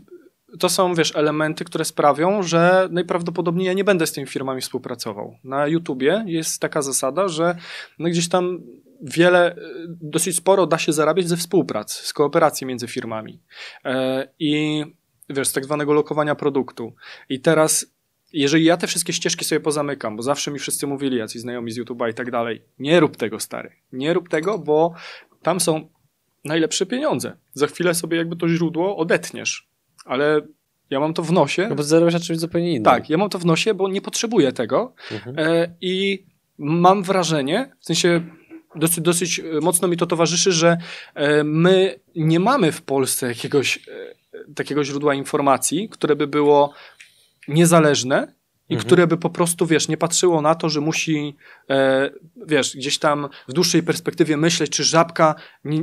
to 0.59 0.69
są, 0.69 0.95
wiesz, 0.95 1.17
elementy, 1.17 1.65
które 1.65 1.85
sprawią, 1.85 2.43
że 2.43 2.89
najprawdopodobniej 2.91 3.67
ja 3.67 3.73
nie 3.73 3.85
będę 3.85 4.07
z 4.07 4.13
tymi 4.13 4.27
firmami 4.27 4.61
współpracował. 4.61 5.37
Na 5.45 5.67
YouTubie 5.67 6.25
jest 6.27 6.61
taka 6.61 6.83
zasada, 6.83 7.29
że 7.29 7.57
no 7.99 8.09
gdzieś 8.09 8.29
tam 8.29 8.61
wiele, 9.03 9.57
dosyć 9.89 10.37
sporo 10.37 10.67
da 10.67 10.79
się 10.79 10.93
zarabiać 10.93 11.29
ze 11.29 11.37
współprac, 11.37 11.93
z 11.93 12.13
kooperacji 12.13 12.67
między 12.67 12.89
firmami. 12.89 13.41
E, 13.85 14.29
I 14.39 14.85
wiesz, 15.31 15.49
z 15.49 15.53
tak 15.53 15.65
zwanego 15.65 15.93
lokowania 15.93 16.35
produktu. 16.35 16.93
I 17.29 17.41
teraz, 17.41 17.87
jeżeli 18.33 18.65
ja 18.65 18.77
te 18.77 18.87
wszystkie 18.87 19.13
ścieżki 19.13 19.45
sobie 19.45 19.61
pozamykam, 19.61 20.17
bo 20.17 20.23
zawsze 20.23 20.51
mi 20.51 20.59
wszyscy 20.59 20.87
mówili, 20.87 21.17
jacyś 21.17 21.43
znajomi 21.43 21.71
z 21.71 21.79
YouTube'a 21.79 22.11
i 22.11 22.15
tak 22.15 22.31
dalej, 22.31 22.63
nie 22.79 23.01
rób 23.01 23.17
tego, 23.17 23.41
stary. 23.41 23.73
Nie 23.93 24.15
rób 24.15 24.29
tego, 24.29 24.59
bo 24.59 24.95
tam 25.43 25.61
są 25.61 25.89
najlepsze 26.45 26.87
pieniądze. 26.87 27.37
Za 27.55 27.67
chwilę 27.67 27.95
sobie 27.95 28.17
jakby 28.17 28.37
to 28.37 28.49
źródło 28.49 28.97
odetniesz. 28.97 29.69
Ale 30.05 30.41
ja 30.91 31.01
mam 31.01 31.15
to 31.15 31.23
w 31.23 31.33
nosie. 31.33 31.67
No 31.69 31.75
bo 31.75 31.83
zarabiasz 31.83 32.15
na 32.15 32.21
czymś 32.21 32.39
zupełnie 32.39 32.71
innym. 32.71 32.85
Tak, 32.85 33.11
ja 33.11 33.19
mam 33.19 33.29
to 33.29 33.39
w 33.39 33.47
nosie, 33.47 33.75
bo 33.75 33.89
nie 33.89 34.01
potrzebuję 34.01 34.53
tego. 34.53 34.95
Mhm. 35.13 35.39
E, 35.39 35.75
I 35.81 36.25
mam 36.59 37.03
wrażenie, 37.03 37.71
w 37.81 37.87
sensie 37.87 38.21
dosyć, 38.75 39.01
dosyć 39.01 39.39
e, 39.39 39.43
mocno 39.63 39.89
mi 39.89 39.97
to 39.97 40.07
towarzyszy, 40.07 40.53
że 40.53 40.79
e, 41.15 41.45
my 41.45 42.01
nie 42.17 42.41
mamy 42.41 42.73
w 42.73 42.83
Polsce 42.83 43.29
jakiegoś 43.29 43.77
e, 43.77 43.83
takiego 44.55 44.85
źródła 44.85 45.15
informacji, 45.15 45.89
które 45.89 46.17
by 46.17 46.27
było 46.27 46.75
niezależne 47.49 48.35
i 48.69 48.75
mhm. 48.75 48.87
które 48.87 49.07
by 49.07 49.17
po 49.17 49.31
prostu, 49.31 49.67
wiesz, 49.67 49.89
nie 49.89 49.97
patrzyło 49.97 50.43
na 50.43 50.55
to, 50.55 50.69
że 50.69 50.81
musi, 50.81 51.37
e, 51.71 52.11
wiesz, 52.47 52.77
gdzieś 52.77 52.99
tam 52.99 53.29
w 53.49 53.53
dłuższej 53.53 53.83
perspektywie 53.83 54.37
myśleć, 54.37 54.71
czy 54.71 54.85
żabka 54.85 55.35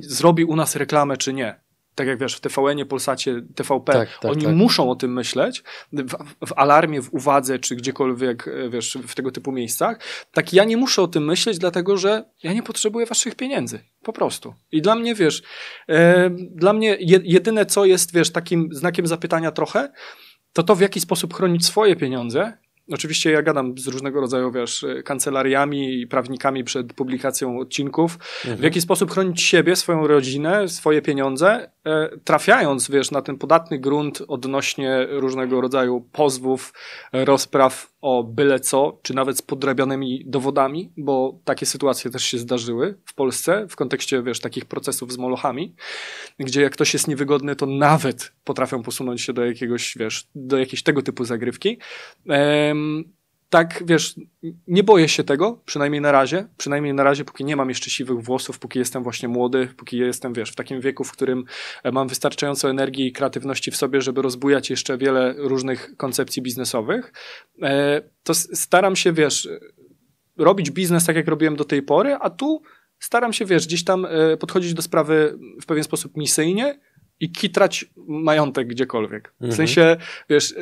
zrobi 0.02 0.46
u 0.46 0.56
nas 0.56 0.76
reklamę, 0.76 1.18
czy 1.18 1.34
nie 1.34 1.69
tak 2.00 2.08
jak 2.08 2.20
wiesz, 2.20 2.36
w 2.36 2.40
TVN-ie, 2.40 2.86
Polsacie, 2.86 3.42
TVP, 3.56 3.94
tak, 3.94 4.20
tak, 4.20 4.32
oni 4.32 4.46
tak. 4.46 4.56
muszą 4.56 4.90
o 4.90 4.96
tym 4.96 5.14
myśleć, 5.14 5.64
w, 5.94 6.16
w, 6.48 6.54
alarmie, 6.56 7.02
w 7.02 7.14
uwadze, 7.14 7.60
czy 7.60 7.76
gdziekolwiek, 7.76 8.48
e, 8.48 8.70
wiesz, 8.70 8.98
w 9.08 9.16
tego 9.16 9.32
typu 9.32 9.52
miejscach. 9.52 10.00
Tak 10.32 10.54
ja 10.54 10.64
nie 10.64 10.78
muszę 10.78 11.02
o 11.02 11.08
tym 11.08 11.26
myśleć, 11.26 11.58
dlatego 11.58 11.98
że 11.98 12.24
ja 12.44 12.54
nie 12.54 12.64
potrzebuję 12.64 13.06
waszych 13.06 13.36
pieniędzy. 13.36 13.80
Po 14.04 14.14
prostu. 14.14 14.54
I 14.72 14.82
dla 14.82 14.96
mnie, 14.96 15.16
wiesz, 15.16 15.44
e, 15.90 16.30
dla 16.52 16.74
mnie 16.74 16.98
jedyne, 17.24 17.66
co 17.66 17.86
jest, 17.86 18.14
wiesz, 18.14 18.32
takim 18.32 18.70
znakiem 18.72 19.08
zapytania 19.08 19.52
trochę, 19.52 19.92
to 20.54 20.64
to, 20.64 20.76
w 20.76 20.82
jaki 20.82 21.00
sposób 21.00 21.34
chronić 21.34 21.66
swoje 21.66 21.96
pieniądze 21.96 22.58
Oczywiście 22.92 23.32
ja 23.32 23.42
gadam 23.42 23.78
z 23.78 23.88
różnego 23.88 24.22
rodzaju, 24.22 24.52
wiesz, 24.52 24.86
kancelariami 25.06 26.02
i 26.02 26.08
prawnikami 26.08 26.64
przed 26.64 26.94
publikacją 26.94 27.60
odcinków, 27.60 28.18
mhm. 28.42 28.58
w 28.58 28.64
jaki 28.64 28.82
sposób 28.82 29.12
chronić 29.12 29.42
siebie, 29.42 29.76
swoją 29.76 30.08
rodzinę, 30.08 30.68
swoje 30.68 31.02
pieniądze, 31.02 31.48
e, 31.58 31.70
trafiając, 32.24 32.92
wiesz, 32.92 33.12
na 33.12 33.22
ten 33.22 33.38
podatny 33.38 33.80
grunt 33.80 34.22
odnośnie 34.28 35.08
różnego 35.10 35.62
rodzaju 35.62 36.02
pozwów, 36.12 36.74
rozpraw 37.14 37.92
o 38.02 38.24
byle 38.24 38.60
co, 38.60 39.00
czy 39.02 39.14
nawet 39.14 39.38
z 39.38 39.42
podrabianymi 39.42 40.24
dowodami, 40.26 40.92
bo 40.98 41.40
takie 41.44 41.66
sytuacje 41.66 42.12
też 42.12 42.24
się 42.24 42.38
zdarzyły 42.38 42.98
w 43.06 43.14
Polsce 43.14 43.68
w 43.70 43.76
kontekście, 43.76 44.24
wiesz, 44.24 44.40
takich 44.40 44.66
procesów 44.66 45.14
z 45.14 45.18
molochami, 45.18 45.76
gdzie 46.40 46.62
jak 46.62 46.74
ktoś 46.74 46.94
jest 46.94 47.08
niewygodny, 47.08 47.56
to 47.56 47.66
nawet 47.66 48.32
potrafią 48.44 48.84
posunąć 48.84 49.22
się 49.22 49.34
do 49.34 49.46
jakiegoś, 49.46 49.98
wiesz, 49.98 50.28
do 50.36 50.58
jakiejś 50.58 50.84
tego 50.84 51.02
typu 51.02 51.26
zagrywki. 51.26 51.78
Tak, 53.50 53.84
wiesz, 53.86 54.16
nie 54.68 54.84
boję 54.84 55.10
się 55.10 55.24
tego, 55.24 55.62
przynajmniej 55.66 56.02
na 56.02 56.12
razie, 56.12 56.48
przynajmniej 56.58 56.94
na 56.94 57.04
razie, 57.04 57.26
póki 57.26 57.46
nie 57.46 57.56
mam 57.56 57.70
jeszcze 57.70 57.90
siwych 57.90 58.24
włosów, 58.24 58.60
póki 58.60 58.80
jestem 58.80 59.04
właśnie 59.04 59.30
młody, 59.30 59.68
póki 59.78 59.98
jestem, 59.98 60.34
wiesz, 60.34 60.52
w 60.52 60.56
takim 60.56 60.82
wieku, 60.82 61.04
w 61.04 61.12
którym 61.12 61.46
e, 61.84 61.92
mam 61.92 62.08
wystarczająco 62.08 62.70
energii 62.70 63.08
i 63.08 63.12
kreatywności 63.12 63.72
w 63.72 63.76
sobie, 63.76 64.02
żeby 64.02 64.22
rozbujać 64.22 64.70
jeszcze 64.70 64.98
wiele 64.98 65.34
różnych 65.38 65.98
koncepcji 65.98 66.42
biznesowych, 66.42 67.14
e, 67.62 68.02
to 68.24 68.34
staram 68.34 68.96
się, 68.96 69.14
wiesz, 69.14 69.50
robić 70.38 70.72
biznes 70.72 71.06
tak, 71.06 71.16
jak 71.16 71.28
robiłem 71.28 71.56
do 71.56 71.66
tej 71.66 71.82
pory, 71.82 72.14
a 72.22 72.30
tu 72.30 72.62
staram 73.00 73.34
się, 73.34 73.46
wiesz, 73.46 73.68
gdzieś 73.68 73.84
tam 73.84 74.06
e, 74.06 74.38
podchodzić 74.38 74.74
do 74.74 74.82
sprawy 74.82 75.40
w 75.62 75.66
pewien 75.66 75.84
sposób 75.84 76.18
misyjnie 76.18 76.80
i 77.20 77.32
kitrać 77.32 77.86
majątek 78.08 78.68
gdziekolwiek. 78.68 79.34
W 79.40 79.44
mhm. 79.44 79.58
sensie, 79.58 79.98
wiesz, 80.30 80.56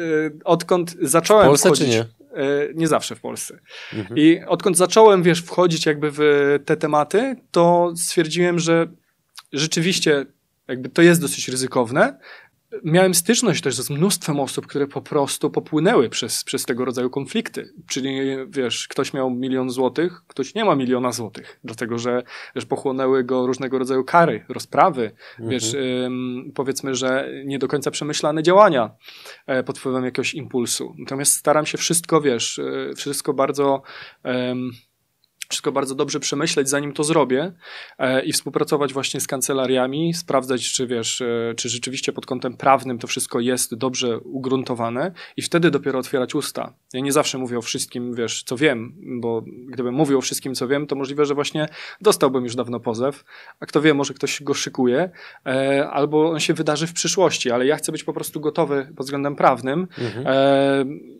odkąd 0.44 0.96
zacząłem 1.02 1.46
w 1.46 1.50
Polsce 1.50 1.70
wchodzić... 1.70 1.88
czy 1.88 1.92
nie? 1.92 2.06
E, 2.38 2.74
nie 2.76 2.88
zawsze 2.88 3.16
w 3.16 3.22
Polsce. 3.22 3.60
Mhm. 3.94 4.18
I 4.18 4.40
odkąd 4.48 4.78
zacząłem, 4.78 5.24
wiesz, 5.24 5.42
wchodzić 5.42 5.86
jakby 5.86 6.12
w 6.12 6.20
te 6.66 6.78
tematy, 6.78 7.36
to 7.52 7.94
stwierdziłem, 7.96 8.60
że 8.60 8.88
rzeczywiście 9.54 10.26
jakby 10.68 10.90
to 10.90 11.02
jest 11.02 11.22
dosyć 11.22 11.48
ryzykowne, 11.48 12.20
miałem 12.84 13.14
styczność 13.14 13.62
też 13.62 13.76
z 13.76 13.90
mnóstwem 13.90 14.40
osób, 14.40 14.68
które 14.68 14.88
po 14.88 15.02
prostu 15.02 15.50
popłynęły 15.50 16.10
przez, 16.10 16.44
przez 16.44 16.66
tego 16.66 16.86
rodzaju 16.86 17.10
konflikty. 17.10 17.74
Czyli, 17.88 18.20
wiesz, 18.50 18.88
ktoś 18.88 19.14
miał 19.14 19.30
milion 19.30 19.70
złotych, 19.70 20.22
ktoś 20.28 20.56
nie 20.56 20.66
ma 20.66 20.76
miliona 20.76 21.12
złotych, 21.12 21.60
dlatego 21.64 21.98
że, 21.98 22.24
wiesz, 22.56 22.66
pochłonęły 22.66 23.24
go 23.24 23.48
różnego 23.48 23.80
rodzaju 23.80 24.04
kary, 24.04 24.46
rozprawy, 24.50 25.12
mhm. 25.32 25.50
wiesz, 25.50 25.74
ym, 25.74 26.52
powiedzmy, 26.56 26.96
że 26.96 27.30
nie 27.46 27.60
do 27.60 27.68
końca 27.68 27.92
przemyślane 27.92 28.44
działania 28.44 28.92
e, 29.48 29.64
pod 29.64 29.80
wpływem 29.80 30.06
jakiegoś 30.06 30.34
impulsu. 30.34 30.96
Natomiast 31.00 31.34
staram 31.34 31.66
się 31.66 31.78
wszystko, 31.78 32.22
wiesz, 32.22 32.60
e, 32.60 32.94
wszystko 32.96 33.34
bardzo... 33.34 33.82
Ym, 34.26 34.72
wszystko 35.50 35.72
bardzo 35.72 35.96
dobrze 35.96 36.20
przemyśleć, 36.20 36.70
zanim 36.70 36.94
to 36.94 37.04
zrobię 37.04 37.54
e, 37.98 38.26
i 38.26 38.34
współpracować 38.34 38.94
właśnie 38.94 39.20
z 39.20 39.28
kancelariami, 39.28 40.14
sprawdzać, 40.14 40.72
czy 40.72 40.88
wiesz, 40.88 41.22
e, 41.22 41.54
czy 41.58 41.70
rzeczywiście 41.70 42.14
pod 42.14 42.26
kątem 42.26 42.58
prawnym 42.58 43.00
to 43.00 43.08
wszystko 43.08 43.40
jest 43.40 43.76
dobrze 43.76 44.20
ugruntowane 44.20 45.12
i 45.38 45.42
wtedy 45.42 45.72
dopiero 45.72 46.00
otwierać 46.00 46.36
usta. 46.36 46.74
Ja 46.94 47.00
nie 47.00 47.12
zawsze 47.12 47.38
mówię 47.38 47.58
o 47.58 47.62
wszystkim, 47.62 48.14
wiesz, 48.14 48.44
co 48.44 48.58
wiem, 48.58 48.96
bo 49.22 49.44
gdybym 49.68 49.94
mówił 49.94 50.18
o 50.18 50.22
wszystkim, 50.22 50.56
co 50.56 50.68
wiem, 50.68 50.88
to 50.88 50.96
możliwe, 50.96 51.26
że 51.26 51.36
właśnie 51.36 51.68
dostałbym 52.02 52.44
już 52.44 52.56
dawno 52.56 52.80
pozew, 52.80 53.24
a 53.60 53.66
kto 53.66 53.82
wie, 53.82 53.94
może 53.94 54.14
ktoś 54.14 54.44
go 54.44 54.54
szykuje, 54.54 55.10
e, 55.46 55.90
albo 55.90 56.30
on 56.30 56.40
się 56.40 56.54
wydarzy 56.54 56.88
w 56.88 56.94
przyszłości, 56.94 57.52
ale 57.52 57.66
ja 57.66 57.76
chcę 57.76 57.92
być 57.92 58.04
po 58.04 58.14
prostu 58.14 58.40
gotowy 58.40 58.94
pod 58.96 59.06
względem 59.06 59.36
prawnym. 59.36 59.88
Mhm 59.98 61.18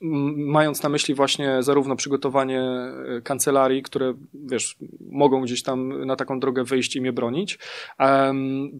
mając 0.00 0.82
na 0.82 0.88
myśli 0.88 1.14
właśnie 1.14 1.62
zarówno 1.62 1.96
przygotowanie 1.96 2.60
e, 2.60 3.20
kancelarii, 3.24 3.82
które 3.82 4.14
wiesz, 4.34 4.76
mogą 5.10 5.42
gdzieś 5.42 5.62
tam 5.62 6.06
na 6.06 6.16
taką 6.16 6.40
drogę 6.40 6.64
wyjść 6.64 6.96
i 6.96 7.00
mnie 7.00 7.12
bronić. 7.12 7.58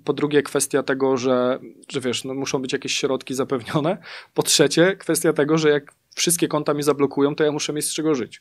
Po 0.04 0.12
drugie, 0.12 0.42
kwestia 0.42 0.82
tego, 0.82 1.16
że, 1.16 1.58
że 1.88 2.00
wiesz, 2.00 2.24
no 2.24 2.34
muszą 2.34 2.62
być 2.62 2.72
jakieś 2.72 2.94
środki 2.94 3.34
zapewnione. 3.34 3.98
Po 4.34 4.42
trzecie, 4.42 4.96
kwestia 4.96 5.32
tego, 5.32 5.58
że 5.58 5.70
jak 5.70 5.92
wszystkie 6.14 6.48
konta 6.48 6.74
mi 6.74 6.82
zablokują, 6.82 7.34
to 7.34 7.44
ja 7.44 7.52
muszę 7.52 7.72
mieć 7.72 7.84
z 7.84 7.94
czego 7.94 8.14
żyć. 8.14 8.40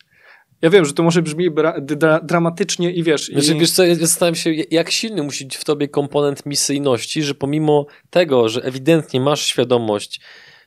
Ja 0.62 0.70
wiem, 0.70 0.86
że 0.86 0.94
to 0.94 1.04
może 1.04 1.22
brzmi 1.22 1.50
dra 1.82 2.20
dramatycznie 2.20 2.92
i 2.92 3.04
wiesz... 3.04 3.28
Znaczy, 3.28 3.56
i... 3.56 3.60
wiesz 3.60 3.72
co, 3.72 3.86
ja 3.86 3.96
zastanawiam 3.96 4.36
się, 4.36 4.54
jak 4.72 4.92
silny 4.92 5.24
musi 5.24 5.46
być 5.46 5.58
w 5.58 5.66
tobie 5.66 5.88
komponent 5.88 6.46
misyjności, 6.46 7.24
że 7.24 7.36
pomimo 7.36 7.86
tego, 8.10 8.50
że 8.50 8.64
ewidentnie 8.64 9.22
masz 9.22 9.46
świadomość, 9.46 10.22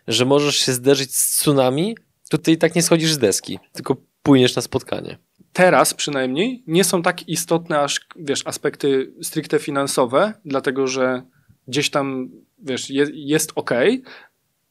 że 0.08 0.24
możesz 0.24 0.56
się 0.56 0.72
zderzyć 0.72 1.16
z 1.16 1.36
tsunami, 1.36 1.96
to 2.30 2.38
ty 2.38 2.52
i 2.52 2.58
tak 2.58 2.74
nie 2.74 2.82
schodzisz 2.82 3.12
z 3.12 3.18
deski, 3.18 3.58
tylko 3.72 3.96
płyniesz 4.22 4.56
na 4.56 4.62
spotkanie. 4.62 5.18
Teraz 5.52 5.94
przynajmniej 5.94 6.62
nie 6.66 6.84
są 6.84 7.02
tak 7.02 7.28
istotne 7.28 7.80
aż, 7.80 8.00
wiesz, 8.16 8.46
aspekty 8.46 9.12
stricte 9.22 9.58
finansowe, 9.58 10.34
dlatego 10.44 10.86
że 10.86 11.22
gdzieś 11.68 11.90
tam, 11.90 12.30
wiesz, 12.58 12.90
jest, 12.90 13.12
jest 13.14 13.52
ok, 13.54 13.70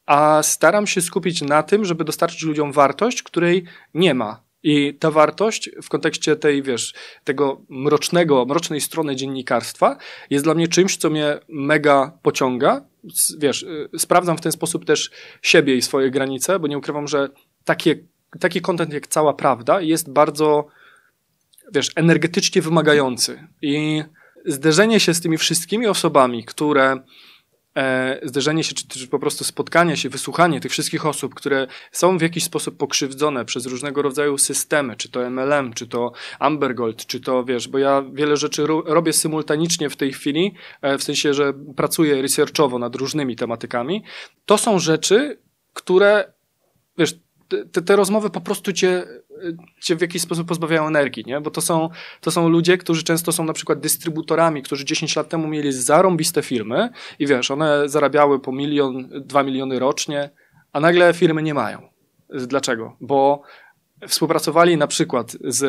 a 0.06 0.42
staram 0.42 0.86
się 0.86 1.00
skupić 1.00 1.42
na 1.42 1.62
tym, 1.62 1.84
żeby 1.84 2.04
dostarczyć 2.04 2.42
ludziom 2.42 2.72
wartość, 2.72 3.22
której 3.22 3.64
nie 3.94 4.14
ma. 4.14 4.42
I 4.62 4.94
ta 4.94 5.10
wartość 5.10 5.70
w 5.82 5.88
kontekście 5.88 6.36
tej, 6.36 6.62
wiesz, 6.62 6.94
tego 7.24 7.60
mrocznego, 7.68 8.44
mrocznej 8.44 8.80
strony 8.80 9.16
dziennikarstwa 9.16 9.96
jest 10.30 10.44
dla 10.44 10.54
mnie 10.54 10.68
czymś, 10.68 10.96
co 10.96 11.10
mnie 11.10 11.38
mega 11.48 12.12
pociąga. 12.22 12.84
Wiesz, 13.38 13.62
y, 13.62 13.88
sprawdzam 13.98 14.36
w 14.36 14.40
ten 14.40 14.52
sposób 14.52 14.84
też 14.84 15.10
siebie 15.42 15.76
i 15.76 15.82
swoje 15.82 16.10
granice, 16.10 16.58
bo 16.58 16.66
nie 16.66 16.78
ukrywam, 16.78 17.08
że 17.08 17.28
takie, 17.64 17.96
taki 18.40 18.60
kontent 18.60 18.92
jak 18.92 19.06
cała 19.06 19.34
prawda 19.34 19.80
jest 19.80 20.12
bardzo, 20.12 20.66
wiesz, 21.74 21.90
energetycznie 21.96 22.62
wymagający. 22.62 23.46
I 23.62 24.02
zderzenie 24.46 25.00
się 25.00 25.14
z 25.14 25.20
tymi 25.20 25.38
wszystkimi 25.38 25.86
osobami, 25.86 26.44
które 26.44 26.96
e, 27.76 28.20
zderzenie 28.22 28.64
się, 28.64 28.74
czy, 28.74 28.88
czy, 28.88 29.08
po 29.08 29.18
prostu 29.18 29.44
spotkanie 29.44 29.96
się, 29.96 30.08
wysłuchanie 30.08 30.60
tych 30.60 30.72
wszystkich 30.72 31.06
osób, 31.06 31.34
które 31.34 31.66
są 31.92 32.18
w 32.18 32.22
jakiś 32.22 32.44
sposób 32.44 32.76
pokrzywdzone 32.76 33.44
przez 33.44 33.66
różnego 33.66 34.02
rodzaju 34.02 34.38
systemy, 34.38 34.96
czy 34.96 35.10
to 35.10 35.30
MLM, 35.30 35.72
czy 35.72 35.86
to 35.86 36.12
Ambergold, 36.38 37.06
czy 37.06 37.20
to, 37.20 37.44
wiesz, 37.44 37.68
bo 37.68 37.78
ja 37.78 38.04
wiele 38.12 38.36
rzeczy 38.36 38.66
robię 38.84 39.12
symultanicznie 39.12 39.90
w 39.90 39.96
tej 39.96 40.12
chwili, 40.12 40.54
e, 40.82 40.98
w 40.98 41.02
sensie, 41.02 41.34
że 41.34 41.52
pracuję 41.76 42.22
researchowo 42.22 42.78
nad 42.78 42.96
różnymi 42.96 43.36
tematykami. 43.36 44.04
To 44.46 44.58
są 44.58 44.78
rzeczy, 44.78 45.38
które, 45.72 46.32
wiesz, 46.98 47.14
te, 47.72 47.82
te 47.82 47.96
rozmowy 47.96 48.30
po 48.30 48.40
prostu 48.40 48.72
cię, 48.72 49.06
cię 49.80 49.96
w 49.96 50.00
jakiś 50.00 50.22
sposób 50.22 50.48
pozbawiają 50.48 50.86
energii, 50.86 51.24
nie? 51.26 51.40
Bo 51.40 51.50
to 51.50 51.60
są, 51.60 51.88
to 52.20 52.30
są 52.30 52.48
ludzie, 52.48 52.78
którzy 52.78 53.04
często 53.04 53.32
są 53.32 53.44
na 53.44 53.52
przykład 53.52 53.80
dystrybutorami, 53.80 54.62
którzy 54.62 54.84
10 54.84 55.16
lat 55.16 55.28
temu 55.28 55.48
mieli 55.48 55.72
zarąbiste 55.72 56.42
firmy 56.42 56.88
i 57.18 57.26
wiesz, 57.26 57.50
one 57.50 57.88
zarabiały 57.88 58.40
po 58.40 58.52
milion, 58.52 59.08
dwa 59.24 59.42
miliony 59.42 59.78
rocznie, 59.78 60.30
a 60.72 60.80
nagle 60.80 61.14
firmy 61.14 61.42
nie 61.42 61.54
mają. 61.54 61.88
Dlaczego? 62.28 62.96
Bo 63.00 63.42
współpracowali 64.08 64.76
na 64.76 64.86
przykład 64.86 65.36
z 65.44 65.62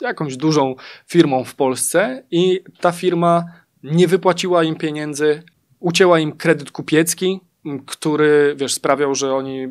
jakąś 0.00 0.36
dużą 0.36 0.74
firmą 1.06 1.44
w 1.44 1.54
Polsce 1.54 2.24
i 2.30 2.60
ta 2.80 2.92
firma 2.92 3.44
nie 3.82 4.08
wypłaciła 4.08 4.64
im 4.64 4.76
pieniędzy, 4.76 5.42
ucięła 5.80 6.18
im 6.18 6.32
kredyt 6.32 6.70
kupiecki, 6.70 7.40
który, 7.86 8.54
wiesz, 8.58 8.74
sprawiał, 8.74 9.14
że 9.14 9.34
oni 9.34 9.66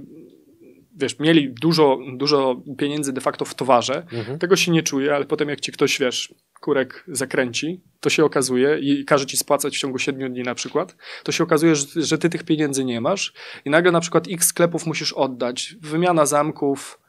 wiesz, 0.97 1.19
mieli 1.19 1.53
dużo, 1.61 1.99
dużo 2.13 2.61
pieniędzy 2.77 3.13
de 3.13 3.21
facto 3.21 3.45
w 3.45 3.55
towarze, 3.55 4.07
mhm. 4.11 4.39
tego 4.39 4.55
się 4.55 4.71
nie 4.71 4.83
czuje, 4.83 5.15
ale 5.15 5.25
potem 5.25 5.49
jak 5.49 5.59
ci 5.59 5.71
ktoś, 5.71 5.99
wiesz, 5.99 6.33
kurek 6.61 7.03
zakręci, 7.07 7.81
to 7.99 8.09
się 8.09 8.25
okazuje 8.25 8.79
i 8.79 9.05
każe 9.05 9.25
ci 9.25 9.37
spłacać 9.37 9.75
w 9.77 9.79
ciągu 9.79 9.99
7 9.99 10.33
dni 10.33 10.43
na 10.43 10.55
przykład, 10.55 10.95
to 11.23 11.31
się 11.31 11.43
okazuje, 11.43 11.75
że, 11.75 11.85
że 11.95 12.17
ty 12.17 12.29
tych 12.29 12.43
pieniędzy 12.43 12.85
nie 12.85 13.01
masz 13.01 13.33
i 13.65 13.69
nagle 13.69 13.91
na 13.91 13.99
przykład 13.99 14.27
x 14.31 14.47
sklepów 14.47 14.85
musisz 14.85 15.13
oddać, 15.13 15.75
wymiana 15.81 16.25
zamków, 16.25 16.99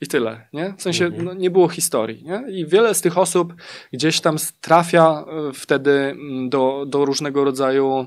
i 0.00 0.06
tyle, 0.06 0.46
nie? 0.52 0.74
W 0.78 0.82
sensie 0.82 1.04
mhm. 1.04 1.24
no, 1.24 1.34
nie 1.34 1.50
było 1.50 1.68
historii, 1.68 2.24
nie? 2.24 2.44
I 2.50 2.66
wiele 2.66 2.94
z 2.94 3.00
tych 3.00 3.18
osób 3.18 3.54
gdzieś 3.92 4.20
tam 4.20 4.36
trafia 4.60 5.24
e, 5.48 5.52
wtedy 5.52 5.90
mm, 5.90 6.48
do, 6.48 6.84
do 6.86 7.04
różnego 7.04 7.44
rodzaju 7.44 8.06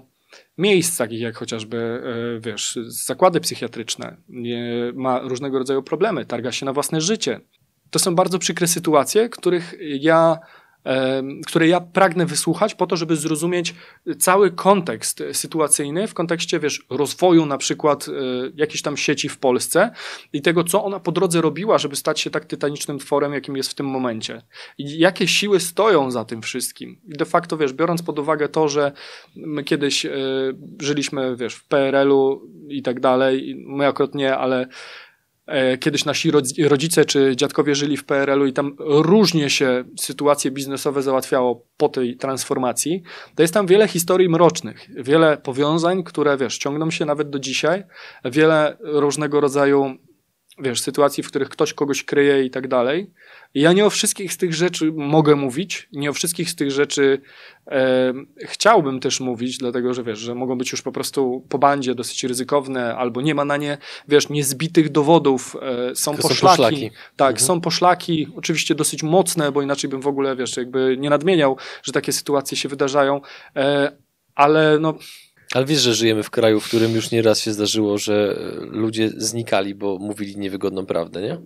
miejsc, 0.58 0.98
takich 0.98 1.22
jak 1.22 1.38
chociażby, 1.38 1.78
e, 1.78 2.40
wiesz, 2.40 2.80
zakłady 2.88 3.40
psychiatryczne, 3.40 4.18
ma 4.94 5.20
różnego 5.20 5.58
rodzaju 5.58 5.84
problemy, 5.84 6.26
targa 6.26 6.52
się 6.52 6.66
na 6.66 6.74
własne 6.74 7.02
życie. 7.02 7.40
To 7.90 8.00
są 8.00 8.16
bardzo 8.16 8.40
przykre 8.40 8.68
sytuacje, 8.68 9.30
których 9.30 9.74
ja 9.80 10.40
które 11.48 11.68
ja 11.68 11.82
pragnę 11.82 12.26
wysłuchać 12.26 12.76
po 12.76 12.88
to, 12.88 12.98
żeby 12.98 13.16
zrozumieć 13.16 13.76
cały 14.20 14.52
kontekst 14.52 15.24
sytuacyjny 15.32 16.08
w 16.08 16.14
kontekście, 16.14 16.60
wiesz, 16.60 16.86
rozwoju 16.90 17.46
na 17.46 17.58
przykład 17.58 18.08
e, 18.08 18.12
jakiejś 18.56 18.82
tam 18.82 18.98
sieci 18.98 19.30
w 19.30 19.38
Polsce 19.38 19.92
i 20.34 20.42
tego, 20.42 20.64
co 20.64 20.84
ona 20.84 21.00
po 21.00 21.12
drodze 21.12 21.42
robiła, 21.42 21.78
żeby 21.78 21.96
stać 21.96 22.20
się 22.20 22.30
tak 22.30 22.46
tytanicznym 22.46 23.00
tworem, 23.00 23.34
jakim 23.34 23.58
jest 23.58 23.72
w 23.72 23.74
tym 23.74 23.86
momencie. 23.86 24.42
I 24.78 25.00
jakie 25.00 25.28
siły 25.28 25.60
stoją 25.60 26.12
za 26.12 26.26
tym 26.26 26.42
wszystkim. 26.42 27.00
I 27.08 27.18
de 27.18 27.26
facto, 27.26 27.58
wiesz, 27.58 27.74
biorąc 27.74 28.02
pod 28.02 28.20
uwagę 28.20 28.50
to, 28.50 28.70
że 28.70 28.92
my 29.36 29.64
kiedyś 29.64 30.06
e, 30.06 30.12
żyliśmy, 30.82 31.36
wiesz, 31.36 31.56
w 31.56 31.66
PRL-u 31.66 32.42
i 32.70 32.82
tak 32.82 33.00
dalej, 33.00 33.64
my 33.68 33.88
akurat 33.88 34.16
nie, 34.16 34.38
ale 34.38 34.68
kiedyś 35.80 36.06
nasi 36.06 36.32
rodzice 36.68 37.06
czy 37.06 37.36
dziadkowie 37.36 37.76
żyli 37.76 37.98
w 37.98 38.06
PRL-u 38.06 38.46
i 38.46 38.54
tam 38.54 38.76
różnie 38.80 39.50
się 39.50 39.84
sytuacje 40.00 40.52
biznesowe 40.52 41.02
załatwiało 41.02 41.66
po 41.78 41.90
tej 41.90 42.18
transformacji, 42.18 43.04
to 43.36 43.44
jest 43.44 43.54
tam 43.54 43.68
wiele 43.68 43.88
historii 43.88 44.30
mrocznych, 44.30 44.88
wiele 45.04 45.38
powiązań, 45.38 46.04
które 46.04 46.38
wiesz, 46.38 46.58
ciągną 46.58 46.92
się 46.92 47.06
nawet 47.06 47.30
do 47.30 47.40
dzisiaj, 47.40 47.84
wiele 48.26 48.78
różnego 48.80 49.42
rodzaju 49.42 49.96
wiesz, 50.62 50.82
sytuacji, 50.82 51.24
w 51.24 51.28
których 51.28 51.50
ktoś 51.50 51.74
kogoś 51.74 52.04
kryje 52.04 52.44
i 52.44 52.50
tak 52.50 52.68
dalej. 52.68 53.12
Ja 53.54 53.74
nie 53.74 53.86
o 53.86 53.90
wszystkich 53.90 54.34
z 54.34 54.38
tych 54.38 54.54
rzeczy 54.54 54.92
mogę 54.96 55.36
mówić, 55.36 55.90
nie 55.92 56.10
o 56.10 56.14
wszystkich 56.14 56.50
z 56.50 56.56
tych 56.56 56.72
rzeczy 56.72 57.22
e, 57.68 58.14
chciałbym 58.42 59.00
też 59.00 59.20
mówić, 59.20 59.58
dlatego 59.58 59.94
że 59.94 60.04
wiesz, 60.04 60.20
że 60.20 60.36
mogą 60.36 60.58
być 60.58 60.72
już 60.72 60.82
po 60.82 60.92
prostu 60.92 61.46
po 61.50 61.60
bandzie 61.60 61.96
dosyć 61.96 62.24
ryzykowne, 62.24 62.96
albo 62.96 63.22
nie 63.22 63.36
ma 63.36 63.46
na 63.46 63.58
nie, 63.58 63.78
wiesz, 64.08 64.30
niezbitych 64.30 64.90
dowodów, 64.90 65.58
e, 65.62 65.96
są, 65.96 66.18
poszlaki, 66.18 66.36
są 66.36 66.48
poszlaki. 66.48 66.92
Tak, 67.16 67.32
mhm. 67.32 67.48
są 67.48 67.62
poszlaki, 67.62 68.28
oczywiście 68.36 68.76
dosyć 68.76 69.04
mocne, 69.04 69.52
bo 69.52 69.62
inaczej 69.62 69.90
bym 69.90 70.02
w 70.02 70.08
ogóle, 70.08 70.36
wiesz, 70.36 70.58
jakby 70.58 70.98
nie 71.00 71.10
nadmieniał, 71.10 71.58
że 71.84 71.92
takie 71.92 72.12
sytuacje 72.12 72.58
się 72.58 72.70
wydarzają, 72.70 73.22
e, 73.56 73.92
ale 74.36 74.80
no 74.80 74.94
ale 75.54 75.66
wiesz, 75.66 75.82
że 75.82 75.94
żyjemy 75.94 76.24
w 76.24 76.30
kraju, 76.30 76.60
w 76.60 76.68
którym 76.68 76.92
już 76.92 77.12
nieraz 77.12 77.40
się 77.40 77.54
zdarzyło, 77.54 77.98
że 77.98 78.40
ludzie 78.62 79.10
znikali, 79.10 79.76
bo 79.76 79.98
mówili 80.00 80.38
niewygodną 80.38 80.86
prawdę, 80.86 81.22
nie? 81.22 81.38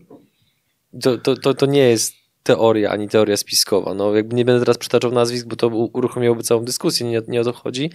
to, 1.02 1.18
to, 1.18 1.36
to, 1.36 1.54
to 1.54 1.66
nie 1.66 1.90
jest 1.90 2.14
teoria, 2.44 2.92
ani 2.92 3.10
teoria 3.10 3.38
spiskowa. 3.38 3.94
No, 3.94 4.16
jakby 4.16 4.36
nie 4.36 4.46
będę 4.46 4.60
teraz 4.60 4.78
przytaczał 4.78 5.12
nazwisk, 5.12 5.48
bo 5.48 5.56
to 5.56 5.68
uruchomiłoby 5.68 6.44
całą 6.44 6.66
dyskusję, 6.66 7.08
nie, 7.10 7.22
nie 7.28 7.42
o 7.42 7.44
to 7.44 7.54
chodzi, 7.54 7.90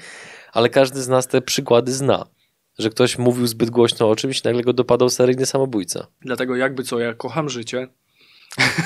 ale 0.52 0.68
każdy 0.68 1.02
z 1.02 1.08
nas 1.08 1.28
te 1.28 1.42
przykłady 1.42 1.92
zna. 1.92 2.26
Że 2.78 2.90
ktoś 2.90 3.18
mówił 3.18 3.46
zbyt 3.46 3.70
głośno 3.70 4.10
o 4.10 4.16
czymś, 4.16 4.44
nagle 4.44 4.62
go 4.62 4.72
dopadał 4.72 5.10
seryjny 5.10 5.46
samobójca. 5.46 6.06
Dlatego 6.20 6.56
jakby 6.56 6.82
co, 6.82 6.98
ja 6.98 7.14
kocham 7.14 7.48
życie. 7.48 7.88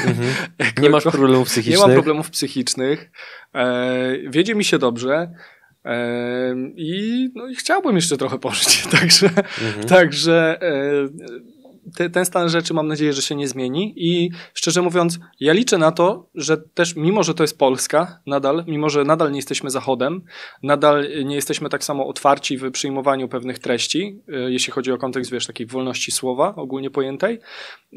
Mhm. 0.07 0.35
nie 0.83 0.91
masz 0.91 1.05
problemów 1.05 1.49
psychicznych. 1.49 1.81
Nie 1.81 1.87
mam 1.87 1.95
problemów 1.95 2.31
psychicznych. 2.31 3.11
E, 3.55 4.19
wiedzie 4.29 4.55
mi 4.55 4.65
się 4.65 4.79
dobrze. 4.79 5.31
I, 6.77 7.31
no, 7.35 7.49
I 7.49 7.55
chciałbym 7.55 7.95
jeszcze 7.97 8.17
trochę 8.17 8.39
pożyć. 8.39 8.83
Także, 9.01 9.27
mhm. 9.27 9.87
także 9.87 10.59
e, 10.63 11.09
te, 11.97 12.11
ten 12.11 12.25
stan 12.25 12.49
rzeczy 12.49 12.75
mam 12.75 12.89
nadzieję, 12.89 13.13
że 13.13 13.23
się 13.23 13.35
nie 13.35 13.49
zmieni. 13.49 13.95
I 13.97 14.31
szczerze 14.55 14.83
mówiąc, 14.83 15.19
ja 15.41 15.53
liczę 15.53 15.79
na 15.79 15.93
to, 15.93 16.27
że 16.35 16.57
też 16.57 16.97
mimo, 16.97 17.23
że 17.23 17.35
to 17.35 17.45
jest 17.45 17.59
Polska 17.59 18.21
nadal, 18.27 18.65
mimo, 18.67 18.91
że 18.91 19.05
nadal 19.05 19.31
nie 19.31 19.39
jesteśmy 19.39 19.71
Zachodem, 19.71 20.23
nadal 20.63 21.07
nie 21.25 21.35
jesteśmy 21.35 21.69
tak 21.69 21.85
samo 21.85 22.07
otwarci 22.07 22.59
w 22.59 22.71
przyjmowaniu 22.71 23.29
pewnych 23.29 23.59
treści, 23.59 24.21
e, 24.29 24.53
jeśli 24.53 24.73
chodzi 24.73 24.93
o 24.93 24.99
kontekst, 24.99 25.31
wiesz, 25.31 25.47
takiej 25.47 25.67
wolności 25.67 26.13
słowa 26.13 26.55
ogólnie 26.57 26.91
pojętej, 26.91 27.39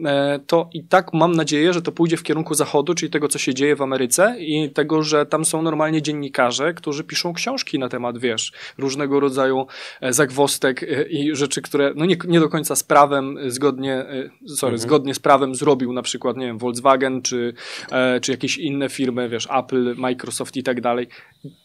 e, 0.06 0.40
to 0.48 0.70
i 0.74 0.84
tak 0.84 1.14
mam 1.14 1.36
nadzieję, 1.36 1.74
że 1.74 1.82
to 1.82 1.92
pójdzie 1.92 2.18
w 2.18 2.24
kierunku 2.24 2.54
Zachodu, 2.54 2.94
czyli 2.94 3.12
tego, 3.12 3.28
co 3.28 3.40
się 3.40 3.54
dzieje 3.54 3.76
w 3.76 3.82
Ameryce 3.82 4.36
i 4.40 4.70
tego, 4.70 5.04
że 5.04 5.26
tam 5.26 5.46
są 5.46 5.62
normalnie 5.62 6.02
dziennikarze, 6.02 6.74
którzy 6.74 7.04
piszą 7.04 7.34
książki 7.34 7.80
na 7.80 7.90
temat, 7.90 8.18
wiesz, 8.18 8.52
różnego 8.78 9.20
rodzaju 9.20 9.68
e, 10.02 10.14
zagwostek 10.14 10.86
i 11.10 11.36
rzeczy, 11.36 11.62
które 11.62 11.94
no 11.96 12.06
nie, 12.06 12.16
nie 12.28 12.40
do 12.40 12.50
końca 12.50 12.76
z 12.76 12.84
prawem 12.84 13.38
zgodnie 13.48 13.77
zgodnie, 13.78 14.06
y, 14.46 14.50
sorry, 14.56 14.74
mhm. 14.74 14.78
zgodnie 14.78 15.14
z 15.14 15.20
prawem 15.20 15.56
zrobił 15.56 15.94
na 15.94 16.02
przykład, 16.02 16.38
nie 16.38 16.46
wiem, 16.46 16.58
Volkswagen 16.58 17.22
czy, 17.22 17.54
e, 17.92 18.20
czy 18.20 18.32
jakieś 18.32 18.58
inne 18.58 18.90
firmy, 18.90 19.30
wiesz, 19.30 19.48
Apple, 19.52 19.96
Microsoft 19.98 20.58
i 20.58 20.64
tak 20.64 20.82
dalej. 20.82 21.08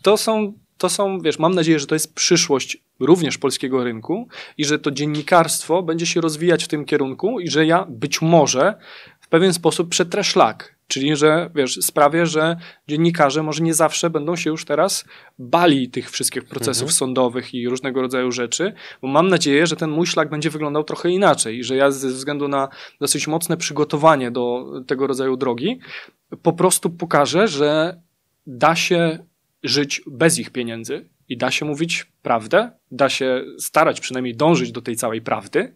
To 0.02 0.16
są, 0.16 0.52
to 0.78 0.88
są, 0.88 1.20
wiesz, 1.20 1.38
mam 1.38 1.54
nadzieję, 1.54 1.78
że 1.78 1.86
to 1.86 1.94
jest 1.94 2.14
przyszłość 2.14 2.82
również 3.00 3.38
polskiego 3.38 3.84
rynku 3.84 4.28
i 4.58 4.64
że 4.64 4.78
to 4.78 4.90
dziennikarstwo 4.90 5.82
będzie 5.82 6.06
się 6.06 6.20
rozwijać 6.20 6.64
w 6.64 6.68
tym 6.68 6.84
kierunku 6.84 7.40
i 7.40 7.48
że 7.48 7.66
ja 7.66 7.86
być 7.88 8.22
może 8.22 8.74
pewien 9.33 9.53
sposób 9.53 9.89
przetrę 9.89 10.24
szlak 10.24 10.76
Czyli, 10.93 11.16
że 11.16 11.51
wiesz, 11.55 11.78
sprawię, 11.80 12.26
że 12.26 12.57
dziennikarze 12.89 13.43
może 13.43 13.62
nie 13.62 13.74
zawsze 13.74 14.11
będą 14.11 14.37
się 14.37 14.51
już 14.51 14.64
teraz 14.64 15.05
bali 15.39 15.91
tych 15.91 16.11
wszystkich 16.11 16.45
procesów 16.45 16.83
mhm. 16.83 16.97
sądowych 16.97 17.55
i 17.55 17.68
różnego 17.68 18.03
rodzaju 18.03 18.33
rzeczy, 18.33 18.72
bo 19.03 19.09
mam 19.09 19.28
nadzieję, 19.28 19.66
że 19.66 19.76
ten 19.76 19.91
mój 19.91 20.07
szlak 20.07 20.30
będzie 20.30 20.51
wyglądał 20.51 20.85
trochę 20.85 21.11
inaczej 21.11 21.59
i 21.59 21.64
że 21.64 21.76
ja 21.76 21.91
ze 21.91 22.09
względu 22.09 22.49
na 22.49 22.68
dosyć 23.01 23.26
mocne 23.28 23.57
przygotowanie 23.57 24.30
do 24.30 24.64
tego 24.87 25.07
rodzaju 25.07 25.37
drogi 25.37 25.80
po 26.43 26.53
prostu 26.53 26.91
pokażę, 26.91 27.49
że 27.49 28.01
da 28.47 28.76
się 28.76 29.18
żyć 29.62 30.03
bez 30.07 30.39
ich 30.39 30.51
pieniędzy 30.51 31.09
i 31.28 31.37
da 31.37 31.51
się 31.51 31.64
mówić 31.64 32.11
prawdę, 32.22 32.70
da 32.90 33.08
się 33.08 33.44
starać 33.58 34.00
przynajmniej 34.00 34.36
dążyć 34.36 34.72
do 34.72 34.82
tej 34.82 34.96
całej 34.96 35.22
prawdy. 35.22 35.74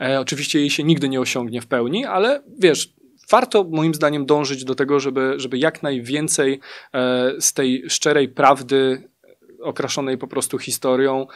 E, 0.00 0.20
oczywiście 0.20 0.60
jej 0.60 0.70
się 0.70 0.84
nigdy 0.84 1.08
nie 1.08 1.20
osiągnie 1.20 1.60
w 1.60 1.66
pełni, 1.66 2.04
ale 2.04 2.42
wiesz, 2.58 2.94
warto 3.30 3.64
moim 3.64 3.94
zdaniem 3.94 4.26
dążyć 4.26 4.64
do 4.64 4.74
tego, 4.74 5.00
żeby, 5.00 5.34
żeby 5.36 5.58
jak 5.58 5.82
najwięcej 5.82 6.60
e, 6.92 7.32
z 7.40 7.52
tej 7.52 7.90
szczerej 7.90 8.28
prawdy 8.28 9.08
okraszonej 9.62 10.18
po 10.18 10.28
prostu 10.28 10.58
historią 10.58 11.26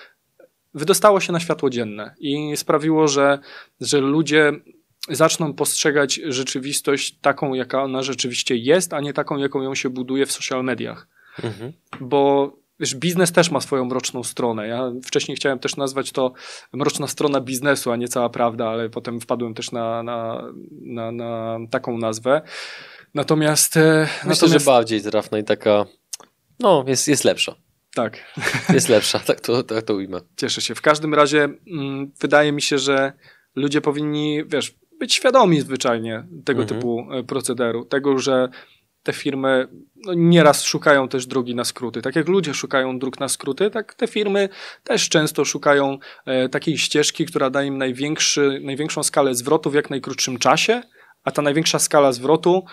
wydostało 0.74 1.20
się 1.20 1.32
na 1.32 1.40
światło 1.40 1.70
dzienne 1.70 2.14
i 2.18 2.56
sprawiło, 2.56 3.08
że, 3.08 3.38
że 3.80 4.00
ludzie 4.00 4.52
zaczną 5.08 5.54
postrzegać 5.54 6.20
rzeczywistość 6.24 7.18
taką, 7.20 7.54
jaka 7.54 7.82
ona 7.82 8.02
rzeczywiście 8.02 8.56
jest, 8.56 8.92
a 8.92 9.00
nie 9.00 9.12
taką, 9.12 9.36
jaką 9.36 9.62
ją 9.62 9.74
się 9.74 9.90
buduje 9.90 10.26
w 10.26 10.32
social 10.32 10.64
mediach. 10.64 11.08
Mhm. 11.42 11.72
Bo 12.00 12.52
Wiesz, 12.80 12.94
biznes 12.94 13.32
też 13.32 13.50
ma 13.50 13.60
swoją 13.60 13.84
mroczną 13.84 14.24
stronę. 14.24 14.68
Ja 14.68 14.92
wcześniej 15.04 15.36
chciałem 15.36 15.58
też 15.58 15.76
nazwać 15.76 16.12
to 16.12 16.32
mroczna 16.72 17.06
strona 17.06 17.40
biznesu, 17.40 17.90
a 17.90 17.96
nie 17.96 18.08
cała 18.08 18.28
prawda, 18.28 18.68
ale 18.68 18.90
potem 18.90 19.20
wpadłem 19.20 19.54
też 19.54 19.72
na, 19.72 20.02
na, 20.02 20.42
na, 20.70 21.12
na 21.12 21.58
taką 21.70 21.98
nazwę. 21.98 22.42
Natomiast. 23.14 23.76
E, 23.76 24.00
Myślę, 24.02 24.28
natomiast... 24.28 24.64
że 24.64 24.70
bardziej 24.70 25.02
trafna 25.02 25.38
i 25.38 25.44
taka. 25.44 25.86
No, 26.60 26.84
jest, 26.86 27.08
jest 27.08 27.24
lepsza. 27.24 27.54
Tak. 27.94 28.18
Jest 28.74 28.88
lepsza, 28.88 29.18
tak 29.18 29.40
to, 29.40 29.62
tak 29.62 29.84
to 29.84 29.94
ujmę. 29.94 30.20
Cieszę 30.36 30.60
się. 30.60 30.74
W 30.74 30.80
każdym 30.80 31.14
razie 31.14 31.48
mm, 31.66 32.12
wydaje 32.20 32.52
mi 32.52 32.62
się, 32.62 32.78
że 32.78 33.12
ludzie 33.54 33.80
powinni, 33.80 34.44
wiesz, 34.46 34.74
być 35.00 35.14
świadomi 35.14 35.60
zwyczajnie 35.60 36.26
tego 36.44 36.62
mhm. 36.62 36.80
typu 36.80 37.06
e, 37.12 37.22
procederu. 37.24 37.84
Tego, 37.84 38.18
że 38.18 38.48
te 39.06 39.12
firmy 39.12 39.68
no, 39.96 40.14
nieraz 40.14 40.64
szukają 40.64 41.08
też 41.08 41.26
drogi 41.26 41.54
na 41.54 41.64
skróty. 41.64 42.02
Tak 42.02 42.16
jak 42.16 42.28
ludzie 42.28 42.54
szukają 42.54 42.98
dróg 42.98 43.20
na 43.20 43.28
skróty, 43.28 43.70
tak 43.70 43.94
te 43.94 44.06
firmy 44.06 44.48
też 44.84 45.08
często 45.08 45.44
szukają 45.44 45.98
e, 46.26 46.48
takiej 46.48 46.78
ścieżki, 46.78 47.26
która 47.26 47.50
daje 47.50 47.68
im 47.68 47.78
największy, 47.78 48.60
największą 48.64 49.02
skalę 49.02 49.34
zwrotu 49.34 49.70
w 49.70 49.74
jak 49.74 49.90
najkrótszym 49.90 50.38
czasie, 50.38 50.82
a 51.24 51.30
ta 51.30 51.42
największa 51.42 51.78
skala 51.78 52.12
zwrotu 52.12 52.64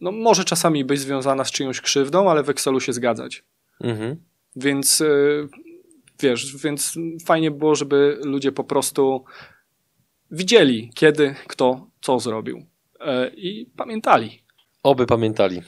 no, 0.00 0.12
może 0.12 0.44
czasami 0.44 0.84
być 0.84 1.00
związana 1.00 1.44
z 1.44 1.50
czyjąś 1.50 1.80
krzywdą, 1.80 2.30
ale 2.30 2.42
w 2.42 2.50
Excelu 2.50 2.80
się 2.80 2.92
zgadzać. 2.92 3.44
Mhm. 3.80 4.16
Więc 4.56 5.00
e, 5.00 5.06
wiesz, 6.20 6.56
więc 6.56 6.98
fajnie 7.24 7.50
było, 7.50 7.74
żeby 7.74 8.18
ludzie 8.24 8.52
po 8.52 8.64
prostu 8.64 9.24
widzieli, 10.30 10.90
kiedy, 10.94 11.34
kto, 11.46 11.86
co 12.00 12.20
zrobił 12.20 12.66
e, 13.00 13.30
i 13.36 13.66
pamiętali. 13.76 14.42
Oby 14.82 15.06
pamiętali. 15.06 15.62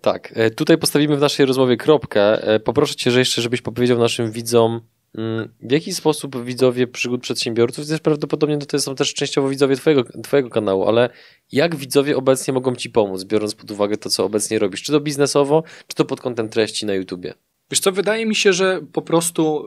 Tak, 0.00 0.32
e, 0.36 0.50
tutaj 0.50 0.78
postawimy 0.78 1.16
w 1.16 1.20
naszej 1.20 1.46
rozmowie 1.46 1.76
kropkę. 1.76 2.42
E, 2.42 2.60
poproszę 2.60 2.94
Cię 2.94 3.10
że 3.10 3.18
jeszcze, 3.18 3.42
żebyś 3.42 3.62
powiedział 3.62 3.98
naszym 3.98 4.30
widzom, 4.30 4.80
mm, 5.14 5.48
w 5.60 5.72
jaki 5.72 5.94
sposób 5.94 6.44
widzowie 6.44 6.86
przygód 6.86 7.20
przedsiębiorców, 7.20 7.88
też 7.88 8.00
prawdopodobnie 8.00 8.58
to 8.58 8.78
są 8.78 8.94
też 8.94 9.14
częściowo 9.14 9.48
widzowie 9.48 9.76
twojego, 9.76 10.04
twojego 10.22 10.50
kanału, 10.50 10.88
ale 10.88 11.10
jak 11.52 11.76
widzowie 11.76 12.16
obecnie 12.16 12.54
mogą 12.54 12.74
Ci 12.74 12.90
pomóc, 12.90 13.24
biorąc 13.24 13.54
pod 13.54 13.70
uwagę 13.70 13.96
to, 13.96 14.10
co 14.10 14.24
obecnie 14.24 14.58
robisz? 14.58 14.82
Czy 14.82 14.92
to 14.92 15.00
biznesowo, 15.00 15.62
czy 15.86 15.96
to 15.96 16.04
pod 16.04 16.20
kątem 16.20 16.48
treści 16.48 16.86
na 16.86 16.94
YouTubie? 16.94 17.34
Wiesz 17.70 17.80
co, 17.80 17.92
wydaje 17.92 18.26
mi 18.26 18.34
się, 18.34 18.52
że 18.52 18.80
po 18.92 19.02
prostu 19.02 19.64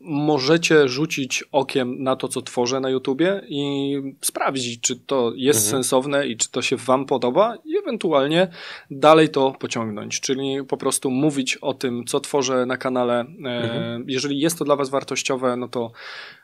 możecie 0.00 0.88
rzucić 0.88 1.44
okiem 1.52 2.02
na 2.02 2.16
to, 2.16 2.28
co 2.28 2.42
tworzę 2.42 2.80
na 2.80 2.90
YouTubie 2.90 3.42
i 3.48 3.94
sprawdzić, 4.20 4.80
czy 4.80 4.96
to 4.96 5.32
jest 5.36 5.66
mhm. 5.66 5.82
sensowne 5.82 6.26
i 6.26 6.36
czy 6.36 6.50
to 6.50 6.62
się 6.62 6.76
Wam 6.76 7.06
podoba, 7.06 7.56
i 7.64 7.76
ewentualnie 7.78 8.48
dalej 8.90 9.28
to 9.28 9.52
pociągnąć, 9.60 10.20
czyli 10.20 10.64
po 10.68 10.76
prostu 10.76 11.10
mówić 11.10 11.56
o 11.56 11.74
tym, 11.74 12.04
co 12.04 12.20
tworzę 12.20 12.66
na 12.66 12.76
kanale. 12.76 13.20
E, 13.20 13.24
mhm. 13.24 14.04
Jeżeli 14.08 14.40
jest 14.40 14.58
to 14.58 14.64
dla 14.64 14.76
Was 14.76 14.90
wartościowe, 14.90 15.56
no 15.56 15.68
to, 15.68 15.92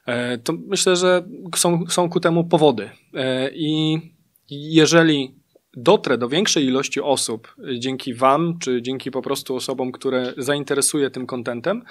e, 0.06 0.38
to 0.38 0.52
myślę, 0.66 0.96
że 0.96 1.22
są, 1.56 1.84
są 1.88 2.08
ku 2.08 2.20
temu 2.20 2.44
powody. 2.44 2.90
E, 3.14 3.50
I 3.54 4.00
jeżeli 4.50 5.34
dotrę 5.76 6.18
do 6.18 6.28
większej 6.28 6.64
ilości 6.64 7.00
osób 7.00 7.54
dzięki 7.78 8.14
Wam, 8.14 8.58
czy 8.58 8.82
dzięki 8.82 9.10
po 9.10 9.22
prostu 9.22 9.56
osobom, 9.56 9.92
które 9.92 10.32
zainteresuje 10.38 11.10
tym 11.10 11.26
kontentem, 11.26 11.82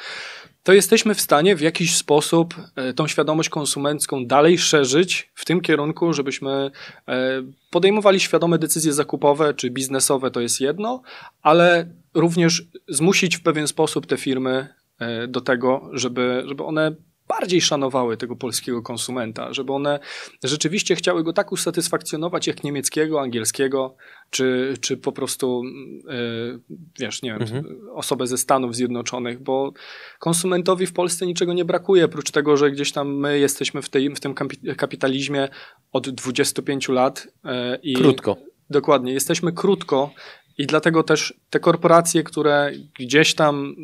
to 0.64 0.74
jesteśmy 0.74 1.16
w 1.16 1.22
stanie 1.22 1.56
w 1.56 1.62
jakiś 1.62 1.96
sposób 1.96 2.56
e, 2.76 2.94
tą 2.94 3.08
świadomość 3.08 3.50
konsumencką 3.50 4.26
dalej 4.26 4.58
szerzyć 4.58 5.32
w 5.34 5.46
tym 5.46 5.62
kierunku, 5.62 6.14
żebyśmy 6.14 6.72
e, 7.08 7.44
podejmowali 7.70 8.20
świadome 8.20 8.60
decyzje 8.60 8.94
zakupowe 8.94 9.54
czy 9.54 9.70
biznesowe, 9.70 10.32
to 10.32 10.42
jest 10.42 10.62
jedno, 10.62 11.02
ale 11.42 11.94
również 12.14 12.64
zmusić 12.88 13.38
w 13.38 13.44
pewien 13.44 13.68
sposób 13.68 14.06
te 14.06 14.18
firmy 14.18 14.68
e, 15.00 15.28
do 15.28 15.42
tego, 15.42 15.90
żeby, 15.94 16.44
żeby 16.46 16.64
one 16.64 16.96
bardziej 17.28 17.62
szanowały 17.62 18.18
tego 18.18 18.36
polskiego 18.36 18.82
konsumenta, 18.82 19.54
żeby 19.54 19.74
one 19.74 20.00
rzeczywiście 20.44 20.96
chciały 20.96 21.24
go 21.24 21.34
tak 21.34 21.52
usatysfakcjonować 21.52 22.48
jak 22.48 22.64
niemieckiego, 22.64 23.22
angielskiego, 23.22 23.96
czy, 24.30 24.74
czy 24.82 24.98
po 24.98 25.12
prostu, 25.12 25.64
yy, 26.08 26.60
wiesz, 27.00 27.22
nie 27.22 27.32
wiem, 27.32 27.42
mhm. 27.42 27.66
osobę 27.94 28.28
ze 28.28 28.38
Stanów 28.38 28.76
Zjednoczonych, 28.76 29.44
bo 29.44 29.74
konsumentowi 30.20 30.86
w 30.86 30.94
Polsce 30.94 31.26
niczego 31.26 31.54
nie 31.54 31.66
brakuje, 31.66 32.06
oprócz 32.06 32.32
tego, 32.32 32.58
że 32.58 32.72
gdzieś 32.72 32.92
tam 32.92 33.16
my 33.16 33.40
jesteśmy 33.40 33.82
w, 33.82 33.90
tej, 33.90 34.10
w 34.10 34.20
tym 34.20 34.34
kapitalizmie 34.78 35.50
od 35.92 36.10
25 36.10 36.90
lat. 36.90 37.28
Yy, 37.44 37.52
i 37.84 37.94
krótko. 37.94 38.38
Dokładnie, 38.70 39.14
jesteśmy 39.14 39.52
krótko 39.54 40.12
i 40.58 40.66
dlatego 40.66 41.04
też 41.04 41.34
te 41.50 41.60
korporacje, 41.60 42.24
które 42.24 42.72
gdzieś 43.00 43.36
tam 43.36 43.76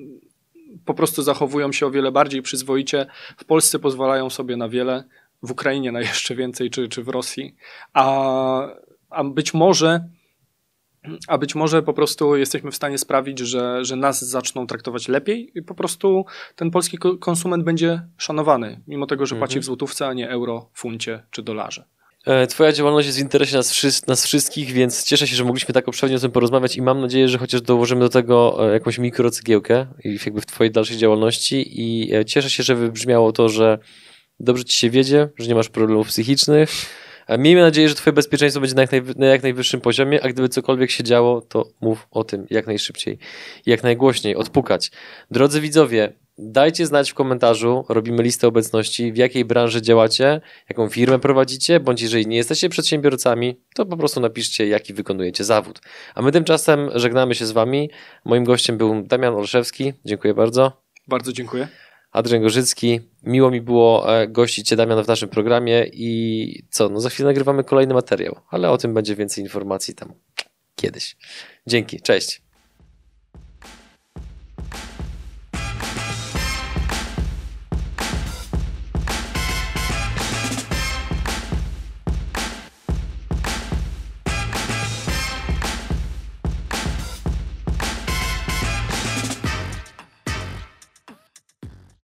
po 0.85 0.93
prostu 0.93 1.23
zachowują 1.23 1.71
się 1.71 1.87
o 1.87 1.91
wiele 1.91 2.11
bardziej 2.11 2.41
przyzwoicie. 2.41 3.05
W 3.37 3.45
Polsce 3.45 3.79
pozwalają 3.79 4.29
sobie 4.29 4.57
na 4.57 4.69
wiele, 4.69 5.03
w 5.43 5.51
Ukrainie 5.51 5.91
na 5.91 5.99
jeszcze 5.99 6.35
więcej, 6.35 6.69
czy, 6.69 6.89
czy 6.89 7.03
w 7.03 7.09
Rosji. 7.09 7.55
A, 7.93 8.67
a 9.09 9.23
być 9.23 9.53
może. 9.53 10.09
A 11.27 11.37
być 11.37 11.55
może 11.55 11.83
po 11.83 11.93
prostu 11.93 12.35
jesteśmy 12.35 12.71
w 12.71 12.75
stanie 12.75 12.97
sprawić, 12.97 13.39
że, 13.39 13.85
że 13.85 13.95
nas 13.95 14.21
zaczną 14.25 14.67
traktować 14.67 15.07
lepiej 15.07 15.51
i 15.55 15.61
po 15.61 15.75
prostu 15.75 16.25
ten 16.55 16.71
polski 16.71 16.97
konsument 17.19 17.63
będzie 17.63 18.01
szanowany, 18.17 18.81
mimo 18.87 19.07
tego, 19.07 19.25
że 19.25 19.35
płaci 19.35 19.53
w 19.53 19.57
mhm. 19.57 19.63
złotówce, 19.63 20.07
a 20.07 20.13
nie 20.13 20.29
euro, 20.29 20.69
funcie 20.73 21.23
czy 21.31 21.43
dolarze. 21.43 21.85
E, 22.25 22.47
twoja 22.47 22.71
działalność 22.71 23.05
jest 23.05 23.17
w 23.17 23.21
interesie 23.21 23.57
nas, 23.57 23.71
wszy 23.71 23.87
nas, 24.07 24.25
wszystkich, 24.25 24.71
więc 24.71 25.03
cieszę 25.03 25.27
się, 25.27 25.35
że 25.35 25.43
mogliśmy 25.43 25.73
tak 25.73 25.87
obszernie 25.87 26.15
o 26.15 26.19
tym 26.19 26.31
porozmawiać 26.31 26.75
i 26.75 26.81
mam 26.81 27.01
nadzieję, 27.01 27.27
że 27.27 27.37
chociaż 27.37 27.61
dołożymy 27.61 28.01
do 28.01 28.09
tego 28.09 28.67
e, 28.69 28.73
jakąś 28.73 28.97
mikrocegiełkę 28.97 29.87
jakby 30.25 30.41
w 30.41 30.45
twojej 30.45 30.71
dalszej 30.71 30.97
działalności 30.97 31.81
i 31.81 32.15
e, 32.15 32.25
cieszę 32.25 32.49
się, 32.49 32.63
że 32.63 32.75
wybrzmiało 32.75 33.31
to, 33.31 33.49
że 33.49 33.77
dobrze 34.39 34.65
ci 34.65 34.77
się 34.77 34.89
wiedzie, 34.89 35.29
że 35.39 35.47
nie 35.47 35.55
masz 35.55 35.69
problemów 35.69 36.07
psychicznych. 36.07 36.69
Miejmy 37.39 37.61
nadzieję, 37.61 37.89
że 37.89 37.95
twoje 37.95 38.13
bezpieczeństwo 38.13 38.61
będzie 38.61 38.75
na 38.75 38.81
jak, 38.81 38.91
na 39.15 39.25
jak 39.25 39.43
najwyższym 39.43 39.81
poziomie, 39.81 40.23
a 40.23 40.29
gdyby 40.29 40.49
cokolwiek 40.49 40.91
się 40.91 41.03
działo, 41.03 41.41
to 41.41 41.65
mów 41.81 42.07
o 42.11 42.23
tym 42.23 42.47
jak 42.49 42.67
najszybciej 42.67 43.17
jak 43.65 43.83
najgłośniej, 43.83 44.35
odpukać. 44.35 44.91
Drodzy 45.31 45.61
widzowie, 45.61 46.13
Dajcie 46.43 46.85
znać 46.85 47.11
w 47.11 47.13
komentarzu, 47.13 47.85
robimy 47.89 48.23
listę 48.23 48.47
obecności, 48.47 49.13
w 49.13 49.17
jakiej 49.17 49.45
branży 49.45 49.81
działacie, 49.81 50.41
jaką 50.69 50.89
firmę 50.89 51.19
prowadzicie, 51.19 51.79
bądź 51.79 52.01
jeżeli 52.01 52.27
nie 52.27 52.37
jesteście 52.37 52.69
przedsiębiorcami, 52.69 53.61
to 53.75 53.85
po 53.85 53.97
prostu 53.97 54.19
napiszcie, 54.19 54.67
jaki 54.67 54.93
wykonujecie 54.93 55.43
zawód. 55.43 55.79
A 56.15 56.21
my 56.21 56.31
tymczasem 56.31 56.89
żegnamy 56.95 57.35
się 57.35 57.45
z 57.45 57.51
Wami. 57.51 57.89
Moim 58.25 58.43
gościem 58.43 58.77
był 58.77 59.03
Damian 59.03 59.33
Olszewski. 59.33 59.93
Dziękuję 60.05 60.33
bardzo. 60.33 60.83
Bardzo 61.07 61.33
dziękuję. 61.33 61.67
Adrian 62.11 62.41
Gorzycki. 62.41 62.99
Miło 63.23 63.51
mi 63.51 63.61
było 63.61 64.19
e, 64.19 64.27
gościć 64.27 64.67
Cię, 64.67 64.75
Damian, 64.75 65.03
w 65.03 65.07
naszym 65.07 65.29
programie 65.29 65.85
i 65.93 66.63
co, 66.69 66.89
no 66.89 66.99
za 66.99 67.09
chwilę 67.09 67.27
nagrywamy 67.27 67.63
kolejny 67.63 67.93
materiał, 67.93 68.35
ale 68.49 68.69
o 68.69 68.77
tym 68.77 68.93
będzie 68.93 69.15
więcej 69.15 69.43
informacji 69.43 69.95
tam 69.95 70.13
kiedyś. 70.75 71.17
Dzięki, 71.67 72.01
cześć. 72.01 72.41